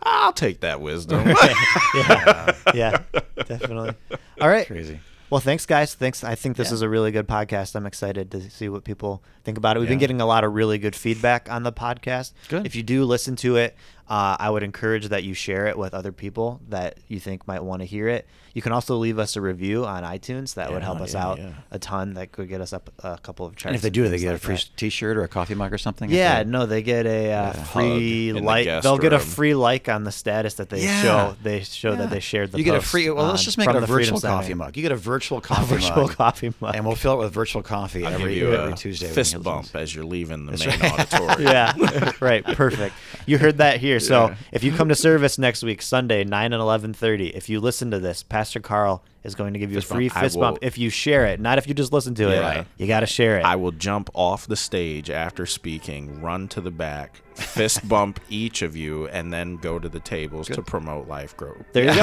I'll 0.03 0.35
take 0.35 0.61
that 0.61 0.83
wisdom. 0.83 1.27
yeah. 1.95 2.53
yeah. 2.75 3.03
Definitely. 3.47 3.95
All 4.43 4.49
right. 4.49 4.67
crazy 4.67 5.01
Well, 5.31 5.41
thanks, 5.41 5.65
guys. 5.65 5.95
Thanks. 5.95 6.23
I 6.23 6.35
think 6.35 6.59
this 6.59 6.69
Yeah. 6.69 6.75
is 6.75 6.83
a 6.83 6.89
really 6.89 7.11
good 7.13 7.27
podcast. 7.27 7.75
I'm 7.77 7.87
excited 7.87 8.31
to 8.33 8.51
see 8.51 8.69
what 8.69 8.85
people 8.85 9.23
think 9.45 9.57
about 9.57 9.77
it. 9.77 9.81
We've 9.81 9.89
been 9.89 9.99
getting 9.99 10.21
a 10.21 10.27
lot 10.27 10.45
of 10.45 10.53
really 10.53 10.77
good 10.79 10.95
feedback 10.95 11.51
on 11.51 11.63
the 11.63 11.73
podcast. 11.73 12.33
Good. 12.49 12.67
If 12.67 12.77
you 12.77 12.83
do 12.83 13.05
listen 13.05 13.37
to 13.37 13.57
it, 13.57 13.75
uh, 14.09 14.37
I 14.39 14.49
would 14.51 14.63
encourage 14.63 15.09
that 15.09 15.23
you 15.25 15.35
share 15.35 15.67
it 15.67 15.77
with 15.77 15.93
other 15.95 16.13
people 16.13 16.61
that 16.69 16.99
you 17.09 17.21
think 17.21 17.47
might 17.47 17.63
want 17.63 17.83
to 17.83 17.87
hear 17.87 18.09
it. 18.09 18.27
You 18.55 18.63
can 18.63 18.73
also 18.73 18.97
leave 18.97 19.19
us 19.21 19.37
a 19.37 19.41
review 19.41 19.85
on 19.85 20.03
iTunes. 20.03 20.55
That 20.55 20.71
would 20.71 20.79
Yeah, 20.79 20.85
help 20.85 21.01
us 21.01 21.15
yeah, 21.15 21.25
out 21.27 21.39
yeah. 21.39 21.51
a 21.71 21.79
ton. 21.79 22.15
That 22.15 22.33
could 22.33 22.49
get 22.49 22.61
us 22.61 22.73
up 22.73 22.91
a 23.05 23.19
couple 23.19 23.47
of 23.47 23.55
charts. 23.55 23.67
And 23.67 23.77
if 23.77 23.83
they 23.83 23.91
do, 23.91 24.05
they 24.05 24.11
things 24.11 24.23
get 24.23 24.35
a 24.35 24.39
free 24.39 24.57
that. 24.57 24.69
T-shirt 24.77 25.17
or 25.17 25.23
a 25.23 25.29
coffee 25.29 25.55
mug 25.55 25.73
or 25.73 25.79
something. 25.79 26.11
Yeah, 26.11 26.43
they- 26.43 26.51
no, 26.51 26.67
they 26.67 26.83
get 26.83 27.07
a 27.07 27.27
uh, 27.27 27.29
Yeah. 27.31 27.53
free 27.53 28.29
Hug 28.29 28.37
in 28.39 28.43
the 28.43 28.49
like. 28.49 28.83
They'll 28.83 28.99
get 28.99 29.13
a 29.13 29.19
free 29.21 29.55
like 29.55 29.89
on 29.89 30.05
the 30.05 30.11
status 30.11 30.55
that 30.55 30.71
they 30.71 30.83
Yeah. 30.83 31.03
show. 31.03 31.37
They 31.43 31.61
show 31.61 31.95
that 31.95 32.11
they 32.11 32.21
shared 32.21 32.51
the. 32.53 32.59
You 32.59 32.65
get 32.65 32.75
a 32.75 32.81
free. 32.81 33.11
Well, 33.11 33.27
let's 33.27 33.45
just 33.45 33.59
make 33.59 33.67
it 33.69 33.73
from 33.73 33.77
a 33.77 33.81
the 33.83 33.87
Freedom 33.87 34.07
virtual 34.15 34.21
Center. 34.21 34.35
coffee 34.35 34.55
mug. 34.55 34.77
You 34.77 34.83
get 34.83 34.93
a 34.93 34.97
virtual 34.97 35.41
coffee 35.41 35.75
A 35.77 35.79
coffee 35.79 35.87
virtual 35.87 36.03
mug, 36.09 36.17
coffee 36.17 36.53
mug. 36.61 36.75
and 36.75 36.87
we'll 36.87 36.97
fill 36.97 37.13
it 37.15 37.25
with 37.25 37.33
virtual 37.35 37.63
coffee 37.63 38.05
I'll 38.07 38.15
every 38.15 38.35
give 38.35 38.43
you 38.45 38.55
every 38.55 38.73
a 38.73 38.77
Tuesday. 38.77 39.07
fist 39.09 39.41
bump 39.43 39.69
as 39.75 39.95
you're 39.95 40.05
leaving 40.07 40.47
the 40.47 40.53
That's 40.57 40.67
main 40.67 40.81
right. 40.81 40.93
auditorium. 41.13 41.43
yeah, 41.43 42.13
right. 42.21 42.45
Perfect. 42.45 42.95
You 43.27 43.39
heard 43.39 43.59
that 43.59 43.79
here. 43.79 43.98
So 44.01 44.29
Yeah. 44.29 44.35
if 44.53 44.65
you 44.65 44.73
come 44.73 44.89
to 44.89 44.95
service 44.95 45.39
next 45.39 45.63
week, 45.63 45.83
Sunday, 45.83 46.25
nine 46.25 46.53
and 46.53 46.61
eleven 46.63 46.93
thirty, 46.95 47.29
if 47.29 47.49
you 47.49 47.61
listen 47.61 47.91
to 47.93 47.99
this, 47.99 48.23
Pastor 48.23 48.61
Carl 48.61 49.03
is 49.25 49.35
going 49.35 49.53
to 49.53 49.59
give 49.59 49.71
you 49.71 49.79
Fist 49.79 49.91
a 49.91 49.95
free 49.95 50.09
bump. 50.09 50.21
Fist 50.21 50.39
bump 50.39 50.59
if 50.63 50.79
you 50.79 50.91
share 50.91 51.27
it. 51.27 51.41
Not 51.41 51.59
if 51.59 51.67
you 51.67 51.75
just 51.75 51.93
listen 51.93 52.15
to 52.15 52.31
it. 52.31 52.37
Yeah. 52.37 52.65
You 52.79 52.87
got 52.87 53.01
to 53.01 53.07
share 53.07 53.39
it. 53.39 53.45
I 53.45 53.57
will 53.57 53.73
jump 53.73 54.09
off 54.15 54.47
the 54.47 54.57
stage 54.57 55.11
after 55.11 55.45
speaking, 55.45 56.23
run 56.23 56.49
to 56.49 56.61
the 56.61 56.71
back, 56.71 57.21
fist 57.35 57.87
bump 57.89 58.21
each 58.31 58.63
of 58.63 58.77
you, 58.77 59.09
and 59.09 59.33
then 59.33 59.57
go 59.57 59.79
to 59.79 59.89
the 59.89 60.01
tables 60.01 60.47
to 60.49 60.63
promote 60.63 61.09
Life 61.09 61.37
Grow. 61.37 61.57
There 61.73 61.85
you 61.85 61.95
go. 61.95 61.99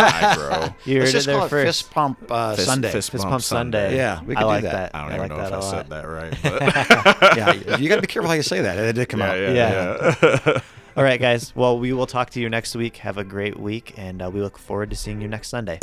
You 0.86 0.98
heard 0.98 1.04
Let's 1.06 1.10
it 1.10 1.14
just 1.14 1.26
there 1.26 1.36
call 1.38 1.46
it 1.46 1.50
first. 1.50 1.66
fist 1.84 1.92
pump 1.92 2.18
uh, 2.30 2.56
Fist- 2.56 2.68
Sunday. 2.68 2.92
fist 2.92 3.12
Fist 3.12 3.24
bump 3.24 3.32
Pump 3.32 3.44
Sunday. 3.44 3.96
Yeah, 3.96 4.22
we 4.24 4.36
I 4.36 4.40
could 4.40 4.42
do 4.42 4.48
like 4.48 4.64
that. 4.64 4.92
I 4.94 5.02
don't 5.02 5.12
I 5.12 5.16
even 5.16 5.20
like 5.22 5.30
know 5.30 5.38
that 5.38 5.46
if 5.48 5.52
a 5.52 5.56
I 5.56 5.60
lot. 5.60 5.72
said 5.72 5.90
that 5.90 6.04
right. 6.04 7.20
But 7.20 7.38
yeah, 7.38 7.78
you 7.78 7.88
got 7.90 7.96
to 7.96 8.02
be 8.02 8.08
careful 8.08 8.30
how 8.30 8.36
you 8.36 8.44
say 8.44 8.62
that. 8.62 8.78
It 8.78 8.94
did 8.94 9.10
come 9.10 9.22
yeah, 9.22 9.30
out. 9.32 9.38
yeah, 9.40 9.54
Yeah. 9.54 10.16
yeah. 10.46 10.62
All 10.98 11.04
right, 11.04 11.20
guys. 11.20 11.54
Well, 11.54 11.78
we 11.78 11.92
will 11.92 12.08
talk 12.08 12.30
to 12.32 12.40
you 12.40 12.50
next 12.50 12.74
week. 12.74 12.98
Have 12.98 13.18
a 13.18 13.26
great 13.26 13.60
week, 13.60 13.96
and 13.98 14.22
uh, 14.22 14.32
we 14.32 14.40
look 14.40 14.58
forward 14.58 14.90
to 14.92 14.96
seeing 14.96 15.20
you 15.20 15.28
next 15.28 15.50
Sunday. 15.50 15.78